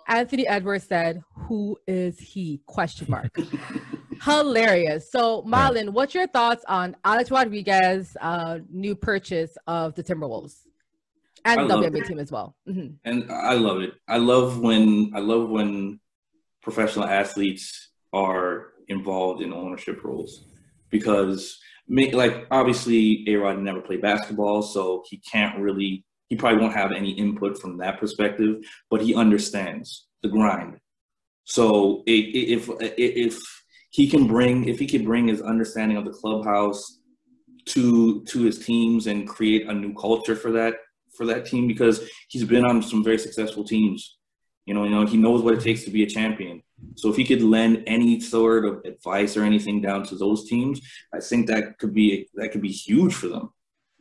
Anthony 0.08 0.48
Edwards 0.48 0.86
said 0.86 1.24
who 1.34 1.78
is 1.88 2.20
he? 2.20 2.62
question 2.66 3.08
mark. 3.10 3.38
Hilarious. 4.24 5.12
So 5.12 5.44
Marlon 5.44 5.90
what's 5.90 6.14
your 6.14 6.28
thoughts 6.28 6.64
on 6.68 6.96
Alex 7.04 7.32
Rodriguez 7.32 8.16
uh, 8.22 8.60
new 8.70 8.96
purchase 8.96 9.58
of 9.68 9.96
the 9.96 10.04
Timberwolves 10.04 10.56
and 11.46 11.70
the 11.70 11.76
WNBA 11.76 12.08
team 12.08 12.20
as 12.20 12.32
well? 12.32 12.56
Mm-hmm. 12.68 12.96
and 13.06 13.32
I 13.32 13.54
love 13.54 13.82
it. 13.82 13.94
I 14.08 14.18
love 14.18 14.60
when 14.60 15.12
I 15.16 15.20
love 15.20 15.50
when 15.50 16.00
professional 16.68 17.06
athletes 17.06 17.92
are 18.12 18.74
involved 18.90 19.42
in 19.42 19.54
ownership 19.54 20.04
roles 20.04 20.44
because 20.90 21.58
like 22.12 22.46
obviously 22.52 23.24
A 23.30 23.36
Rod 23.36 23.60
never 23.60 23.80
played 23.80 24.02
basketball, 24.02 24.62
so 24.62 25.02
he 25.10 25.22
can't 25.32 25.58
really 25.58 26.04
he 26.28 26.36
probably 26.36 26.60
won't 26.60 26.76
have 26.76 26.92
any 26.92 27.12
input 27.12 27.58
from 27.58 27.78
that 27.78 28.02
perspective, 28.02 28.58
but 28.90 29.02
he 29.02 29.16
understands 29.16 30.08
the 30.24 30.28
grind. 30.28 30.76
So 31.46 32.04
if 32.06 32.70
if 32.80 33.40
he 33.92 34.10
can 34.10 34.28
bring 34.28 34.68
if 34.68 34.78
he 34.78 34.88
can 34.88 35.06
bring 35.06 35.30
his 35.30 35.42
understanding 35.42 35.96
of 35.96 36.04
the 36.04 36.12
clubhouse 36.12 37.00
to 37.68 38.26
to 38.26 38.42
his 38.44 38.60
teams 38.60 39.08
and 39.08 39.26
create 39.26 39.70
a 39.70 39.74
new 39.74 39.94
culture 39.94 40.36
for 40.36 40.52
that 40.52 40.76
for 41.16 41.26
that 41.28 41.46
team 41.46 41.66
because 41.66 42.10
he's 42.28 42.44
been 42.44 42.66
on 42.66 42.84
some 42.84 43.06
very 43.06 43.18
successful 43.18 43.64
teams. 43.64 44.17
You 44.68 44.74
know, 44.74 44.84
you 44.84 44.90
know, 44.90 45.06
he 45.06 45.16
knows 45.16 45.42
what 45.42 45.54
it 45.54 45.62
takes 45.62 45.86
to 45.86 45.90
be 45.90 46.04
a 46.04 46.08
champion. 46.08 46.62
So 46.96 47.10
if 47.10 47.16
he 47.16 47.24
could 47.24 47.42
lend 47.42 47.84
any 47.88 48.20
sort 48.20 48.66
of 48.66 48.84
advice 48.84 49.38
or 49.38 49.44
anything 49.44 49.82
down 49.82 50.04
to 50.08 50.16
those 50.16 50.48
teams, 50.48 50.82
I 51.14 51.22
think 51.22 51.48
that 51.48 51.80
could 51.80 51.94
be 51.94 52.28
that 52.36 52.52
could 52.52 52.62
be 52.62 52.72
huge 52.72 53.16
for 53.16 53.30
them. 53.30 53.52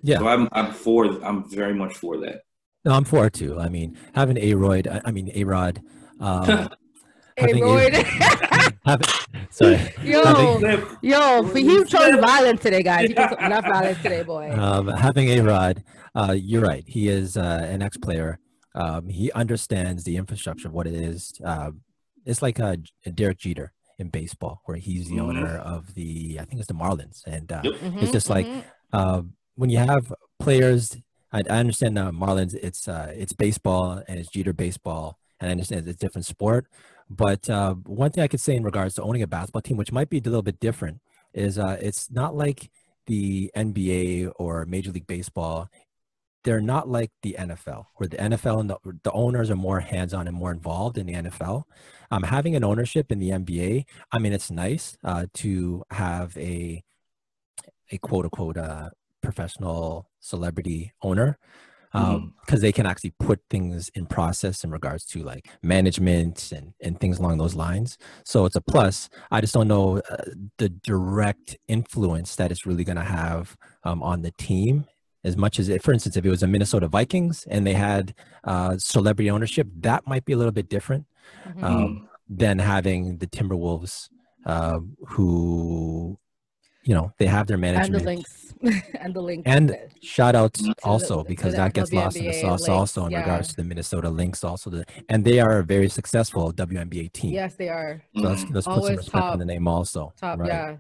Yeah, 0.03 0.19
so 0.19 0.29
I'm 0.29 0.49
I'm 0.51 0.73
for 0.73 1.05
I'm 1.25 1.49
very 1.49 1.73
much 1.73 1.97
for 1.97 2.19
that. 2.19 2.43
No, 2.85 2.93
I'm 2.93 3.05
for 3.05 3.27
it 3.27 3.33
too. 3.33 3.59
I 3.61 3.69
mean, 3.69 3.97
having 4.15 4.39
a 4.39 4.55
Royd, 4.55 4.89
I 4.89 5.11
mean 5.13 5.31
a 5.35 5.45
Rod. 5.45 5.81
Um, 6.21 6.69
Royd. 7.41 8.07
sorry. 9.51 9.95
Yo, 10.03 10.25
having, 10.25 10.87
yo, 11.03 11.43
he 11.43 11.85
chose 11.85 12.17
violence 12.25 12.63
today, 12.63 12.83
guys. 12.83 13.09
He 13.09 13.15
chose 13.15 13.37
enough 13.39 13.65
violence 13.65 14.03
today, 14.03 14.23
boy. 14.23 14.51
Um, 14.59 14.89
having 14.89 15.29
a 15.29 15.41
Rod, 15.41 15.85
uh, 16.15 16.35
you're 16.37 16.63
right. 16.63 16.85
He 16.87 17.09
is 17.09 17.37
uh, 17.37 17.67
an 17.69 17.83
ex-player. 17.83 18.39
Um, 18.77 19.09
he 19.09 19.33
understands 19.33 20.05
the 20.05 20.17
infrastructure 20.17 20.69
of 20.69 20.75
what 20.75 20.87
it 20.87 20.95
is. 20.95 21.41
Uh, 21.45 21.71
it's 22.25 22.43
like 22.43 22.59
a 22.59 22.77
Derek 23.15 23.39
Jeter 23.39 23.73
in 23.99 24.09
baseball, 24.09 24.61
where 24.67 24.77
he's 24.77 25.09
the 25.09 25.17
mm-hmm. 25.17 25.39
owner 25.39 25.57
of 25.57 25.95
the 25.95 26.39
I 26.41 26.45
think 26.45 26.61
it's 26.61 26.69
the 26.69 26.75
Marlins, 26.75 27.23
and 27.27 27.51
uh, 27.51 27.63
mm-hmm, 27.63 27.99
it's 27.99 28.13
just 28.13 28.29
like 28.29 28.47
mm-hmm. 28.47 28.61
uh, 28.93 29.23
when 29.55 29.71
you 29.71 29.79
have 29.79 30.13
players. 30.39 30.97
I, 31.33 31.43
I 31.51 31.59
understand 31.59 31.95
now 31.95 32.11
Marlins. 32.11 32.55
It's 32.55 32.87
uh, 32.87 33.13
it's 33.17 33.33
baseball 33.33 34.03
and 34.07 34.19
it's 34.19 34.29
Jeter 34.29 34.53
baseball, 34.53 35.19
and 35.41 35.49
I 35.49 35.53
understand 35.53 35.89
it's 35.89 35.97
a 35.97 35.99
different 35.99 36.27
sport. 36.27 36.67
But 37.09 37.49
uh, 37.49 37.75
one 37.75 38.11
thing 38.11 38.25
I 38.25 38.29
could 38.29 38.41
say 38.41 38.55
in 38.55 38.65
regards 38.65 38.95
to 38.97 39.03
owning 39.03 39.23
a 39.23 39.27
basketball 39.27 39.63
team, 39.63 39.77
which 39.77 39.93
might 39.93 40.11
be 40.11 40.19
a 40.19 40.23
little 40.23 40.43
bit 40.43 40.61
different, 40.61 41.01
is 41.33 41.59
uh, 41.59 41.79
it's 41.81 42.11
not 42.11 42.37
like 42.37 42.71
the 43.07 43.51
NBA 43.57 44.33
or 44.37 44.67
Major 44.67 44.91
League 44.91 45.07
Baseball 45.07 45.69
they're 46.47 46.61
not 46.61 46.89
like 46.89 47.11
the 47.23 47.35
NFL, 47.37 47.87
where 47.97 48.09
the 48.09 48.17
NFL 48.17 48.61
and 48.61 48.71
the, 48.71 48.79
the 49.03 49.11
owners 49.11 49.51
are 49.51 49.57
more 49.57 49.81
hands-on 49.81 50.29
and 50.29 50.37
more 50.37 50.53
involved 50.53 50.97
in 50.97 51.07
the 51.07 51.15
NFL. 51.15 51.65
Um, 52.13 52.23
having 52.23 52.55
an 52.55 52.63
ownership 52.63 53.11
in 53.11 53.19
the 53.19 53.31
NBA, 53.31 53.85
I 54.13 54.19
mean, 54.21 54.33
it's 54.33 54.49
nice 54.49 54.97
uh, 55.03 55.27
to 55.35 55.83
have 55.91 56.37
a 56.39 56.83
a 57.91 57.99
quote 57.99 58.25
unquote 58.27 58.57
uh, 58.57 58.91
professional 59.23 60.09
celebrity 60.21 60.93
owner, 61.03 61.39
um 61.93 62.35
because 62.45 62.61
they 62.61 62.73
can 62.73 62.87
actually 62.87 63.15
put 63.19 63.41
things 63.51 63.91
in 63.95 64.07
process 64.07 64.63
in 64.63 64.71
regards 64.71 65.05
to 65.05 65.23
like 65.25 65.49
management 65.63 66.53
and 66.53 66.75
and 66.81 67.01
things 67.01 67.19
along 67.19 67.39
those 67.39 67.57
lines. 67.57 67.99
So 68.25 68.45
it's 68.45 68.57
a 68.57 68.61
plus. 68.61 69.09
I 69.33 69.41
just 69.41 69.55
don't 69.55 69.69
know 69.69 69.99
uh, 69.99 70.17
the 70.59 70.69
direct 70.69 71.57
influence 71.67 72.37
that 72.37 72.53
it's 72.53 72.67
really 72.67 72.85
going 72.85 72.99
to 72.99 73.03
have 73.03 73.57
um, 73.83 74.01
on 74.03 74.23
the 74.23 74.33
team 74.33 74.87
as 75.29 75.35
much 75.45 75.55
as 75.61 75.67
it, 75.69 75.83
for 75.85 75.93
instance 75.97 76.15
if 76.17 76.25
it 76.29 76.31
was 76.37 76.43
a 76.49 76.51
minnesota 76.55 76.87
vikings 76.99 77.37
and 77.53 77.61
they 77.67 77.73
had 77.89 78.05
uh, 78.45 78.73
celebrity 78.95 79.29
ownership 79.37 79.67
that 79.89 80.01
might 80.13 80.25
be 80.29 80.33
a 80.37 80.39
little 80.41 80.57
bit 80.61 80.69
different 80.77 81.05
Mhm. 81.49 81.63
um, 81.69 82.09
than 82.43 82.57
having 82.75 83.01
the 83.23 83.27
timberwolves 83.37 83.93
uh, 84.53 84.79
who 85.13 86.19
you 86.89 86.95
know 86.97 87.07
they 87.19 87.27
have 87.37 87.47
their 87.49 87.59
management 87.59 87.95
and 87.97 88.01
the 88.01 88.07
Lynx 88.11 88.55
and 89.03 89.11
the 89.19 89.21
Lynx 89.29 89.43
and 89.55 89.67
shout 90.17 90.35
out 90.41 90.53
To 90.55 90.63
the- 90.63 90.75
also 90.85 91.25
because 91.33 91.53
that 91.61 91.73
gets 91.79 91.93
lost 91.93 92.17
in 92.17 92.27
the 92.27 92.33
sauce 92.45 92.61
Lynx, 92.69 92.69
also 92.79 93.07
in 93.07 93.11
yeah. 93.13 93.21
regards 93.21 93.49
to 93.51 93.57
the 93.61 93.65
Minnesota 93.65 94.09
Lynx 94.21 94.45
also 94.45 94.71
the, 94.71 94.85
and 95.09 95.25
they 95.25 95.39
are 95.41 95.55
a 95.59 95.65
very 95.65 95.89
successful 95.89 96.53
WNBA 96.53 97.13
team. 97.13 97.33
yes 97.41 97.57
they 97.57 97.69
are 97.69 97.93
So 98.15 98.23
let's, 98.29 98.45
Mhm. 98.45 98.55
let's 98.55 98.67
put 98.67 98.75
some 98.75 98.83
Always 98.83 98.97
respect 98.99 99.23
top- 99.25 99.33
on 99.35 99.39
the 99.41 99.45
name 99.55 99.67
also. 99.67 100.13
top 100.25 100.39
right? 100.39 100.49
yeah 100.49 100.77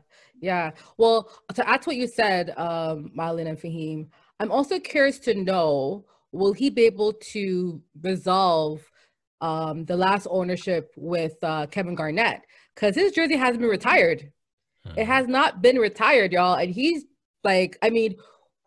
yeah 0.51 0.67
well 1.03 1.19
to 1.59 1.63
add 1.69 1.81
to 1.83 1.87
what 1.91 1.97
you 2.03 2.07
said 2.07 2.45
um 2.67 2.97
Marlon 3.19 3.47
and 3.53 3.59
Fahim 3.65 3.99
I'm 4.40 4.53
also 4.53 4.79
curious 4.79 5.18
to 5.20 5.35
know 5.35 6.05
will 6.33 6.53
he 6.53 6.70
be 6.70 6.83
able 6.85 7.12
to 7.33 7.83
resolve 8.03 8.83
um 9.40 9.85
the 9.85 9.96
last 9.96 10.27
ownership 10.31 10.92
with 10.96 11.35
uh 11.42 11.66
Kevin 11.66 11.94
Garnett 11.94 12.42
because 12.75 12.94
his 12.94 13.12
jersey 13.12 13.37
hasn't 13.37 13.61
been 13.61 13.70
retired 13.70 14.33
Hmm. 14.87 14.99
it 15.01 15.07
has 15.07 15.27
not 15.27 15.61
been 15.62 15.79
retired 15.79 16.31
y'all 16.33 16.55
and 16.55 16.70
he's 16.72 17.05
like 17.42 17.77
I 17.83 17.90
mean 17.90 18.14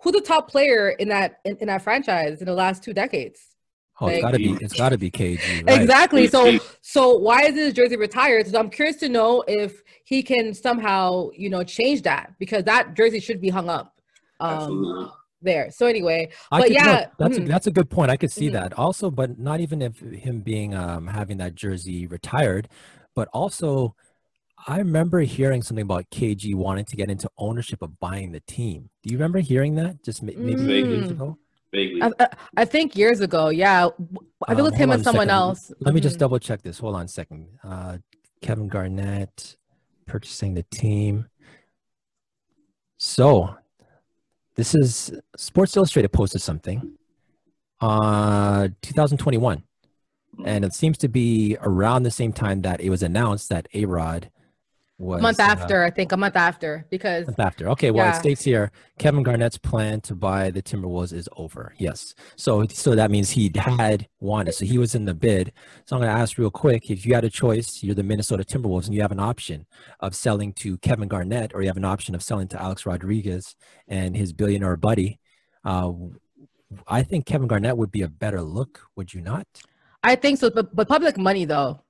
who's 0.02 0.14
the 0.14 0.22
top 0.22 0.50
player 0.50 0.90
in 0.90 1.10
that 1.10 1.40
in, 1.46 1.56
in 1.58 1.68
that 1.68 1.82
franchise 1.82 2.42
in 2.42 2.46
the 2.46 2.54
last 2.54 2.84
two 2.84 2.94
decades 2.94 3.40
Oh, 4.02 4.08
it's 4.08 4.16
like- 4.16 4.22
gotta 4.22 4.38
be 4.38 4.58
it's 4.62 4.74
gotta 4.74 4.98
be 4.98 5.12
KG. 5.12 5.66
Right? 5.68 5.82
Exactly. 5.82 6.28
So 6.28 6.58
so 6.82 7.18
why 7.18 7.44
is 7.44 7.56
his 7.56 7.74
jersey 7.74 7.98
retired? 7.98 8.48
So 8.48 8.58
I'm 8.60 8.70
curious 8.70 8.96
to 8.98 9.10
know 9.10 9.44
if 9.48 9.82
he 10.06 10.24
can 10.24 10.54
somehow, 10.54 11.30
you 11.34 11.50
know, 11.50 11.64
change 11.64 12.04
that 12.04 12.34
because 12.40 12.64
that 12.66 12.94
jersey 12.96 13.20
should 13.20 13.42
be 13.42 13.50
hung 13.50 13.68
up 13.70 13.96
um 14.40 14.50
Absolutely. 14.52 15.12
There. 15.42 15.72
So 15.72 15.86
anyway, 15.88 16.30
I 16.52 16.60
but 16.60 16.68
could, 16.68 16.78
no, 16.78 16.84
yeah, 16.84 17.06
that's 17.18 17.38
a, 17.38 17.42
mhm. 17.42 17.48
that's 17.48 17.68
a 17.68 17.72
good 17.72 17.90
point. 17.90 18.12
I 18.12 18.18
could 18.18 18.32
see 18.32 18.48
Mhm. 18.50 18.54
that 18.54 18.74
also, 18.74 19.10
but 19.12 19.40
not 19.40 19.60
even 19.60 19.82
if 19.82 20.00
him 20.00 20.42
being 20.42 20.74
um, 20.76 21.08
having 21.08 21.38
that 21.38 21.56
jersey 21.56 22.08
retired, 22.08 22.68
but 23.16 23.28
also 23.34 23.96
I 24.68 24.78
remember 24.80 25.22
hearing 25.22 25.62
something 25.64 25.84
about 25.84 26.10
KG 26.10 26.54
wanting 26.54 26.84
to 26.86 26.96
get 26.98 27.10
into 27.10 27.30
ownership 27.38 27.82
of 27.82 27.98
buying 28.00 28.34
the 28.34 28.42
team. 28.42 28.90
Do 29.04 29.12
you 29.12 29.18
remember 29.18 29.40
hearing 29.40 29.76
that? 29.76 30.04
Just 30.04 30.22
ma- 30.22 30.34
maybe 30.36 30.54
a 30.54 30.58
few 30.58 30.68
years 30.76 31.08
Mm. 31.08 31.12
ago. 31.12 31.38
Vaguely. 31.72 32.02
I, 32.02 32.12
I- 32.20 32.28
I 32.58 32.66
think 32.66 32.98
years 32.98 33.22
ago, 33.22 33.48
yeah. 33.50 33.86
I 33.86 33.90
think 33.90 34.10
it 34.50 34.58
Um, 34.60 34.64
was 34.64 34.74
him 34.76 34.92
and 34.92 35.04
someone 35.04 35.28
second. 35.28 35.38
else. 35.40 35.72
Let 35.80 35.94
me 35.96 36.02
just 36.02 36.18
Mhm. 36.18 36.20
double 36.20 36.40
check 36.40 36.62
this. 36.62 36.80
Hold 36.80 36.96
on 36.96 37.06
a 37.06 37.08
second. 37.08 37.48
Uh, 37.64 38.00
Kevin 38.42 38.68
Garnett 38.68 39.56
purchasing 40.06 40.56
the 40.56 40.64
team. 40.64 41.28
So, 42.98 43.56
this 44.60 44.76
is 44.76 45.14
Sports 45.38 45.78
Illustrated 45.78 46.12
posted 46.12 46.42
something, 46.42 46.98
uh, 47.80 48.68
2021, 48.82 49.64
and 50.44 50.66
it 50.66 50.74
seems 50.74 50.98
to 50.98 51.08
be 51.08 51.56
around 51.62 52.04
the 52.04 52.12
same 52.12 52.34
time 52.34 52.62
that 52.64 52.82
it 52.82 52.90
was 52.90 53.02
announced 53.02 53.48
that 53.48 53.70
A 53.74 53.86
Rod 53.86 54.30
was 55.00 55.20
a 55.20 55.24
month 55.24 55.40
uh, 55.40 55.44
after, 55.44 55.84
I 55.84 55.90
think 55.90 56.12
a 56.12 56.18
month 56.18 56.36
after, 56.36 56.86
because 56.90 57.26
month 57.26 57.40
after. 57.40 57.70
Okay, 57.70 57.90
well, 57.90 58.06
Yeah. 58.06 58.16
it 58.16 58.20
states 58.20 58.44
here 58.44 58.72
Kevin 59.00 59.24
Garnett's 59.24 59.58
plan 59.58 60.02
to 60.02 60.14
buy 60.14 60.52
the 60.52 60.62
Timberwolves 60.62 61.14
is 61.14 61.28
over. 61.38 61.74
Yes, 61.78 62.14
so 62.36 62.68
so 62.68 62.96
that 62.96 63.10
means 63.10 63.32
he 63.32 63.50
had 63.56 64.08
wanted. 64.20 64.54
So 64.54 64.66
he 64.66 64.78
was 64.78 64.94
in 64.96 65.06
the 65.06 65.14
bid. 65.14 65.54
So 65.86 65.96
I'm 65.96 66.02
going 66.02 66.14
to 66.14 66.22
ask 66.22 66.38
real 66.38 66.52
quick: 66.52 66.92
if 66.92 67.06
you 67.06 67.16
had 67.16 67.24
a 67.24 67.30
choice, 67.30 67.82
you're 67.82 67.96
the 67.96 68.04
Minnesota 68.04 68.44
Timberwolves, 68.44 68.86
and 68.86 68.94
you 68.94 69.02
have 69.02 69.14
an 69.14 69.20
option 69.20 69.66
of 70.02 70.14
selling 70.16 70.54
to 70.54 70.78
Kevin 70.80 71.08
Garnett, 71.08 71.54
or 71.56 71.62
you 71.62 71.68
have 71.68 71.78
an 71.78 71.86
option 71.86 72.14
of 72.14 72.22
selling 72.22 72.48
to 72.50 72.62
Alex 72.62 72.86
Rodriguez 72.86 73.56
and 73.88 74.16
his 74.18 74.34
billionaire 74.34 74.76
buddy. 74.78 75.20
Uh, 75.64 75.94
I 76.88 77.04
think 77.04 77.26
Kevin 77.26 77.48
Garnett 77.48 77.78
would 77.78 77.92
be 77.92 78.02
a 78.02 78.08
better 78.10 78.42
look. 78.42 78.82
Would 78.96 79.14
you 79.14 79.22
not? 79.22 79.48
I 80.04 80.16
think 80.16 80.40
so. 80.40 80.50
But, 80.50 80.76
but 80.76 80.88
public 80.88 81.18
money 81.18 81.46
though, 81.46 81.84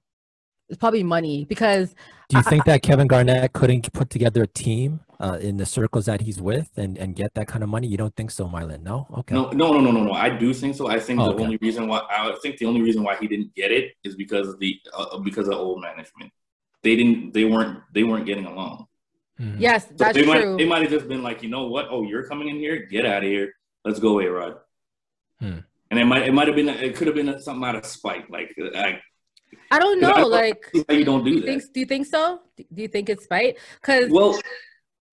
it's 0.69 0.77
probably 0.77 1.03
money 1.03 1.45
because 1.45 1.93
Do 2.29 2.38
you 2.38 2.39
I- 2.39 2.49
think 2.49 2.65
that 2.65 2.82
Kevin 2.82 3.08
Garnett 3.08 3.53
couldn't 3.53 3.91
put 3.93 4.10
together 4.10 4.43
a 4.43 4.47
team 4.47 4.99
uh, 5.19 5.38
in 5.41 5.58
the 5.58 5.65
circles 5.65 6.05
that 6.05 6.21
he's 6.21 6.39
with 6.39 6.69
and, 6.77 6.97
and 6.97 7.15
get 7.15 7.34
that 7.34 7.47
kind 7.47 7.63
of 7.63 7.69
money? 7.69 7.88
You 7.88 7.97
don't 7.97 8.15
think 8.15 8.32
so, 8.32 8.45
Mylan? 8.47 8.84
No? 8.84 9.08
Okay. 9.19 9.34
No, 9.36 9.49
no, 9.51 9.73
no, 9.73 9.82
no, 9.82 9.91
no, 9.91 10.03
no. 10.03 10.13
I 10.13 10.29
do 10.29 10.53
think 10.53 10.75
so. 10.75 10.88
I 10.88 10.99
think 10.99 11.19
Oh, 11.19 11.25
the 11.29 11.34
okay. 11.36 11.43
only 11.43 11.58
reason 11.62 11.88
why 11.88 12.01
I 12.10 12.36
think 12.41 12.58
the 12.58 12.65
only 12.67 12.82
reason 12.82 13.03
why 13.03 13.15
he 13.17 13.27
didn't 13.27 13.53
get 13.55 13.71
it 13.71 13.93
is 14.03 14.15
because 14.15 14.47
of 14.47 14.60
the 14.60 14.79
uh, 14.97 15.17
because 15.19 15.47
of 15.47 15.55
old 15.55 15.82
management. 15.82 16.32
They 16.84 16.95
didn't. 16.95 17.34
They 17.34 17.45
weren't. 17.45 17.79
They 17.93 18.03
weren't 18.03 18.25
getting 18.25 18.45
along. 18.45 18.86
Mhm. 19.41 19.55
yes, 19.60 19.88
So 19.88 19.93
that's 19.97 20.15
they 20.17 20.25
might. 20.25 20.41
true. 20.41 20.58
They 20.58 20.65
might 20.65 20.82
have 20.84 20.91
just 20.91 21.08
been 21.08 21.23
like, 21.23 21.41
you 21.43 21.49
know 21.49 21.67
what? 21.67 21.88
Oh, 21.89 22.03
you're 22.03 22.23
coming 22.27 22.47
in 22.49 22.58
here. 22.58 22.86
Get 22.86 23.05
out 23.05 23.23
of 23.23 23.29
here. 23.29 23.53
Let's 23.86 23.99
go, 23.99 24.19
A 24.19 24.27
Rod. 24.29 24.58
Hmm. 25.41 25.60
And 25.91 25.99
it 25.99 26.05
might. 26.05 26.23
It 26.27 26.34
might 26.34 26.47
have 26.47 26.55
been. 26.55 26.69
It 26.69 26.95
could 26.95 27.08
have 27.08 27.15
been 27.15 27.39
something 27.41 27.63
out 27.67 27.75
of 27.75 27.86
spite. 27.86 28.29
Like, 28.29 28.53
I, 28.75 28.99
I 29.71 29.79
don't 29.79 29.99
'Cause 30.01 30.09
I 30.12 30.15
know. 30.15 30.21
don't- 30.23 30.31
Like, 30.31 30.65
you 30.73 31.05
don't 31.05 31.23
do 31.23 31.29
do 31.31 31.35
you 31.35 31.41
that. 31.41 31.45
think? 31.47 31.73
Do 31.73 31.79
you 31.79 31.85
think 31.85 32.05
so? 32.07 32.41
Do 32.57 32.81
you 32.81 32.88
think 32.88 33.09
it's 33.09 33.23
spite? 33.25 33.57
Because 33.81 34.09
Well, 34.09 34.39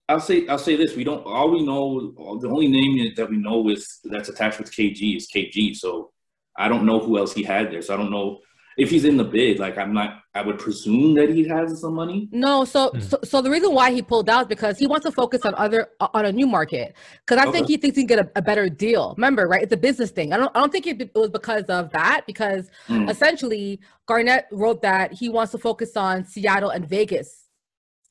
I'll 0.08 0.20
say 0.20 0.46
I'll 0.48 0.58
say 0.58 0.76
this: 0.76 0.94
we 0.96 1.04
don't. 1.04 1.24
All 1.26 1.50
we 1.50 1.62
know, 1.64 2.12
the 2.40 2.48
only 2.48 2.68
name 2.68 3.12
that 3.16 3.28
we 3.28 3.36
know 3.38 3.68
is 3.68 3.98
that's 4.04 4.28
attached 4.28 4.58
with 4.58 4.70
KG 4.72 5.16
is 5.16 5.26
KG. 5.34 5.74
So 5.74 6.12
I 6.56 6.68
don't 6.68 6.86
know 6.86 7.00
who 7.00 7.18
else 7.18 7.32
he 7.32 7.42
had 7.42 7.70
there. 7.72 7.82
So 7.82 7.94
I 7.94 7.96
don't 7.96 8.10
know 8.10 8.38
if 8.76 8.90
he's 8.90 9.04
in 9.04 9.16
the 9.16 9.24
bid. 9.24 9.58
Like 9.58 9.78
I'm 9.78 9.92
not. 9.92 10.22
I 10.34 10.42
would 10.42 10.58
presume 10.58 11.14
that 11.14 11.30
he 11.30 11.48
has 11.48 11.80
some 11.80 11.94
money. 11.94 12.28
No, 12.30 12.64
so, 12.66 12.90
Hmm. 12.90 13.00
so 13.00 13.18
so 13.24 13.40
the 13.40 13.50
reason 13.50 13.72
why 13.72 13.90
he 13.90 14.02
pulled 14.02 14.28
out 14.28 14.42
is 14.42 14.48
because 14.48 14.78
he 14.78 14.86
wants 14.86 15.06
to 15.06 15.12
focus 15.12 15.42
on 15.46 15.54
other 15.54 15.88
on 16.00 16.26
a 16.26 16.32
new 16.32 16.46
market. 16.46 16.94
Because 17.24 17.38
I 17.46 17.50
think 17.50 17.68
he 17.68 17.76
thinks 17.78 17.96
he 17.96 18.02
can 18.06 18.16
get 18.16 18.26
a, 18.26 18.30
a 18.36 18.42
better 18.42 18.68
deal. 18.68 19.14
Remember, 19.16 19.46
right? 19.48 19.62
It's 19.62 19.72
a 19.72 19.76
business 19.78 20.10
thing. 20.10 20.32
I 20.32 20.36
don't 20.36 20.54
I 20.54 20.60
don't 20.60 20.70
think 20.70 20.86
it, 20.86 21.00
it 21.00 21.14
was 21.14 21.30
because 21.30 21.64
of 21.64 21.90
that. 21.92 22.22
Because 22.26 22.68
Mm. 22.88 23.08
essentially, 23.10 23.80
Garnett 24.06 24.46
wrote 24.52 24.82
that 24.82 25.12
he 25.12 25.28
wants 25.28 25.52
to 25.52 25.58
focus 25.58 25.96
on 25.96 26.24
Seattle 26.24 26.70
and 26.70 26.86
Vegas. 26.88 27.45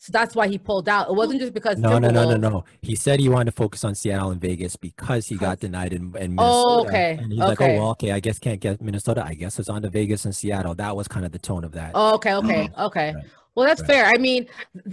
So 0.05 0.11
that's 0.11 0.35
why 0.35 0.47
he 0.47 0.59
pulled 0.59 0.87
out. 0.87 1.09
It 1.09 1.15
wasn't 1.15 1.39
just 1.39 1.51
because 1.51 1.79
No, 1.79 1.97
no, 1.97 2.11
no, 2.11 2.29
no, 2.29 2.37
no. 2.37 2.63
He 2.83 2.95
said 2.95 3.19
he 3.19 3.27
wanted 3.27 3.45
to 3.45 3.51
focus 3.53 3.83
on 3.83 3.95
Seattle 3.95 4.29
and 4.29 4.39
Vegas 4.39 4.75
because 4.75 5.25
he 5.27 5.35
got 5.35 5.59
denied 5.59 5.93
in, 5.93 6.15
in 6.15 6.35
Minnesota. 6.35 6.39
Oh, 6.39 6.85
okay, 6.85 7.17
And 7.19 7.31
he's 7.31 7.39
like, 7.39 7.59
oh, 7.59 7.65
okay. 7.65 7.79
well, 7.79 7.89
okay, 7.91 8.11
I 8.11 8.19
guess 8.19 8.37
can't 8.37 8.59
get 8.59 8.79
Minnesota. 8.83 9.25
I 9.25 9.33
guess 9.33 9.57
it's 9.57 9.67
on 9.67 9.81
to 9.81 9.89
Vegas 9.89 10.25
and 10.25 10.35
Seattle. 10.35 10.75
That 10.75 10.95
was 10.95 11.07
kind 11.07 11.25
of 11.25 11.31
the 11.31 11.39
tone 11.39 11.63
of 11.63 11.71
that. 11.71 11.91
Oh, 11.95 12.13
okay, 12.15 12.35
okay, 12.35 12.69
okay. 12.79 13.13
Right. 13.15 13.25
Well, 13.55 13.65
that's 13.65 13.81
Right. 13.81 13.87
fair. 13.89 14.05
I 14.05 14.19
mean, 14.19 14.45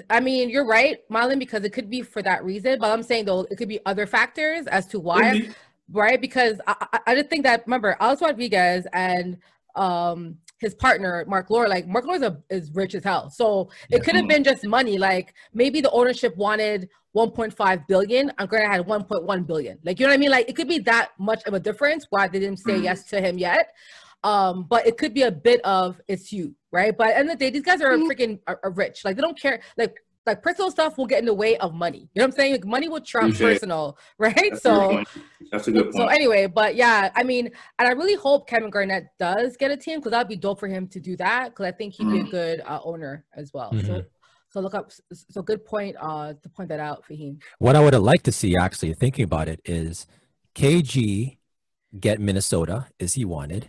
I 0.08 0.20
mean, 0.20 0.48
you're 0.48 0.64
right, 0.66 0.96
Marlon, 1.10 1.38
because 1.38 1.62
it 1.64 1.74
could 1.74 1.90
be 1.90 2.00
for 2.00 2.22
that 2.22 2.42
reason. 2.42 2.78
But 2.80 2.90
I'm 2.90 3.02
saying 3.02 3.26
though, 3.26 3.46
it 3.50 3.56
could 3.56 3.68
be 3.68 3.80
other 3.84 4.06
factors 4.06 4.66
as 4.66 4.86
to 4.86 4.98
why. 4.98 5.32
Maybe. 5.32 5.50
right? 5.92 6.18
Because 6.20 6.58
I, 6.66 6.86
I, 6.94 7.00
I 7.08 7.14
just 7.16 7.28
think 7.28 7.42
that 7.42 7.64
remember 7.66 7.98
Alex 8.00 8.22
Rodriguez 8.22 8.86
and 8.94 9.36
um 9.74 10.38
his 10.62 10.74
partner 10.74 11.24
Mark 11.28 11.50
Lore, 11.50 11.68
like 11.68 11.86
Mark 11.86 12.06
Lore 12.06 12.16
is, 12.16 12.22
a, 12.22 12.34
is 12.48 12.70
rich 12.72 12.94
as 12.94 13.04
hell, 13.04 13.28
so 13.28 13.68
Yeah. 13.90 13.96
it 13.96 14.04
could 14.04 14.14
have 14.14 14.28
been 14.28 14.44
just 14.44 14.64
money. 14.64 14.96
Like 14.96 15.34
maybe 15.52 15.80
the 15.82 15.90
ownership 15.90 16.34
wanted 16.36 16.88
1.5 17.14 17.86
billion, 17.88 18.32
and 18.38 18.48
Garnett 18.48 18.70
had 18.70 18.86
1.1 18.86 19.46
billion. 19.46 19.78
Like 19.84 19.98
you 19.98 20.06
know 20.06 20.12
what 20.12 20.14
I 20.14 20.18
mean? 20.24 20.30
Like 20.30 20.48
it 20.48 20.54
could 20.56 20.68
be 20.68 20.78
that 20.92 21.10
much 21.18 21.42
of 21.48 21.52
a 21.54 21.60
difference 21.60 22.06
why 22.10 22.28
they 22.28 22.38
didn't 22.38 22.60
say 22.60 22.78
Mhm. 22.78 22.84
yes 22.84 23.04
to 23.10 23.20
him 23.20 23.36
yet. 23.38 23.74
Um, 24.24 24.64
but 24.72 24.86
it 24.86 24.96
could 24.98 25.12
be 25.14 25.22
a 25.22 25.32
bit 25.32 25.60
of 25.64 26.00
it's 26.06 26.32
you, 26.32 26.54
right? 26.70 26.96
But 26.96 27.08
at 27.08 27.12
the 27.14 27.18
end 27.18 27.30
of 27.30 27.38
the 27.38 27.44
day, 27.44 27.50
these 27.50 27.62
guys 27.70 27.82
are 27.82 27.90
Mhm. 27.96 28.08
freaking 28.08 28.38
are, 28.46 28.60
are 28.62 28.70
rich. 28.70 29.04
Like 29.04 29.16
they 29.16 29.22
don't 29.22 29.38
care. 29.38 29.60
Like 29.76 29.94
like 30.26 30.42
personal 30.42 30.70
stuff 30.70 30.98
will 30.98 31.06
get 31.06 31.18
in 31.18 31.24
the 31.24 31.34
way 31.34 31.56
of 31.58 31.74
money. 31.74 32.08
You 32.14 32.20
know 32.20 32.24
what 32.24 32.26
I'm 32.26 32.32
saying? 32.32 32.52
Like 32.52 32.64
money 32.64 32.88
will 32.88 33.00
trump 33.00 33.32
Touche. 33.34 33.40
personal, 33.42 33.98
right? 34.18 34.34
That's 34.34 34.46
a 34.46 34.50
good 34.50 34.60
so 34.60 34.88
point. 34.88 35.08
That's 35.50 35.68
a 35.68 35.72
good 35.72 35.92
so 35.94 36.06
anyway, 36.06 36.46
but 36.46 36.76
yeah, 36.76 37.10
I 37.14 37.22
mean, 37.24 37.50
and 37.78 37.88
I 37.88 37.92
really 37.92 38.14
hope 38.14 38.48
Kevin 38.48 38.70
Garnett 38.70 39.08
does 39.18 39.56
get 39.56 39.70
a 39.70 39.76
team 39.76 39.98
because 39.98 40.12
that'd 40.12 40.28
be 40.28 40.36
dope 40.36 40.58
for 40.60 40.68
him 40.68 40.86
to 40.88 41.00
do 41.00 41.16
that 41.18 41.50
because 41.50 41.66
I 41.66 41.72
think 41.72 41.94
he'd 41.94 42.08
be 42.10 42.20
a 42.20 42.24
Mhm. 42.24 42.30
good 42.30 42.60
uh, 42.60 42.80
owner 42.84 43.24
as 43.34 43.52
well. 43.52 43.72
So, 43.72 43.92
Mhm. 43.92 44.06
so 44.48 44.60
look 44.60 44.74
up. 44.74 44.90
So 45.12 45.42
good 45.42 45.64
point 45.64 45.96
uh, 46.00 46.34
to 46.42 46.48
point 46.48 46.68
that 46.70 46.80
out, 46.80 47.04
Fahim. 47.06 47.42
What 47.58 47.76
I 47.76 47.80
would 47.80 47.92
have 47.92 48.02
liked 48.02 48.24
to 48.24 48.32
see, 48.32 48.56
actually, 48.56 48.94
thinking 48.94 49.24
about 49.24 49.48
it, 49.48 49.60
is 49.64 50.06
KG 50.54 51.38
get 52.00 52.18
Minnesota 52.20 52.86
as 52.98 53.14
he 53.14 53.24
wanted, 53.26 53.68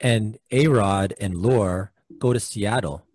and 0.00 0.38
A 0.50 0.66
Rod 0.66 1.14
and 1.20 1.36
Lore 1.36 1.92
go 2.18 2.32
to 2.32 2.40
Seattle. 2.40 3.06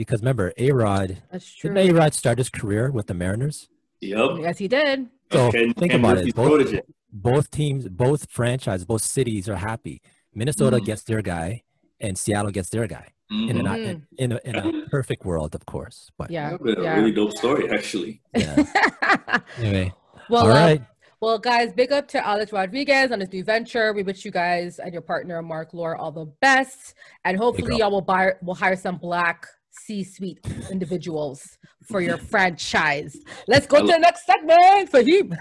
Because 0.00 0.20
remember, 0.22 0.50
A 0.56 0.70
Rod, 0.72 1.18
That's 1.30 1.44
true. 1.54 1.74
didn't 1.74 1.90
A 1.90 1.92
Rod 1.94 2.14
start 2.14 2.38
his 2.38 2.48
career 2.48 2.90
with 2.90 3.06
the 3.06 3.12
Mariners? 3.12 3.68
Yep. 4.00 4.30
Yes, 4.40 4.56
he 4.56 4.66
did. 4.66 5.08
So 5.30 5.52
Ken- 5.52 5.74
think 5.74 5.92
Ken 5.92 6.00
about 6.00 6.16
Murphy's 6.16 6.28
it. 6.30 6.36
Both, 6.36 6.48
protege. 6.48 6.82
both 7.12 7.50
teams, 7.50 7.86
both 7.88 8.30
franchises, 8.30 8.86
both 8.86 9.02
cities 9.02 9.46
are 9.46 9.56
happy. 9.56 10.00
Minnesota 10.34 10.78
Mhm. 10.78 10.86
gets 10.86 11.02
their 11.02 11.20
guy, 11.20 11.64
and 12.00 12.16
Seattle 12.16 12.50
gets 12.50 12.70
their 12.70 12.86
guy. 12.86 13.08
In, 13.30 13.36
Mhm. 13.56 13.60
a, 13.60 13.62
not- 13.62 13.78
in, 13.80 14.06
in, 14.16 14.32
a, 14.32 14.40
in 14.44 14.54
a 14.56 14.88
perfect 14.88 15.26
world, 15.26 15.54
of 15.54 15.66
course. 15.66 16.10
But 16.16 16.30
Yeah. 16.30 16.52
That'd 16.52 16.64
be 16.64 16.72
a 16.72 16.82
yeah. 16.82 16.94
really 16.96 17.12
dope 17.12 17.36
story, 17.36 17.70
actually. 17.70 18.22
yeah. 18.34 18.56
Anyway, 19.58 19.92
well, 20.30 20.46
all 20.46 20.50
uh. 20.50 20.78
Well, 21.20 21.38
guys, 21.38 21.74
big 21.74 21.92
up 21.92 22.08
to 22.08 22.26
Alex 22.26 22.50
Rodriguez 22.52 23.12
on 23.12 23.20
his 23.20 23.30
new 23.30 23.44
venture. 23.44 23.92
We 23.92 24.02
wish 24.02 24.24
you 24.24 24.30
guys 24.30 24.78
and 24.78 24.92
your 24.94 25.02
partner 25.02 25.42
Mark 25.42 25.74
Lore 25.74 25.94
all 25.94 26.10
the 26.10 26.24
best, 26.40 26.94
and 27.26 27.36
hopefully 27.36 27.76
y'all 27.76 27.90
will 27.90 28.00
buy 28.00 28.32
will 28.42 28.54
hire 28.54 28.74
some 28.76 28.96
black 28.96 29.46
C-suite 29.72 30.40
individuals 30.70 31.58
for 31.88 32.00
your 32.00 32.18
franchise. 32.18 33.16
Let's 33.48 33.66
go 33.66 33.80
to 33.80 33.86
the 33.86 33.98
next 33.98 34.26
segment, 34.26 34.90
Fahim. 34.90 35.36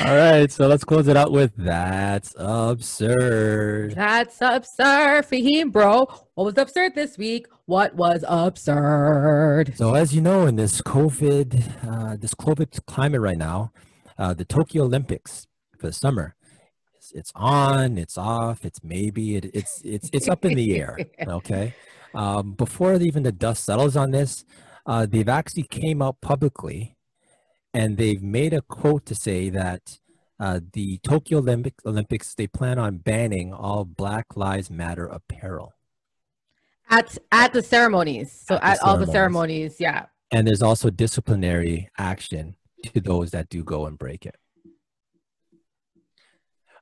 All 0.00 0.16
right, 0.16 0.50
so 0.50 0.66
let's 0.66 0.84
close 0.84 1.08
it 1.08 1.16
out 1.16 1.32
with 1.32 1.52
that's 1.56 2.34
absurd. 2.38 3.94
That's 3.94 4.40
absurd, 4.40 5.26
Fahim, 5.26 5.72
bro. 5.72 6.06
What 6.34 6.44
was 6.44 6.58
absurd 6.58 6.94
this 6.94 7.16
week? 7.18 7.46
What 7.66 7.94
was 7.94 8.24
absurd? 8.26 9.74
So, 9.76 9.94
as 9.94 10.14
you 10.14 10.20
know, 10.20 10.46
in 10.46 10.56
this 10.56 10.80
COVID, 10.82 11.86
uh, 11.88 12.16
this 12.16 12.34
COVID 12.34 12.86
climate 12.86 13.20
right 13.20 13.38
now, 13.38 13.72
uh, 14.18 14.34
the 14.34 14.44
Tokyo 14.44 14.84
Olympics 14.84 15.46
for 15.78 15.88
the 15.88 15.92
summer, 15.92 16.36
it's, 17.14 17.32
on, 17.34 17.98
it's 17.98 18.18
off, 18.18 18.64
it's 18.64 18.82
maybe, 18.82 19.36
it, 19.36 19.50
it's 19.54 19.80
it's 19.84 20.10
it's 20.12 20.28
up 20.28 20.44
in 20.44 20.54
the 20.54 20.76
air. 20.78 20.98
Okay, 21.26 21.74
um, 22.16 22.52
before 22.54 22.94
even 22.94 23.22
the 23.22 23.32
dust 23.32 23.64
settles 23.64 23.96
on 23.96 24.10
this, 24.10 24.44
uh, 24.86 25.06
they've 25.06 25.28
actually 25.28 25.64
came 25.64 26.02
out 26.02 26.20
publicly, 26.20 26.96
and 27.74 27.96
they've 27.96 28.22
made 28.22 28.52
a 28.52 28.62
quote 28.62 29.06
to 29.06 29.14
say 29.14 29.50
that. 29.50 29.98
Uh, 30.38 30.60
the 30.74 30.98
Tokyo 30.98 31.38
Olympic, 31.38 31.72
Olympics, 31.86 32.34
they 32.34 32.46
plan 32.46 32.78
on 32.78 32.98
banning 32.98 33.54
all 33.54 33.86
Black 33.86 34.36
Lives 34.36 34.70
Matter 34.70 35.06
apparel. 35.06 35.72
At 36.90 37.16
at 37.32 37.54
the 37.54 37.62
ceremonies. 37.62 38.32
So 38.46 38.56
at, 38.56 38.62
at 38.64 38.82
all 38.82 38.98
the 38.98 39.06
ceremonies, 39.06 39.76
yeah. 39.80 40.04
And 40.30 40.46
there's 40.46 40.60
also 40.60 40.90
disciplinary 40.90 41.88
action 41.96 42.56
to 42.84 43.00
those 43.00 43.30
that 43.30 43.48
do 43.48 43.64
go 43.64 43.86
and 43.86 43.98
break 43.98 44.26
it. 44.26 44.36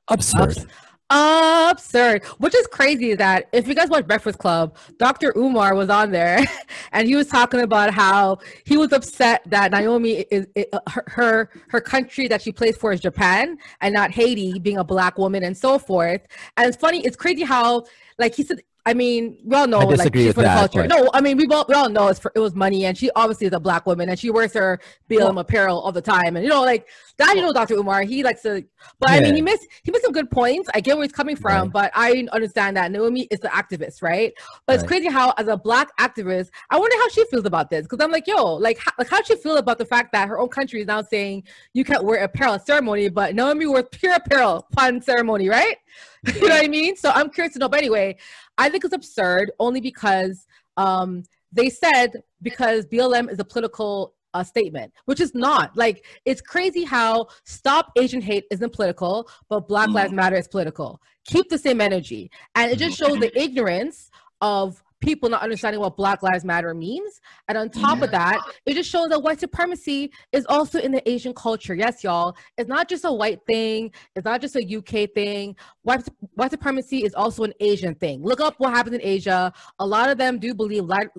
Absurd. 0.09 0.67
Absurd. 1.09 2.23
Which 2.39 2.55
is 2.55 2.67
crazy 2.67 3.15
that 3.15 3.47
if 3.51 3.67
you 3.67 3.75
guys 3.75 3.89
watch 3.89 4.07
Breakfast 4.07 4.39
Club, 4.39 4.75
Dr. 4.97 5.33
Umar 5.37 5.75
was 5.75 5.89
on 5.89 6.11
there 6.11 6.39
and 6.91 7.07
he 7.07 7.15
was 7.15 7.27
talking 7.27 7.61
about 7.61 7.93
how 7.93 8.39
he 8.65 8.77
was 8.77 8.91
upset 8.91 9.41
that 9.47 9.71
Naomi 9.71 10.25
is, 10.31 10.47
is 10.55 10.65
uh, 10.73 10.79
her, 10.89 11.03
her 11.07 11.49
her 11.69 11.81
country 11.81 12.27
that 12.27 12.41
she 12.41 12.51
plays 12.51 12.77
for 12.77 12.91
is 12.91 12.99
Japan 12.99 13.57
and 13.81 13.93
not 13.93 14.11
Haiti, 14.11 14.59
being 14.59 14.77
a 14.77 14.83
black 14.83 15.17
woman 15.17 15.43
and 15.43 15.55
so 15.55 15.77
forth. 15.77 16.21
And 16.57 16.67
it's 16.67 16.77
funny, 16.77 17.05
it's 17.05 17.15
crazy 17.15 17.43
how 17.43 17.85
like 18.17 18.35
he 18.35 18.43
said 18.43 18.61
I 18.87 18.93
mean, 18.93 19.39
we 19.43 19.55
all 19.55 19.65
know 19.65 19.79
like 19.79 20.13
she's 20.13 20.27
for 20.27 20.41
the 20.41 20.43
that, 20.43 20.59
culture. 20.59 20.87
But... 20.87 20.95
No, 20.95 21.09
I 21.13 21.19
mean 21.19 21.37
we 21.37 21.47
all 21.47 21.65
we 21.67 21.73
all 21.73 21.89
know 21.89 22.07
it's 22.07 22.19
for, 22.19 22.31
it 22.35 22.39
was 22.39 22.53
money, 22.53 22.85
and 22.85 22.95
she 22.95 23.09
obviously 23.15 23.47
is 23.47 23.53
a 23.53 23.59
black 23.59 23.87
woman, 23.87 24.09
and 24.09 24.19
she 24.19 24.29
wears 24.29 24.53
her 24.53 24.79
BLM 25.09 25.39
apparel 25.39 25.79
all 25.79 25.91
the 25.91 26.01
time, 26.01 26.35
and 26.35 26.43
you 26.43 26.49
know, 26.49 26.61
like 26.61 26.87
that. 27.17 27.35
You 27.35 27.41
know, 27.41 27.51
Dr. 27.51 27.73
Umar, 27.75 28.03
he 28.03 28.23
likes 28.23 28.43
to, 28.43 28.63
but 28.99 29.09
yeah. 29.09 29.15
I 29.15 29.19
mean, 29.21 29.35
he 29.35 29.41
missed 29.41 29.65
he 29.83 29.91
missed 29.91 30.03
some 30.03 30.13
good 30.13 30.29
points. 30.29 30.69
I 30.75 30.81
get 30.81 30.97
where 30.97 31.03
he's 31.03 31.11
coming 31.11 31.35
from, 31.35 31.63
right. 31.63 31.71
but 31.71 31.91
I 31.95 32.27
understand 32.31 32.77
that 32.77 32.91
Naomi 32.91 33.21
is 33.31 33.39
the 33.39 33.47
activist, 33.47 34.03
right? 34.03 34.33
But 34.67 34.73
right. 34.73 34.79
it's 34.79 34.87
crazy 34.87 35.09
how, 35.09 35.33
as 35.37 35.47
a 35.47 35.57
black 35.57 35.95
activist, 35.97 36.49
I 36.69 36.77
wonder 36.77 36.95
how 36.97 37.09
she 37.09 37.25
feels 37.25 37.45
about 37.45 37.71
this 37.71 37.87
because 37.87 38.03
I'm 38.03 38.11
like, 38.11 38.27
yo, 38.27 38.53
like, 38.53 38.77
how, 38.77 38.91
like 38.99 39.09
how 39.09 39.23
she 39.23 39.35
feel 39.35 39.57
about 39.57 39.79
the 39.79 39.85
fact 39.85 40.11
that 40.11 40.27
her 40.27 40.39
own 40.39 40.49
country 40.49 40.81
is 40.81 40.87
now 40.87 41.01
saying 41.01 41.43
you 41.73 41.83
can't 41.83 42.03
wear 42.03 42.23
apparel 42.23 42.53
at 42.53 42.67
ceremony, 42.67 43.09
but 43.09 43.33
Naomi 43.33 43.65
wears 43.65 43.85
pure 43.91 44.13
apparel 44.13 44.67
upon 44.71 45.01
ceremony, 45.01 45.49
right? 45.49 45.77
you 46.33 46.41
know 46.41 46.55
what 46.55 46.63
I 46.63 46.67
mean? 46.67 46.95
So 46.95 47.11
I'm 47.11 47.29
curious 47.29 47.53
to 47.53 47.59
know. 47.59 47.69
But 47.69 47.79
anyway, 47.79 48.17
I 48.57 48.69
think 48.69 48.85
it's 48.85 48.93
absurd 48.93 49.51
only 49.59 49.81
because 49.81 50.45
um, 50.77 51.23
they 51.51 51.69
said 51.69 52.11
because 52.41 52.85
BLM 52.85 53.31
is 53.31 53.39
a 53.39 53.45
political 53.45 54.13
uh, 54.35 54.43
statement, 54.43 54.91
which 55.05 55.21
is 55.21 55.33
not. 55.33 55.75
Like, 55.77 56.05
it's 56.25 56.41
crazy 56.41 56.83
how 56.83 57.27
Stop 57.45 57.91
Asian 57.97 58.21
Hate 58.21 58.43
isn't 58.51 58.73
political, 58.73 59.29
but 59.49 59.67
Black 59.67 59.89
Lives 59.89 60.09
mm-hmm. 60.09 60.17
Matter 60.17 60.35
is 60.35 60.47
political. 60.47 61.01
Keep 61.25 61.49
the 61.49 61.57
same 61.57 61.79
energy. 61.79 62.29
And 62.53 62.69
it 62.71 62.77
just 62.77 62.97
shows 62.97 63.17
the 63.17 63.31
ignorance 63.41 64.11
of 64.41 64.83
people 65.05 65.29
not 65.29 65.41
understanding 65.41 65.79
what 65.79 65.95
Black 65.95 66.23
Lives 66.23 66.43
Matter 66.43 66.73
means. 66.73 67.21
And 67.47 67.57
on 67.57 67.69
top 67.69 67.99
yeah. 67.99 68.05
of 68.05 68.11
that, 68.11 68.39
it 68.65 68.73
just 68.73 68.89
shows 68.89 69.09
that 69.09 69.21
white 69.21 69.39
supremacy 69.39 70.11
is 70.31 70.45
also 70.47 70.79
in 70.79 70.91
the 70.91 71.07
Asian 71.09 71.33
culture. 71.33 71.75
Yes, 71.75 72.03
y'all. 72.03 72.35
It's 72.57 72.67
not 72.67 72.89
just 72.89 73.05
a 73.05 73.11
white 73.11 73.45
thing, 73.45 73.91
it's 74.15 74.25
not 74.25 74.41
just 74.41 74.55
a 74.55 74.75
UK 74.75 75.11
thing. 75.13 75.55
White, 75.83 76.07
white 76.33 76.51
supremacy 76.51 77.03
is 77.03 77.13
also 77.13 77.43
an 77.43 77.53
Asian 77.59 77.95
thing. 77.95 78.23
Look 78.23 78.41
up 78.41 78.55
what 78.57 78.73
happens 78.73 78.95
in 78.95 79.01
Asia. 79.01 79.53
A 79.79 79.85
lot 79.85 80.09
of 80.09 80.17
them 80.17 80.39
do 80.39 80.53
believe 80.53 80.85
light, 80.85 81.09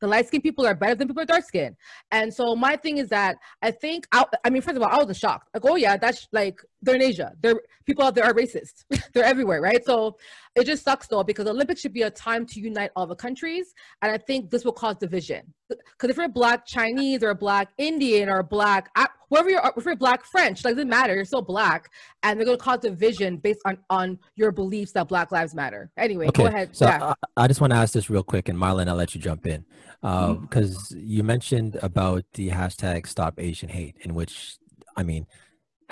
the 0.00 0.06
light 0.06 0.26
skinned 0.26 0.42
people 0.42 0.66
are 0.66 0.74
better 0.74 0.94
than 0.94 1.08
people 1.08 1.20
with 1.20 1.28
dark 1.28 1.44
skin. 1.44 1.76
And 2.10 2.32
so 2.32 2.54
my 2.54 2.76
thing 2.76 2.98
is 2.98 3.08
that 3.08 3.36
I 3.60 3.70
think 3.70 4.06
I, 4.12 4.24
I 4.44 4.50
mean, 4.50 4.62
first 4.62 4.76
of 4.76 4.82
all, 4.82 4.88
I 4.88 5.02
was 5.02 5.18
shocked. 5.18 5.48
Like, 5.52 5.64
oh 5.64 5.76
yeah, 5.76 5.96
that's 5.96 6.28
like 6.32 6.60
they're 6.82 6.96
in 6.96 7.02
Asia. 7.02 7.32
They're 7.40 7.60
people 7.86 8.04
out 8.04 8.14
there 8.14 8.24
are 8.24 8.34
racist. 8.34 8.84
they're 9.12 9.24
everywhere, 9.24 9.60
right? 9.60 9.84
So 9.84 10.16
it 10.54 10.64
just 10.64 10.84
sucks 10.84 11.06
though 11.06 11.22
because 11.22 11.46
Olympics 11.46 11.80
should 11.80 11.92
be 11.92 12.02
a 12.02 12.10
time 12.10 12.46
to 12.46 12.60
unite 12.60 12.90
all 12.96 13.06
the 13.06 13.16
countries, 13.16 13.74
and 14.02 14.10
I 14.12 14.18
think 14.18 14.50
this 14.50 14.64
will 14.64 14.72
cause 14.72 14.96
division. 14.96 15.54
Because 15.68 16.10
if 16.10 16.16
you're 16.16 16.28
black 16.28 16.66
Chinese 16.66 17.22
or 17.22 17.30
a 17.30 17.34
black 17.34 17.68
Indian 17.78 18.28
or 18.28 18.40
a 18.40 18.44
black 18.44 18.90
whoever 19.32 19.48
you're, 19.48 19.72
if 19.76 19.84
you're 19.84 19.96
black 19.96 20.24
French, 20.24 20.64
like 20.64 20.74
doesn't 20.74 20.88
matter. 20.88 21.14
You're 21.14 21.24
still 21.24 21.42
black, 21.42 21.90
and 22.22 22.38
they're 22.38 22.44
gonna 22.44 22.58
cause 22.58 22.80
division 22.80 23.38
based 23.38 23.60
on 23.64 23.78
on 23.88 24.18
your 24.36 24.52
beliefs 24.52 24.92
that 24.92 25.08
Black 25.08 25.32
Lives 25.32 25.54
Matter. 25.54 25.90
Anyway, 25.96 26.26
okay. 26.28 26.42
go 26.42 26.48
ahead. 26.48 26.76
So 26.76 26.86
yeah. 26.86 27.14
I, 27.36 27.44
I, 27.44 27.46
just 27.48 27.60
want 27.60 27.72
to 27.72 27.78
ask 27.78 27.94
this 27.94 28.10
real 28.10 28.22
quick, 28.22 28.48
and 28.48 28.58
Marlon, 28.58 28.88
I'll 28.88 28.96
let 28.96 29.14
you 29.14 29.20
jump 29.20 29.46
in 29.46 29.64
because 30.02 30.76
uh, 30.76 30.96
mm-hmm. 30.96 31.00
you 31.02 31.22
mentioned 31.22 31.78
about 31.82 32.24
the 32.34 32.50
hashtag 32.50 33.06
Stop 33.06 33.34
Asian 33.38 33.70
Hate, 33.70 33.96
in 34.00 34.14
which 34.14 34.58
I 34.96 35.02
mean, 35.02 35.26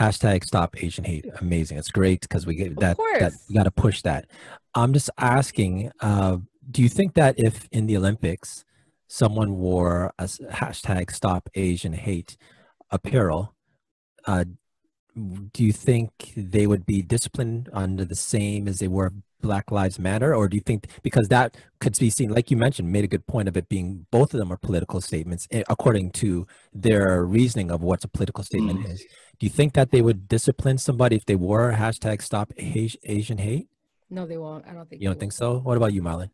hashtag 0.00 0.44
Stop 0.44 0.82
Asian 0.82 1.04
Hate, 1.04 1.26
amazing. 1.40 1.78
It's 1.78 1.90
great 1.90 2.22
because 2.22 2.46
we 2.46 2.54
get 2.54 2.78
that. 2.80 2.96
That 3.18 3.32
you 3.48 3.54
got 3.54 3.64
to 3.64 3.70
push 3.70 4.02
that. 4.02 4.26
I'm 4.74 4.92
just 4.92 5.10
asking, 5.18 5.92
uh, 6.00 6.38
do 6.70 6.82
you 6.82 6.88
think 6.88 7.14
that 7.14 7.34
if 7.38 7.68
in 7.70 7.86
the 7.86 7.96
Olympics 7.96 8.64
someone 9.08 9.58
wore 9.58 10.14
a 10.18 10.24
hashtag 10.24 11.12
Stop 11.12 11.50
Asian 11.54 11.92
Hate 11.92 12.36
apparel, 12.90 13.54
uh, 14.26 14.44
do 15.52 15.64
you 15.64 15.72
think 15.72 16.32
they 16.36 16.66
would 16.66 16.86
be 16.86 17.02
disciplined 17.02 17.68
under 17.72 18.04
the 18.04 18.16
same 18.16 18.68
as 18.68 18.78
they 18.78 18.88
were 18.88 19.12
Black 19.40 19.70
Lives 19.70 19.98
Matter, 19.98 20.34
or 20.34 20.48
do 20.48 20.56
you 20.56 20.60
think 20.60 20.86
because 21.02 21.28
that 21.28 21.56
could 21.80 21.98
be 21.98 22.10
seen, 22.10 22.30
like 22.30 22.50
you 22.50 22.56
mentioned, 22.56 22.92
made 22.92 23.04
a 23.04 23.08
good 23.08 23.26
point 23.26 23.48
of 23.48 23.56
it 23.56 23.68
being 23.68 24.06
both 24.10 24.34
of 24.34 24.38
them 24.38 24.52
are 24.52 24.56
political 24.56 25.00
statements 25.00 25.48
eh, 25.50 25.62
according 25.68 26.10
to 26.12 26.46
their 26.72 27.24
reasoning 27.24 27.70
of 27.70 27.82
what 27.82 28.04
a 28.04 28.08
political 28.08 28.44
statement 28.44 28.80
mm. 28.80 28.92
is. 28.92 29.04
Do 29.40 29.46
you 29.46 29.50
think 29.50 29.72
that 29.72 29.90
they 29.90 30.02
would 30.02 30.28
discipline 30.28 30.76
somebody 30.76 31.16
if 31.16 31.24
they 31.24 31.34
wore 31.34 31.72
hashtag 31.72 32.20
Stop 32.20 32.52
Asian 32.58 33.38
Hate? 33.38 33.68
No, 34.10 34.26
they 34.26 34.36
won't. 34.36 34.66
I 34.68 34.74
don't 34.74 34.86
think. 34.86 35.00
You 35.00 35.08
don't 35.08 35.18
think 35.18 35.32
so? 35.32 35.60
What 35.60 35.78
about 35.78 35.94
you, 35.94 36.02
Marlon? 36.02 36.28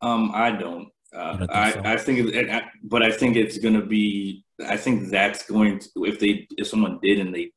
Um, 0.00 0.30
I 0.32 0.52
don't. 0.52 0.88
Uh, 1.12 1.36
don't 1.38 1.50
I, 1.50 1.72
so? 1.72 1.82
I 1.84 1.96
think, 1.96 2.32
it, 2.32 2.64
but 2.84 3.02
I 3.02 3.10
think 3.10 3.34
it's 3.34 3.58
going 3.58 3.74
to 3.74 3.84
be. 3.84 4.44
I 4.64 4.76
think 4.76 5.10
that's 5.10 5.50
going 5.50 5.80
to 5.80 5.88
if 6.04 6.20
they 6.20 6.46
if 6.56 6.68
someone 6.68 7.00
did 7.02 7.18
and 7.18 7.34
they 7.34 7.50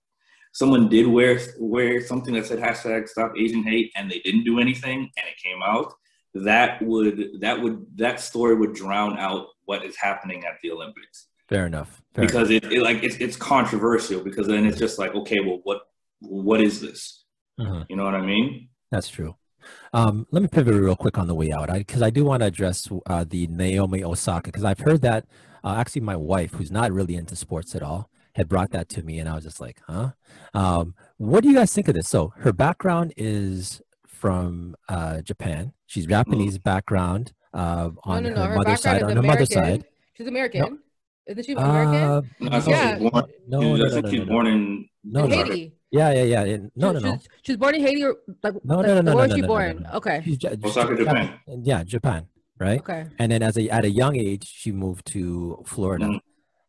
someone 0.54 0.90
did 0.90 1.06
wear 1.06 1.40
wear 1.60 2.02
something 2.02 2.34
that 2.34 2.48
said 2.48 2.58
hashtag 2.58 3.08
stop 3.08 3.34
Asian 3.38 3.62
hate 3.62 3.92
and 3.96 4.10
they 4.10 4.20
didn't 4.20 4.44
do 4.44 4.60
anything 4.60 5.02
and 5.02 5.26
it 5.28 5.38
came 5.44 5.62
out, 5.64 5.94
that 6.34 6.82
would 6.82 7.40
that 7.42 7.62
would 7.62 7.86
that 7.96 8.20
story 8.20 8.56
would 8.56 8.74
drown 8.74 9.20
out 9.20 9.48
what 9.66 9.86
is 9.86 9.96
happening 9.98 10.46
at 10.46 10.58
the 10.64 10.72
Olympics. 10.72 11.28
Fair 11.50 11.66
enough. 11.66 12.02
Fair 12.14 12.26
because 12.26 12.52
enough. 12.52 12.64
It, 12.66 12.74
it, 12.74 12.82
like 12.82 13.04
it's 13.04 13.18
it's 13.18 13.36
controversial 13.36 14.24
because 14.24 14.48
then 14.48 14.66
it's 14.66 14.78
just 14.78 15.00
like 15.00 15.16
okay, 15.16 15.40
well 15.40 15.60
what 15.64 15.82
what 16.22 16.62
is 16.62 16.80
this? 16.80 17.26
Mm-hmm. 17.60 17.84
You 17.90 17.96
know 17.96 18.06
what 18.06 18.16
I 18.16 18.22
mean? 18.22 18.70
That's 18.92 19.10
true. 19.10 19.36
Um, 19.94 20.26
let 20.32 20.42
me 20.42 20.48
pivot 20.48 20.74
real 20.74 20.96
quick 20.96 21.18
on 21.18 21.28
the 21.28 21.36
way 21.36 21.52
out 21.52 21.72
because 21.74 22.02
I, 22.02 22.08
I, 22.08 22.10
do 22.10 22.24
want 22.24 22.42
to 22.42 22.48
address 22.48 22.88
uh, 23.08 23.26
the 23.28 23.48
Naomi 23.48 24.04
Osaka 24.04 24.48
because 24.48 24.64
I've 24.64 24.80
heard 24.80 25.02
that 25.02 25.26
uh, 25.64 25.76
actually 25.78 26.02
my 26.02 26.16
wife, 26.16 26.54
who's 26.54 26.72
not 26.72 26.92
really 26.92 27.16
into 27.16 27.36
sports 27.36 27.76
at 27.76 27.84
all, 27.84 28.10
had 28.36 28.48
brought 28.48 28.72
that 28.72 28.88
to 28.90 29.04
me, 29.04 29.20
and 29.20 29.28
I 29.28 29.36
was 29.36 29.44
just 29.44 29.60
like, 29.60 29.82
huh? 29.88 30.12
Um, 30.54 30.96
what 31.18 31.44
do 31.44 31.50
you 31.50 31.56
guys 31.56 31.74
think 31.74 31.88
of 31.88 31.96
this? 31.96 32.08
So 32.08 32.34
her 32.38 32.54
background 32.54 33.14
is 33.18 33.82
from 34.08 34.76
uh, 34.88 35.22
Japan. 35.22 35.74
She's 35.88 36.06
Japanese 36.06 36.58
mm. 36.58 36.64
background 36.64 37.34
uh, 37.54 37.90
on 38.04 38.24
no, 38.24 38.30
no, 38.30 38.36
no. 38.36 38.42
her, 38.44 38.50
her 38.50 38.56
mother's 38.56 38.82
side. 38.82 39.04
On 39.04 39.16
her 39.16 39.24
mother's 39.24 39.54
side, 39.54 39.86
she's 40.14 40.28
American. 40.28 40.80
No. 41.30 41.32
Isn't 41.32 41.46
she 41.46 41.54
American? 41.54 41.96
Uh, 41.96 42.22
no, 42.40 42.50
I 42.50 42.70
yeah. 42.70 42.98
she 42.98 43.04
was 43.04 43.12
born. 43.12 43.26
No, 43.48 43.62
no, 43.62 43.76
no, 43.76 44.00
no, 44.02 44.10
she's 44.10 44.26
born 44.26 44.48
in 44.48 44.90
no, 45.04 45.28
Haiti. 45.28 45.74
Yeah, 45.92 46.12
yeah, 46.12 46.44
yeah. 46.44 46.58
No, 46.76 46.92
no, 46.92 47.00
no. 47.00 47.14
She's, 47.14 47.28
she's 47.44 47.58
born 47.58 47.76
in 47.76 47.82
Haiti, 47.82 48.04
or 48.04 48.16
like 48.44 48.54
no, 48.64 48.82
no, 48.82 48.96
no, 48.96 49.02
no. 49.02 49.16
Where 49.16 49.28
was 49.28 49.36
she 49.36 49.42
born? 49.42 49.88
Okay. 49.94 50.22
She's 50.26 50.44
Osaka, 50.44 50.96
Japan. 50.96 51.40
Yeah, 51.64 51.84
Japan. 51.84 52.28
Right. 52.60 52.80
Okay. 52.80 53.06
And 53.18 53.32
then, 53.32 53.42
as 53.42 53.58
a 53.58 53.70
at 53.70 53.86
a 53.86 53.90
young 53.90 54.18
age, 54.18 54.46
she 54.46 54.72
moved 54.72 55.06
to 55.14 55.64
Florida. 55.66 56.06
Mm 56.06 56.20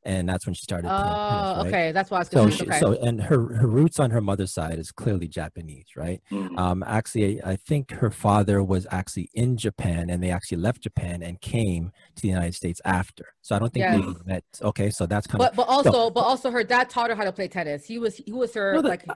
and 0.02 0.28
that's 0.28 0.46
when 0.46 0.54
she 0.54 0.62
started. 0.62 0.88
Oh, 0.88 0.96
playing 0.96 1.04
right? 1.04 1.66
okay. 1.66 1.92
That's 1.92 2.10
why 2.10 2.18
I 2.18 2.20
was 2.20 2.28
So, 2.28 2.48
she, 2.50 2.62
okay. 2.66 2.78
so 2.80 2.92
and 2.92 3.20
her 3.24 3.54
her 3.56 3.66
roots 3.66 4.00
on 4.00 4.10
her 4.10 4.20
mother's 4.20 4.52
side 4.52 4.78
is 4.78 4.90
clearly 4.92 5.28
Japanese, 5.28 5.86
right? 5.96 6.22
Mhm. 6.30 6.58
Um, 6.58 6.82
actually, 6.86 7.42
I 7.44 7.56
think 7.56 7.90
her 7.92 8.10
father 8.10 8.62
was 8.62 8.86
actually 8.90 9.30
in 9.34 9.56
Japan, 9.56 10.08
and 10.10 10.22
they 10.22 10.30
actually 10.30 10.58
left 10.58 10.80
Japan 10.82 11.22
and 11.22 11.40
came 11.40 11.92
to 12.16 12.22
the 12.22 12.28
United 12.28 12.54
States 12.54 12.80
after. 12.84 13.26
So 13.42 13.54
I 13.54 13.58
don't 13.58 13.72
think 13.72 13.84
Yes. 13.84 14.00
they 14.00 14.32
met. 14.32 14.44
Okay, 14.62 14.90
so 14.90 15.06
that's 15.06 15.26
kind 15.26 15.38
but 15.38 15.50
of 15.50 15.56
but 15.56 15.68
also 15.68 16.10
but 16.10 16.20
also 16.20 16.50
her 16.50 16.64
dad 16.64 16.88
taught 16.88 17.10
her 17.10 17.16
how 17.16 17.24
to 17.24 17.32
play 17.32 17.48
tennis. 17.48 17.84
He 17.84 17.98
was 17.98 18.16
he 18.16 18.32
was 18.32 18.54
her 18.54 18.74
No, 18.74 18.82
that- 18.82 18.88
like 18.88 19.06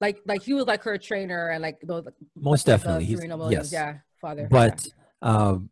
like 0.00 0.20
like 0.26 0.42
he 0.42 0.52
was 0.54 0.66
like 0.66 0.82
her 0.82 0.98
trainer 0.98 1.48
and 1.50 1.62
like 1.62 1.80
those 1.82 2.04
most 2.34 2.66
like, 2.66 2.78
definitely. 2.78 3.04
He's, 3.06 3.20
Williams, 3.20 3.50
yes, 3.50 3.72
yeah, 3.72 3.94
father. 4.20 4.42
yeah. 4.42 4.48
but 4.50 4.86
um, 5.22 5.70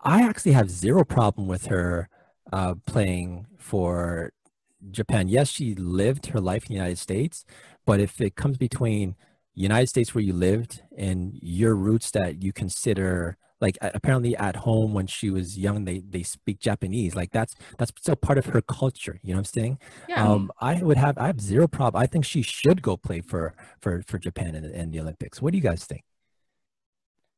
I 0.00 0.22
actually 0.22 0.52
have 0.52 0.70
zero 0.70 1.04
problem 1.04 1.46
with 1.48 1.66
her 1.66 2.08
uh, 2.52 2.74
playing 2.86 3.46
for 3.58 4.32
Japan. 4.90 5.28
Yes, 5.28 5.48
she 5.48 5.74
lived 5.74 6.26
her 6.26 6.40
life 6.40 6.64
in 6.64 6.68
the 6.68 6.74
United 6.74 6.98
States, 6.98 7.44
but 7.84 8.00
if 8.00 8.20
it 8.20 8.36
comes 8.36 8.56
between 8.56 9.16
United 9.54 9.88
States 9.88 10.14
where 10.14 10.22
you 10.22 10.32
lived 10.32 10.82
and 10.96 11.32
your 11.42 11.74
roots 11.74 12.10
that 12.10 12.42
you 12.42 12.52
consider 12.52 13.38
like 13.58 13.78
apparently 13.80 14.36
at 14.36 14.54
home 14.54 14.92
when 14.92 15.06
she 15.06 15.30
was 15.30 15.58
young 15.58 15.86
they 15.86 16.00
they 16.00 16.22
speak 16.22 16.60
Japanese 16.60 17.14
like 17.16 17.32
that's 17.32 17.54
that's 17.78 17.90
still 17.96 18.16
part 18.16 18.36
of 18.36 18.46
her 18.46 18.60
culture 18.60 19.18
you 19.22 19.32
know 19.32 19.38
what 19.38 19.40
I'm 19.40 19.44
saying 19.46 19.78
yeah. 20.10 20.28
um 20.28 20.52
I 20.60 20.82
would 20.82 20.98
have 20.98 21.16
I 21.16 21.26
have 21.26 21.40
zero 21.40 21.66
problem 21.66 22.02
I 22.02 22.06
think 22.06 22.26
she 22.26 22.42
should 22.42 22.82
go 22.82 22.98
play 22.98 23.22
for 23.22 23.54
for 23.80 24.02
for 24.06 24.18
Japan 24.18 24.54
in, 24.54 24.66
in 24.66 24.90
the 24.90 25.00
Olympics 25.00 25.40
what 25.40 25.52
do 25.52 25.56
you 25.56 25.62
guys 25.62 25.84
think 25.84 26.04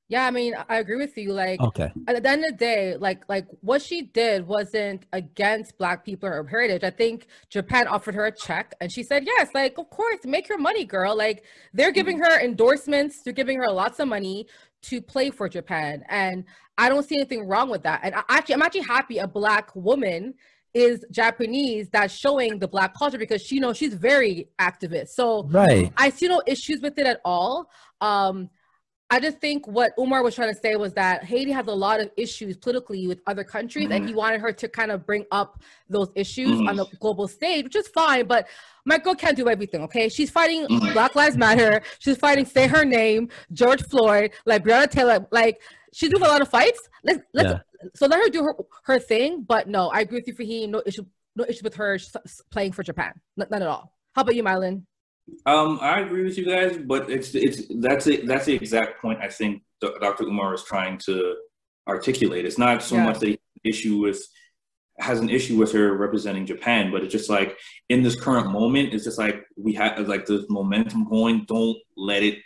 yeah, 0.09 0.27
I 0.27 0.31
mean, 0.31 0.55
I 0.71 0.77
agree 0.77 0.97
with 0.97 1.17
you. 1.19 1.33
Like 1.33 1.61
okay 1.61 1.93
at 2.07 2.23
the 2.23 2.29
end 2.29 2.45
of 2.45 2.53
the 2.53 2.57
day, 2.57 2.97
like 2.97 3.25
like 3.29 3.47
what 3.61 3.83
she 3.83 4.03
did 4.03 4.47
wasn't 4.47 5.05
against 5.13 5.77
black 5.77 6.05
people 6.05 6.29
or 6.29 6.47
heritage. 6.47 6.83
I 6.83 6.91
think 6.91 7.27
Japan 7.51 7.87
offered 7.87 8.15
her 8.15 8.25
a 8.25 8.33
check 8.33 8.75
and 8.81 8.91
she 8.91 9.03
said, 9.03 9.25
Yes, 9.27 9.51
like 9.55 9.77
of 9.77 9.91
course, 9.91 10.21
make 10.25 10.49
your 10.49 10.59
money, 10.59 10.87
girl. 10.87 11.17
Like 11.17 11.45
they're 11.75 11.93
giving 11.93 12.19
her 12.21 12.41
endorsements, 12.41 13.23
they're 13.23 13.35
giving 13.35 13.59
her 13.59 13.71
lots 13.71 14.01
of 14.01 14.09
money 14.09 14.47
to 14.83 15.03
play 15.03 15.31
for 15.31 15.47
Japan. 15.47 16.03
And 16.09 16.45
I 16.79 16.89
don't 16.89 17.07
see 17.07 17.17
anything 17.17 17.47
wrong 17.47 17.69
with 17.69 17.83
that. 17.83 18.01
And 18.03 18.15
I 18.15 18.23
actually 18.31 18.55
I'm 18.55 18.63
actually 18.63 18.83
happy 18.83 19.19
a 19.19 19.29
black 19.29 19.77
woman 19.77 20.35
is 20.73 21.05
Japanese 21.11 21.89
that's 21.91 22.15
showing 22.15 22.59
the 22.59 22.69
black 22.69 22.95
culture 22.95 23.19
because 23.19 23.43
she 23.43 23.59
knows 23.59 23.77
she's 23.77 23.95
very 23.95 24.49
activist. 24.59 25.09
So 25.09 25.45
right 25.51 25.93
I 25.99 26.09
see 26.09 26.29
no 26.29 26.43
issues 26.47 26.81
with 26.81 26.99
it 26.99 27.07
at 27.07 27.21
all. 27.27 27.69
Um, 28.01 28.49
I 29.11 29.21
just 29.21 29.39
think 29.39 29.67
what 29.67 29.93
Umar 29.99 30.23
was 30.23 30.35
trying 30.35 30.53
to 30.55 30.61
say 30.61 30.77
was 30.77 30.93
that 30.93 31.25
Haiti 31.25 31.51
has 31.53 31.67
a 31.67 31.73
lot 31.73 31.99
of 32.01 32.11
issues 32.19 32.59
politically 32.59 33.07
with 33.07 33.21
other 33.27 33.43
countries, 33.43 33.89
and 33.91 34.07
he 34.07 34.15
wanted 34.15 34.43
her 34.43 34.53
to 34.53 34.69
kind 34.69 34.91
of 34.91 35.07
bring 35.07 35.25
up 35.33 35.63
those 35.89 36.11
issues 36.15 36.61
on 36.69 36.77
the 36.77 36.85
global 37.01 37.27
stage, 37.27 37.65
which 37.65 37.77
is 37.77 37.89
fine. 37.89 38.27
But 38.27 38.47
my 38.85 38.99
girl 38.99 39.15
can't 39.15 39.35
do 39.37 39.49
everything, 39.49 39.81
okay? 39.85 40.11
She's 40.11 40.31
fighting 40.31 40.67
Mhm. 40.67 40.93
Black 40.93 41.15
Lives 41.15 41.39
Matter. 41.39 41.81
She's 42.01 42.19
fighting 42.19 42.45
Say 42.45 42.67
Her 42.67 42.85
Name, 42.85 43.31
George 43.53 43.83
Floyd, 43.85 44.33
like 44.45 44.63
Breonna 44.63 44.91
Taylor. 44.91 45.27
Like 45.31 45.63
she's 45.95 46.11
doing 46.11 46.23
a 46.23 46.29
lot 46.29 46.43
of 46.43 46.49
fights. 46.49 46.81
Let's 47.03 47.21
let's 47.33 47.49
so 47.97 48.07
let 48.07 48.19
her 48.21 48.29
do 48.29 48.43
her 48.43 48.55
her 48.85 48.99
thing. 48.99 49.43
But 49.43 49.69
no, 49.69 49.89
I 49.89 50.01
agree 50.01 50.19
with 50.19 50.29
you, 50.29 50.35
Fahim. 50.35 50.69
No 50.69 50.83
issue, 50.85 51.05
no 51.35 51.45
issue 51.49 51.63
with 51.65 51.77
her 51.77 51.99
playing 52.51 52.73
for 52.73 52.83
Japan. 52.83 53.13
N- 53.41 53.47
none 53.51 53.63
at 53.63 53.69
all. 53.69 53.95
How 54.15 54.21
about 54.23 54.35
you, 54.35 54.43
Mylan? 54.45 54.83
Um, 55.47 55.79
I 55.81 56.01
agree 56.01 56.25
with 56.25 56.37
you 56.39 56.45
guys, 56.47 56.79
but 56.79 57.11
it's 57.11 57.35
it's 57.35 57.63
that's 57.81 58.07
it. 58.07 58.27
That's 58.27 58.47
the 58.47 58.55
exact 58.55 59.01
point 59.01 59.21
I 59.21 59.29
think 59.29 59.63
Dr. 59.81 60.25
Umar 60.25 60.55
is 60.55 60.65
trying 60.65 60.99
to 61.07 61.37
articulate. 61.87 62.45
It's 62.45 62.59
not 62.59 62.83
so 62.83 62.97
Yeah. 62.97 63.05
much 63.05 63.19
the 63.21 63.39
issue 63.65 63.99
with 63.99 64.21
has 65.01 65.21
an 65.21 65.31
issue 65.31 65.57
with 65.57 65.71
her 65.73 65.95
representing 65.97 66.45
Japan, 66.45 66.91
but 66.91 67.05
it's 67.05 67.13
just 67.13 67.31
like 67.31 67.57
in 67.89 68.03
this 68.03 68.17
current 68.21 68.51
moment, 68.51 68.93
it's 68.93 69.05
just 69.05 69.19
like 69.19 69.47
we 69.57 69.73
have 69.75 70.09
like 70.09 70.27
this 70.27 70.45
momentum 70.49 71.05
going. 71.09 71.45
Don't 71.47 71.79
let 71.97 72.23
it 72.23 72.39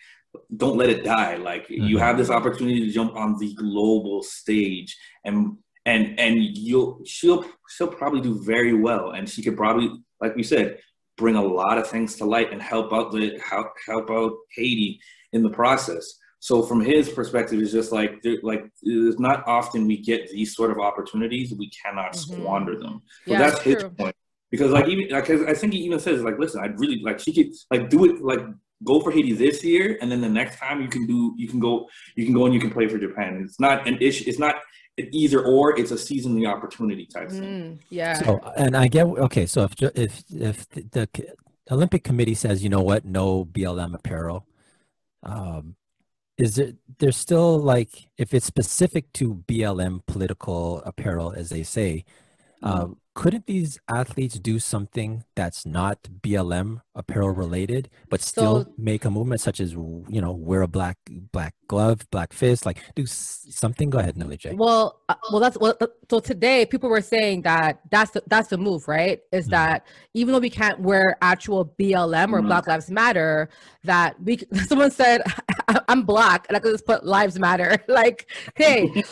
don't 0.57 0.77
let 0.77 0.89
it 0.91 1.05
die. 1.05 1.37
Like 1.37 1.69
you 1.69 1.97
Mhm. 1.97 2.01
have 2.01 2.17
this 2.19 2.31
opportunity 2.31 2.81
to 2.81 2.91
jump 2.93 3.15
on 3.17 3.39
the 3.39 3.53
global 3.55 4.23
stage 4.23 4.97
and 5.25 5.57
and 5.85 6.19
and 6.21 6.37
you'll 6.57 7.01
she'll 7.05 7.45
she'll 7.69 7.89
probably 8.01 8.21
do 8.21 8.43
very 8.43 8.73
well 8.73 9.11
and 9.11 9.29
she 9.29 9.43
could 9.43 9.57
probably 9.57 9.91
like 10.21 10.35
we 10.37 10.43
said 10.43 10.79
bring 11.23 11.37
a 11.37 11.43
lot 11.63 11.79
of 11.79 11.87
things 11.89 12.17
to 12.17 12.25
light 12.25 12.53
and 12.53 12.61
help 12.61 12.93
out 12.93 13.13
the 13.13 13.39
help 13.51 13.69
help 13.87 14.11
out 14.11 14.33
Haiti 14.57 15.01
in 15.33 15.41
the 15.47 15.51
process. 15.61 16.05
So 16.41 16.55
from 16.69 16.81
his 16.81 17.09
perspective, 17.19 17.57
it's 17.63 17.71
just 17.81 17.93
like 17.93 18.13
like 18.43 18.63
it's 18.83 19.21
not 19.29 19.39
often 19.47 19.87
we 19.87 19.97
get 20.11 20.29
these 20.37 20.51
sort 20.59 20.71
of 20.73 20.79
opportunities. 20.89 21.55
We 21.65 21.71
cannot 21.83 22.11
Mhm. 22.13 22.23
squander 22.25 22.75
them. 22.85 22.95
So 23.29 23.35
Yeah, 23.35 23.39
that's 23.45 23.61
his 23.63 23.77
true. 23.77 23.91
point. 24.01 24.17
Because 24.51 24.71
like 24.77 24.89
even 24.93 25.05
like 25.17 25.31
I 25.53 25.55
think 25.61 25.73
he 25.77 25.81
even 25.89 26.01
says 26.07 26.19
like, 26.29 26.39
listen, 26.45 26.59
I'd 26.65 26.79
really 26.83 27.01
like 27.09 27.19
she 27.25 27.33
could 27.37 27.51
like 27.75 27.85
do 27.95 28.01
it 28.09 28.15
like 28.31 28.43
go 28.91 28.95
for 29.03 29.11
Haiti 29.17 29.33
this 29.45 29.59
year, 29.73 29.87
and 30.01 30.11
then 30.11 30.21
the 30.29 30.35
next 30.41 30.57
time 30.65 30.77
you 30.85 30.89
can 30.89 31.05
do 31.13 31.19
you 31.43 31.47
can 31.53 31.61
go 31.67 31.75
you 32.17 32.25
can 32.27 32.35
go 32.39 32.43
and 32.47 32.53
you 32.57 32.61
can 32.65 32.73
play 32.77 32.87
for 32.93 32.99
Japan. 33.07 33.31
It's 33.47 33.61
not 33.67 33.77
an 33.91 33.97
issue. 34.09 34.25
It's 34.31 34.41
not 34.47 34.57
an 34.99 35.09
either 35.13 35.45
or. 35.45 35.79
It's 35.79 35.91
a 35.91 35.99
season 35.99 36.35
the 36.35 36.47
opportunity 36.47 37.07
type 37.07 37.31
thing. 37.31 37.43
Mm, 37.43 37.79
yeah. 37.91 38.15
So, 38.15 38.41
and 38.57 38.77
I 38.77 38.89
get 38.89 39.07
okay. 39.07 39.47
So 39.47 39.65
if 39.65 39.75
if 39.83 40.25
if 40.31 40.69
the, 40.71 40.83
the 40.91 41.35
Olympic 41.71 42.05
Committee 42.05 42.35
says, 42.35 42.63
you 42.63 42.69
know 42.69 42.83
what, 42.83 43.05
no 43.05 43.45
BLM 43.45 43.95
apparel, 43.95 44.47
um, 45.23 45.77
is 46.39 46.59
it 46.59 46.77
there's 46.99 47.17
still 47.17 47.59
like 47.59 48.09
if 48.19 48.35
it's 48.35 48.47
specific 48.47 49.13
to 49.15 49.43
BLM 49.47 50.05
political 50.07 50.83
apparel, 50.85 51.33
as 51.33 51.51
they 51.51 51.63
say, 51.63 52.05
uh, 52.63 52.89
couldn't 53.15 53.47
these 53.47 53.79
athletes 53.91 54.39
do 54.39 54.59
something 54.59 55.25
that's 55.35 55.67
not 55.67 56.03
BLM 56.23 56.81
apparel 56.95 57.31
related, 57.31 57.91
but 58.09 58.21
still 58.23 58.65
So- 58.65 58.73
make 58.79 59.05
a 59.05 59.11
movement 59.11 59.41
such 59.41 59.61
as 59.61 59.73
you 59.73 60.21
know 60.21 60.33
wear 60.33 60.63
a 60.63 60.69
black 60.69 60.99
black 61.11 61.55
glove, 61.69 62.09
black 62.11 62.33
fist, 62.33 62.65
like 62.67 62.79
do 62.95 63.05
something? 63.07 63.91
Go 63.91 63.99
ahead, 63.99 64.17
Nelly 64.17 64.37
J. 64.37 64.55
Well, 64.55 65.01
uh, 65.09 65.15
well, 65.31 65.41
that's 65.41 65.59
well. 65.59 65.77
So 66.11 66.21
today, 66.21 66.67
people 66.67 66.89
were 66.91 67.01
saying 67.01 67.43
that 67.43 67.81
that's 67.91 68.11
the 68.13 68.23
that's 68.29 68.49
the 68.49 68.59
move, 68.59 68.89
right? 68.89 69.21
Is 69.33 69.47
Mhm. 69.47 69.51
that 69.51 69.87
even 70.15 70.33
though 70.33 70.39
we 70.41 70.51
can't 70.51 70.81
wear 70.81 71.17
actual 71.23 71.65
BLM 71.79 72.35
or 72.35 72.41
Mhm. 72.41 72.47
Black 72.49 72.67
Lives 72.67 72.91
Matter, 72.91 73.49
that 73.85 74.21
we 74.23 74.39
someone 74.69 74.91
said 74.91 75.23
I'm 75.89 76.03
black 76.03 76.47
and 76.49 76.57
I 76.57 76.61
could 76.61 76.73
just 76.73 76.87
put 76.87 77.05
Lives 77.05 77.39
Matter. 77.39 77.77
like, 77.89 78.31
hey, 78.57 78.87
do 78.89 79.03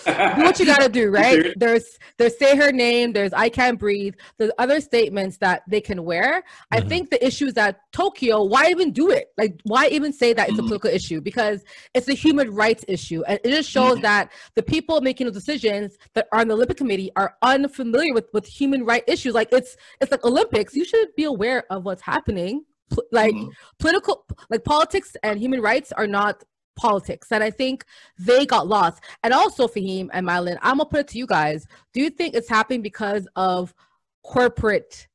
what 0.42 0.58
you 0.60 0.66
gotta 0.66 0.88
do, 0.90 1.10
right? 1.20 1.52
There's 1.56 1.98
there's 2.18 2.36
say 2.38 2.56
her 2.56 2.72
name, 2.72 3.12
there's 3.12 3.32
I 3.32 3.48
can't 3.48 3.78
breathe, 3.78 3.89
there's 4.38 4.50
other 4.58 4.80
statements 4.80 5.36
that 5.38 5.62
they 5.68 5.80
can 5.80 6.04
wear. 6.04 6.42
I 6.70 6.80
Mhm. 6.80 6.88
think 6.88 7.10
the 7.10 7.24
issue 7.26 7.46
is 7.46 7.54
that 7.54 7.80
Tokyo, 7.92 8.44
why 8.44 8.68
even 8.70 8.92
do 8.92 9.10
it? 9.10 9.26
Like, 9.36 9.60
why 9.64 9.88
even 9.88 10.12
say 10.12 10.32
that 10.32 10.48
it's 10.48 10.58
a 10.58 10.62
Mhm. 10.62 10.66
political 10.66 10.90
issue? 10.90 11.20
Because 11.20 11.64
it's 11.94 12.08
a 12.08 12.14
human 12.14 12.50
rights 12.54 12.84
issue. 12.88 13.22
And 13.28 13.38
it 13.44 13.50
just 13.50 13.70
shows 13.70 13.98
Mhm. 13.98 14.02
that 14.02 14.32
the 14.54 14.62
people 14.62 15.00
making 15.00 15.26
the 15.26 15.32
decisions 15.32 15.98
that 16.14 16.28
are 16.32 16.40
on 16.40 16.48
the 16.48 16.54
Olympic 16.54 16.76
Committee 16.76 17.10
are 17.16 17.34
unfamiliar 17.42 18.14
with, 18.14 18.28
with 18.32 18.46
human 18.46 18.84
right 18.84 19.04
issues. 19.06 19.34
Like 19.34 19.48
it's 19.52 19.76
it's 20.00 20.10
like 20.10 20.24
Olympics. 20.24 20.74
You 20.74 20.84
should 20.84 21.08
be 21.16 21.24
aware 21.24 21.64
of 21.70 21.84
what's 21.84 22.02
happening. 22.02 22.64
Like 23.12 23.34
Mhm. 23.34 23.50
political 23.78 24.26
like 24.50 24.64
politics 24.64 25.16
and 25.22 25.38
human 25.38 25.60
rights 25.60 25.92
are 25.92 26.06
not 26.06 26.42
politics 26.80 27.30
and 27.30 27.44
i 27.44 27.50
think 27.50 27.84
they 28.18 28.46
got 28.46 28.66
lost 28.66 29.02
and 29.22 29.34
also 29.34 29.68
fahim 29.68 30.08
and 30.12 30.26
Mylan, 30.26 30.58
i'm 30.62 30.78
gonna 30.78 30.88
put 30.88 31.00
it 31.00 31.08
to 31.08 31.18
you 31.18 31.26
guys 31.26 31.66
do 31.92 32.00
you 32.00 32.10
think 32.10 32.34
it's 32.34 32.48
happening 32.48 32.82
because 32.82 33.28
of 33.36 33.74
corporate 34.22 35.06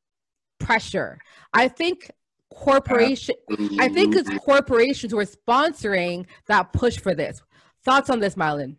pressure 0.60 1.18
i 1.54 1.68
think 1.68 2.12
corporation 2.54 3.36
i 3.80 3.90
think 3.90 4.16
it's 4.16 4.30
corporations 4.44 5.12
who 5.12 5.20
are 5.20 5.26
sponsoring 5.26 6.26
that 6.48 6.72
push 6.72 6.98
for 6.98 7.16
this 7.16 7.42
thoughts 7.86 8.10
on 8.10 8.20
this 8.20 8.36
Mylan? 8.36 8.76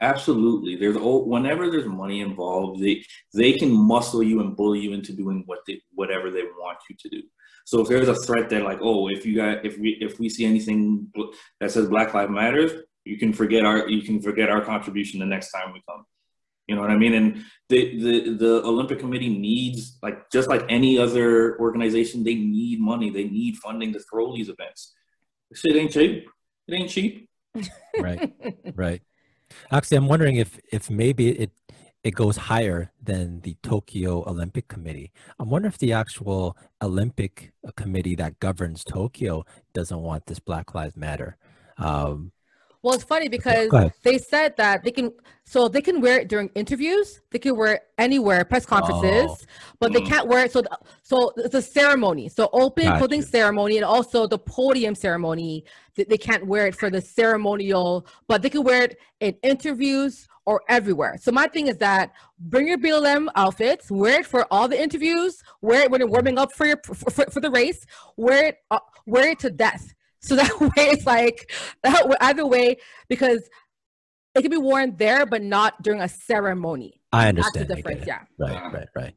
Absolutely. 0.00 0.76
There's 0.76 0.96
all 0.96 1.24
whenever 1.24 1.70
there's 1.70 1.86
money 1.86 2.20
involved, 2.20 2.82
they 2.82 3.02
they 3.32 3.54
can 3.54 3.70
muscle 3.72 4.22
you 4.22 4.40
and 4.40 4.54
bully 4.54 4.80
you 4.80 4.92
into 4.92 5.12
doing 5.12 5.42
what 5.46 5.60
they 5.66 5.80
whatever 5.94 6.30
they 6.30 6.42
want 6.42 6.78
you 6.90 6.96
to 6.98 7.08
do. 7.08 7.22
So 7.64 7.80
if 7.80 7.88
there's 7.88 8.08
a 8.08 8.14
threat 8.14 8.50
that 8.50 8.62
like, 8.62 8.78
oh, 8.82 9.08
if 9.08 9.24
you 9.24 9.36
got 9.36 9.64
if 9.64 9.78
we 9.78 9.96
if 10.00 10.18
we 10.18 10.28
see 10.28 10.44
anything 10.44 11.10
that 11.60 11.70
says 11.70 11.88
Black 11.88 12.12
Lives 12.14 12.30
Matters, 12.30 12.72
you 13.04 13.18
can 13.18 13.32
forget 13.32 13.64
our 13.64 13.88
you 13.88 14.02
can 14.02 14.20
forget 14.20 14.50
our 14.50 14.62
contribution 14.62 15.20
the 15.20 15.26
next 15.26 15.50
time 15.50 15.72
we 15.72 15.82
come. 15.88 16.04
You 16.66 16.74
know 16.74 16.80
what 16.82 16.90
I 16.90 16.96
mean? 16.96 17.14
And 17.14 17.44
the 17.68 17.98
the 17.98 18.36
the 18.36 18.62
Olympic 18.64 18.98
Committee 18.98 19.28
needs 19.28 19.98
like 20.02 20.30
just 20.30 20.48
like 20.48 20.64
any 20.68 20.98
other 20.98 21.58
organization, 21.58 22.22
they 22.22 22.34
need 22.34 22.80
money. 22.80 23.10
They 23.10 23.24
need 23.24 23.56
funding 23.56 23.92
to 23.94 24.00
throw 24.00 24.34
these 24.34 24.48
events. 24.48 24.94
This 25.50 25.60
shit 25.60 25.76
ain't 25.76 25.92
cheap. 25.92 26.26
It 26.68 26.74
ain't 26.74 26.90
cheap. 26.90 27.28
right 28.00 28.32
right 28.74 29.00
actually 29.70 29.96
i'm 29.96 30.08
wondering 30.08 30.34
if 30.34 30.58
if 30.72 30.90
maybe 30.90 31.28
it 31.28 31.52
it 32.04 32.14
goes 32.14 32.36
higher 32.36 32.92
than 33.02 33.40
the 33.40 33.56
tokyo 33.62 34.22
olympic 34.28 34.68
committee 34.68 35.10
i'm 35.38 35.48
wondering 35.50 35.72
if 35.72 35.78
the 35.78 35.92
actual 35.92 36.56
olympic 36.82 37.52
committee 37.76 38.14
that 38.14 38.38
governs 38.40 38.84
tokyo 38.84 39.44
doesn't 39.72 40.00
want 40.00 40.24
this 40.26 40.38
black 40.38 40.74
lives 40.74 40.96
matter 40.96 41.36
um 41.78 42.30
Well, 42.82 42.94
it's 42.94 43.04
funny 43.04 43.28
because 43.30 43.70
they 44.02 44.18
said 44.18 44.50
that 44.58 44.84
they 44.84 44.90
can, 44.92 45.10
so 45.46 45.68
they 45.68 45.80
can 45.80 46.02
wear 46.04 46.16
it 46.20 46.28
during 46.28 46.50
interviews. 46.54 47.22
They 47.30 47.38
can 47.38 47.56
wear 47.56 47.72
it 47.76 47.82
anywhere, 47.96 48.44
press 48.44 48.66
conferences, 48.66 49.30
Oh. 49.32 49.36
but 49.80 49.88
they 49.94 50.02
can't 50.02 50.28
wear 50.28 50.44
it. 50.44 50.52
So, 50.52 50.60
so 51.02 51.32
it's 51.38 51.54
a 51.54 51.62
ceremony. 51.62 52.28
So 52.28 52.50
open 52.52 52.84
Gotcha. 52.84 52.98
clothing 52.98 53.22
ceremony 53.22 53.74
and 53.80 53.86
also 53.86 54.26
the 54.26 54.38
podium 54.38 54.94
ceremony. 54.94 55.64
They, 55.96 56.04
they 56.04 56.18
can't 56.18 56.44
wear 56.46 56.66
it 56.66 56.74
for 56.76 56.90
the 56.90 57.00
ceremonial, 57.00 58.06
but 58.28 58.42
they 58.42 58.50
can 58.50 58.64
wear 58.64 58.82
it 58.84 58.98
in 59.20 59.32
interviews 59.42 60.28
or 60.46 60.62
everywhere. 60.68 61.16
So 61.20 61.32
my 61.32 61.46
thing 61.48 61.68
is 61.68 61.78
that 61.78 62.12
bring 62.38 62.68
your 62.68 62.78
BLM 62.78 63.28
outfits, 63.34 63.90
wear 63.90 64.20
it 64.20 64.26
for 64.26 64.46
all 64.50 64.68
the 64.68 64.80
interviews, 64.80 65.42
wear 65.60 65.82
it 65.82 65.90
when 65.90 66.00
you're 66.00 66.08
warming 66.08 66.38
up 66.38 66.52
for 66.52 66.66
your 66.66 66.78
for, 66.84 66.94
for, 66.94 67.30
for 67.30 67.40
the 67.40 67.50
race, 67.50 67.86
wear 68.16 68.48
it 68.48 68.58
uh, 68.70 68.80
wear 69.06 69.30
it 69.30 69.38
to 69.40 69.50
death. 69.50 69.94
So 70.20 70.36
that 70.40 70.60
way 70.60 70.70
it's 70.76 71.06
like 71.06 71.52
that 71.82 72.08
way, 72.08 72.16
either 72.20 72.46
way 72.46 72.76
because 73.08 73.48
it 74.34 74.42
can 74.42 74.50
be 74.50 74.56
worn 74.56 74.96
there 74.96 75.26
but 75.26 75.42
not 75.42 75.82
during 75.82 76.00
a 76.00 76.08
ceremony. 76.08 77.00
I 77.12 77.28
understand. 77.28 77.68
That's 77.68 77.82
the 77.82 77.90
understand. 77.90 78.18
I 78.38 78.46
get 78.46 78.46
difference, 78.46 78.58
yeah. 78.58 78.62
Right, 78.62 78.72
right, 78.72 78.88
right. 78.94 79.14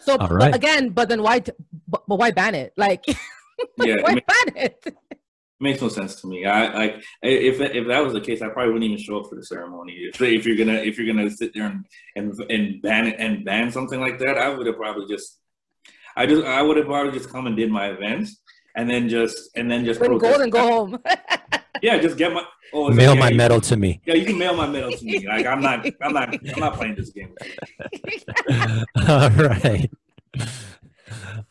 So 0.00 0.16
All 0.16 0.28
but 0.28 0.54
again, 0.54 0.90
but 0.90 1.08
then 1.08 1.22
why 1.22 1.40
but, 1.88 2.06
but 2.06 2.16
why 2.16 2.30
ban 2.30 2.54
it? 2.54 2.72
Like 2.76 3.04
Yeah, 3.78 3.96
why 4.02 4.14
it 4.16 4.26
ban 4.26 4.56
it? 4.56 4.96
makes 5.60 5.80
no 5.80 5.88
sense 5.88 6.20
to 6.20 6.26
me. 6.26 6.46
I 6.46 6.72
like 6.74 7.04
if 7.22 7.60
if 7.60 7.86
that 7.86 8.02
was 8.02 8.12
the 8.12 8.20
case, 8.20 8.42
I 8.42 8.48
probably 8.48 8.72
wouldn't 8.72 8.90
even 8.90 9.04
show 9.04 9.20
up 9.20 9.28
for 9.28 9.36
the 9.36 9.44
ceremony. 9.44 9.92
If, 9.92 10.20
if 10.20 10.46
you're 10.46 10.56
gonna 10.56 10.78
if 10.78 10.98
you're 10.98 11.12
gonna 11.12 11.30
sit 11.30 11.52
there 11.54 11.66
and 11.66 11.84
and, 12.16 12.38
and 12.50 12.82
ban 12.82 13.06
it 13.06 13.16
and 13.18 13.44
ban 13.44 13.70
something 13.70 14.00
like 14.00 14.18
that, 14.18 14.38
I 14.38 14.48
would 14.48 14.66
have 14.66 14.76
probably 14.76 15.06
just 15.06 15.38
I 16.16 16.26
just 16.26 16.44
I 16.44 16.62
would 16.62 16.76
have 16.76 16.86
probably 16.86 17.12
just 17.12 17.30
come 17.30 17.46
and 17.46 17.56
did 17.56 17.70
my 17.70 17.88
events 17.90 18.40
and 18.76 18.88
then 18.88 19.08
just 19.08 19.50
and 19.54 19.70
then 19.70 19.84
just 19.84 20.00
Win 20.00 20.18
protest. 20.18 20.32
gold 20.32 20.42
and 20.42 20.52
go 20.52 20.66
home. 20.68 20.98
Yeah, 21.82 21.96
just 21.98 22.18
get 22.18 22.30
my 22.32 22.44
oh 22.74 22.88
it's 22.88 22.96
Mail 22.96 23.12
okay. 23.12 23.20
my 23.20 23.32
medal 23.32 23.58
to 23.62 23.74
me. 23.74 24.02
Yeah, 24.04 24.12
you 24.12 24.26
can 24.26 24.36
mail 24.36 24.54
my 24.54 24.66
medal 24.66 24.92
to 24.92 25.02
me. 25.02 25.26
Like 25.26 25.46
I'm 25.46 25.62
not 25.62 25.86
I'm 26.02 26.12
not 26.12 26.34
I'm 26.34 26.60
not 26.60 26.74
playing 26.74 26.94
this 26.94 27.08
game. 27.08 27.34
All 29.08 29.30
right. 29.30 29.90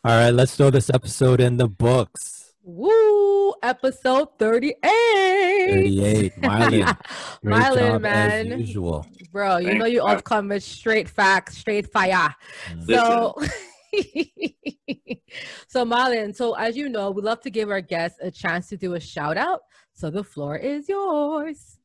All 0.04 0.12
right, 0.16 0.30
let's 0.30 0.54
throw 0.54 0.70
this 0.70 0.88
episode 0.88 1.40
in 1.40 1.56
the 1.56 1.66
books. 1.66 2.52
Woo! 2.62 3.19
Episode 3.62 4.28
38. 4.38 4.76
38. 4.82 6.36
Mylan. 6.40 6.98
Great 7.44 7.56
Mylan, 7.56 7.78
job 7.78 8.04
as 8.06 8.46
man. 8.46 8.60
usual. 8.60 9.06
Bro, 9.32 9.58
you 9.58 9.66
Thank 9.68 9.78
know 9.78 9.86
you 9.86 9.94
you. 9.94 10.02
always 10.02 10.22
come 10.22 10.48
with 10.48 10.62
straight 10.62 11.08
facts, 11.08 11.58
straight 11.58 11.92
fire. 11.92 12.34
Mm. 12.70 12.86
So, 12.86 13.34
so 15.68 15.84
Marlon, 15.84 16.34
so 16.34 16.54
as 16.54 16.76
you 16.76 16.88
know, 16.88 17.10
we 17.10 17.22
love 17.22 17.40
to 17.42 17.50
give 17.50 17.70
our 17.70 17.80
guests 17.80 18.18
a 18.22 18.30
chance 18.30 18.68
to 18.68 18.76
do 18.76 18.94
a 18.94 19.00
shout 19.00 19.36
out. 19.36 19.60
So 19.94 20.10
the 20.10 20.24
floor 20.24 20.56
is 20.56 20.88
yours. 20.88 21.78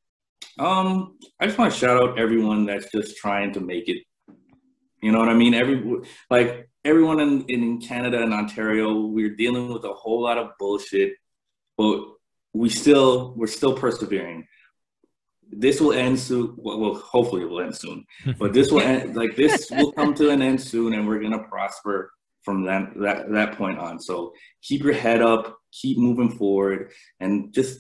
Um, 0.58 1.18
I 1.40 1.46
just 1.48 1.58
want 1.58 1.74
to 1.74 1.78
shout 1.78 2.02
out 2.02 2.18
everyone 2.18 2.66
that's 2.66 2.92
just 2.92 3.18
trying 3.18 3.52
to 3.54 3.60
make 3.60 3.90
it. 3.90 4.04
You 5.02 5.12
know 5.12 5.20
what 5.20 5.30
I 5.30 5.34
mean? 5.34 5.54
Every 5.54 5.84
like 6.30 6.70
everyone 6.84 7.20
in, 7.20 7.46
in 7.46 7.82
Canada 7.82 8.22
and 8.22 8.34
Ontario, 8.34 9.08
we're 9.08 9.36
dealing 9.36 9.72
with 9.72 9.84
a 9.84 9.94
whole 9.94 10.24
lot 10.24 10.38
of 10.38 10.52
bullshit, 10.58 11.14
but 11.78 12.06
we 12.54 12.70
still 12.70 13.34
we're 13.36 13.48
still 13.48 13.76
persevering. 13.76 14.48
This 15.52 15.80
will 15.80 15.94
end 15.94 16.20
soon. 16.20 16.56
Well, 16.58 16.80
well 16.80 16.96
hopefully 16.96 17.44
it 17.44 17.50
will 17.50 17.62
end 17.62 17.76
soon. 17.76 18.06
But 18.40 18.54
this 18.54 18.72
will 18.72 18.82
end 18.82 19.16
like 19.16 19.36
this 19.36 19.70
will 19.70 19.92
come 19.92 20.14
to 20.16 20.30
an 20.30 20.42
end 20.42 20.62
soon, 20.62 20.94
and 20.94 21.08
we're 21.08 21.22
gonna 21.22 21.44
prosper 21.44 22.12
from 22.44 22.64
that 22.66 22.94
that 23.02 23.32
that 23.32 23.58
point 23.58 23.80
on. 23.80 24.00
So 24.00 24.34
keep 24.62 24.84
your 24.84 24.94
head 24.94 25.22
up, 25.22 25.58
keep 25.72 25.98
moving 25.98 26.30
forward, 26.30 26.92
and 27.20 27.54
just 27.54 27.80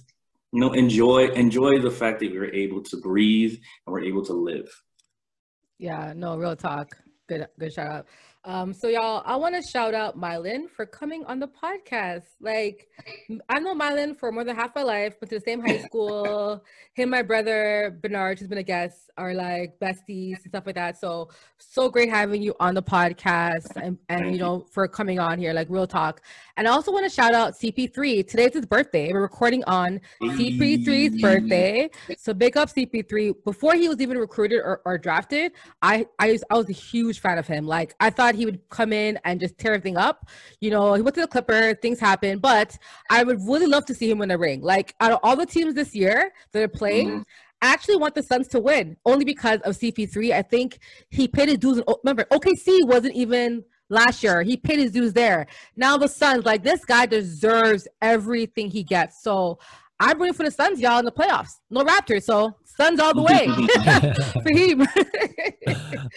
you 0.52 0.60
know 0.60 0.74
enjoy 0.74 1.30
enjoy 1.30 1.80
the 1.80 1.92
fact 1.92 2.20
that 2.20 2.32
we're 2.32 2.54
able 2.54 2.82
to 2.84 2.98
breathe 2.98 3.54
and 3.86 3.94
we're 3.94 4.04
able 4.04 4.26
to 4.26 4.34
live. 4.34 4.70
Yeah, 5.78 6.14
no, 6.16 6.38
real 6.38 6.56
talk. 6.56 6.98
Good, 7.28 7.48
good 7.60 7.74
shout 7.74 7.92
out. 7.92 8.08
Um, 8.46 8.74
so 8.74 8.88
y'all, 8.88 9.24
I 9.26 9.36
want 9.38 9.56
to 9.56 9.62
shout 9.68 9.96
out 9.96 10.20
Mylan 10.20 10.70
for 10.70 10.86
coming 10.86 11.26
on 11.26 11.40
the 11.40 11.48
podcast. 11.48 12.26
Like, 12.40 12.88
I 13.50 13.60
know 13.60 13.74
Mylan 13.74 14.18
for 14.18 14.32
more 14.32 14.44
than 14.44 14.56
half 14.56 14.76
my 14.76 14.84
life, 14.84 15.16
went 15.20 15.32
to 15.32 15.40
the 15.40 15.44
same 15.44 15.66
high 15.66 15.80
school. 15.86 16.64
Him, 16.94 17.10
my 17.10 17.24
brother 17.24 17.98
Bernard, 18.04 18.38
who's 18.38 18.48
been 18.48 18.60
a 18.60 18.64
guest, 18.64 19.10
are 19.18 19.34
like 19.34 19.80
besties 19.80 20.36
and 20.36 20.50
stuff 20.50 20.68
like 20.68 20.76
that. 20.76 21.00
So, 21.00 21.30
so 21.58 21.90
great 21.90 22.10
having 22.10 22.44
you 22.44 22.54
on 22.60 22.76
the 22.76 22.84
podcast 22.84 23.76
and, 23.78 23.98
and 24.10 24.28
you 24.28 24.34
you. 24.34 24.38
know, 24.38 24.68
for 24.72 24.88
coming 24.88 25.20
on 25.20 25.40
here, 25.40 25.52
like 25.52 25.68
real 25.70 25.88
talk. 25.88 26.22
And 26.58 26.68
I 26.68 26.72
also 26.72 26.92
want 26.92 27.06
to 27.06 27.10
shout 27.10 27.34
out 27.34 27.54
CP3. 27.54 28.28
Today's 28.28 28.54
his 28.54 28.66
birthday. 28.66 29.12
We're 29.12 29.22
recording 29.22 29.64
on 29.64 30.00
CP3's 30.22 31.20
birthday. 31.20 31.90
So 32.18 32.34
big 32.34 32.58
up 32.58 32.70
CP3. 32.70 33.44
Before 33.44 33.74
he 33.74 33.90
was 33.90 34.00
even 34.02 34.18
recruited 34.18 34.60
or, 34.60 34.82
or 34.86 34.98
drafted, 34.98 35.54
I, 35.82 36.06
I 36.20 36.34
was 36.34 36.44
I 36.50 36.56
was 36.56 36.70
a 36.70 36.74
huge 36.74 37.20
fan 37.20 37.38
of 37.38 37.48
him. 37.48 37.66
Like 37.66 37.96
I 38.00 38.10
thought 38.10 38.35
he 38.36 38.46
would 38.46 38.60
come 38.70 38.94
in 38.94 39.20
and 39.26 39.40
just 39.40 39.58
tear 39.58 39.74
everything 39.74 39.98
up. 39.98 40.28
You 40.62 40.72
know, 40.72 40.94
he 40.94 41.02
went 41.02 41.16
to 41.16 41.22
the 41.22 41.28
Clipper, 41.28 41.76
things 41.76 42.00
happen, 42.00 42.40
but 42.40 42.78
I 43.10 43.24
would 43.24 43.40
really 43.42 43.68
love 43.68 43.86
to 43.86 43.96
see 43.96 44.10
him 44.10 44.22
in 44.22 44.30
the 44.30 44.38
ring. 44.38 44.62
Like 44.62 44.96
out 45.00 45.12
of 45.12 45.20
all 45.24 45.36
the 45.36 45.46
teams 45.46 45.74
this 45.74 45.96
year 45.96 46.32
that 46.52 46.64
are 46.64 46.68
playing. 46.68 47.10
Mhm. 47.10 47.24
I 47.62 47.68
actually 47.74 47.96
want 47.96 48.16
the 48.16 48.22
Suns 48.22 48.48
to 48.50 48.60
win 48.60 48.98
only 49.06 49.26
because 49.26 49.60
of 49.62 49.76
CP3. 49.76 50.34
I 50.34 50.42
think 50.42 50.80
he 51.10 51.28
paid 51.28 51.50
his 51.50 51.58
dues. 51.58 51.82
Remember, 52.04 52.26
OKC 52.30 52.84
wasn't 52.84 53.16
even 53.16 53.64
last 53.90 54.24
year. 54.24 54.44
He 54.44 54.58
paid 54.58 54.80
his 54.80 54.92
dues 54.92 55.14
there. 55.14 55.48
Now 55.76 55.98
the 55.98 56.08
Suns, 56.08 56.46
like 56.46 56.64
this 56.64 56.84
guy 56.86 57.06
deserves 57.06 57.88
everything 58.02 58.70
he 58.70 58.84
gets. 58.84 59.24
So 59.24 59.58
I'm 60.00 60.20
rooting 60.20 60.34
for 60.34 60.44
the 60.44 60.52
Suns, 60.52 60.82
y'all, 60.82 61.00
in 61.00 61.06
the 61.06 61.12
playoffs. 61.12 61.60
No 61.70 61.84
Raptors, 61.84 62.24
so 62.24 62.56
Suns 62.78 63.00
all 63.00 63.14
the 63.14 63.22
way 63.22 63.48
for 64.44 64.50
him. 64.50 64.88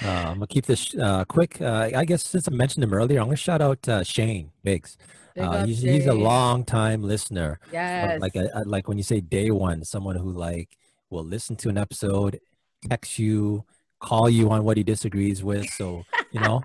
Uh, 0.04 0.06
I'm 0.06 0.34
gonna 0.34 0.46
keep 0.46 0.66
this 0.66 0.94
uh, 0.94 1.24
quick. 1.24 1.61
Uh, 1.61 1.90
I 1.94 2.04
guess 2.04 2.22
since 2.22 2.46
I 2.46 2.50
mentioned 2.52 2.84
him 2.84 2.92
earlier, 2.92 3.18
I'm 3.20 3.26
gonna 3.26 3.36
shout 3.36 3.61
out 3.62 3.88
uh, 3.88 4.04
Shane 4.04 4.52
Biggs. 4.62 4.96
Uh, 5.36 5.64
he's, 5.64 5.80
he's 5.80 6.06
a 6.06 6.12
long 6.12 6.64
time 6.64 7.02
listener. 7.02 7.59
Yes. 7.72 8.20
Like 8.20 8.36
a, 8.36 8.62
like 8.66 8.86
when 8.88 8.98
you 8.98 9.02
say 9.02 9.20
day 9.20 9.50
one, 9.50 9.84
someone 9.84 10.16
who 10.16 10.30
like 10.30 10.76
will 11.11 11.24
listen 11.24 11.56
to 11.56 11.68
an 11.68 11.78
episode, 11.78 12.38
text 12.88 13.18
you, 13.18 13.64
call 14.00 14.28
you 14.28 14.50
on 14.50 14.64
what 14.64 14.76
he 14.76 14.82
disagrees 14.84 15.42
with. 15.42 15.68
So 15.70 16.04
you 16.30 16.40
know, 16.40 16.62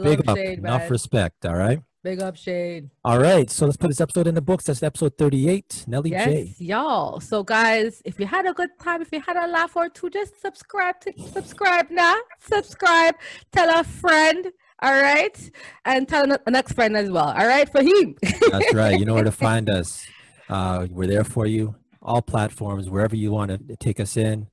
big 0.00 0.28
up, 0.28 0.36
Shade, 0.36 0.58
enough 0.58 0.82
man. 0.82 0.90
respect. 0.90 1.46
All 1.46 1.56
right. 1.56 1.80
Big 2.02 2.20
up 2.20 2.36
Shade. 2.36 2.90
All 3.04 3.18
right. 3.20 3.48
So 3.48 3.64
let's 3.66 3.76
put 3.76 3.86
this 3.88 4.00
episode 4.00 4.26
in 4.26 4.34
the 4.34 4.40
books. 4.42 4.64
That's 4.64 4.82
episode 4.82 5.16
38. 5.18 5.84
Nelly 5.86 6.10
Yes, 6.10 6.26
J. 6.26 6.54
y'all. 6.58 7.20
So, 7.20 7.44
guys, 7.44 8.02
if 8.04 8.18
you 8.18 8.26
had 8.26 8.44
a 8.44 8.52
good 8.52 8.70
time, 8.80 9.02
if 9.02 9.12
you 9.12 9.20
had 9.20 9.36
a 9.36 9.46
laugh 9.46 9.76
or 9.76 9.88
two, 9.88 10.10
just 10.10 10.40
subscribe 10.40 10.96
to 11.02 11.12
subscribe 11.32 11.90
now. 11.90 12.16
Subscribe. 12.40 13.14
Tell 13.52 13.68
a 13.80 13.84
friend. 13.84 14.48
All 14.84 15.00
right, 15.00 15.50
and 15.84 16.08
tell 16.08 16.24
an- 16.24 16.38
next 16.48 16.72
friend 16.72 16.96
as 16.96 17.08
well. 17.08 17.28
All 17.28 17.46
right, 17.46 17.70
for 17.70 17.82
him. 17.82 18.16
That's 18.50 18.74
right. 18.74 18.98
You 18.98 19.04
know 19.06 19.14
where 19.14 19.22
to 19.22 19.30
find 19.48 19.70
us. 19.70 20.04
Uh, 20.48 20.88
we're 20.90 21.06
there 21.06 21.22
for 21.22 21.46
you. 21.46 21.76
All 22.02 22.20
platforms, 22.20 22.90
wherever 22.90 23.14
you 23.14 23.30
want 23.30 23.52
to 23.68 23.76
take 23.76 24.00
us 24.00 24.16
in. 24.16 24.48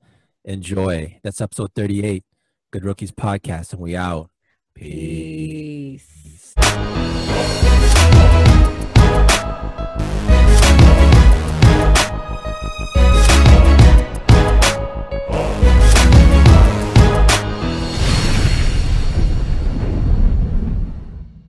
Enjoy. 0.45 1.19
That's 1.23 1.41
episode 1.41 1.71
38. 1.75 2.23
Good 2.69 2.85
Rookies 2.85 3.11
Podcast, 3.11 3.73
and 3.73 3.81
we 3.81 3.95
out. 3.95 4.29
Peace. 4.75 5.38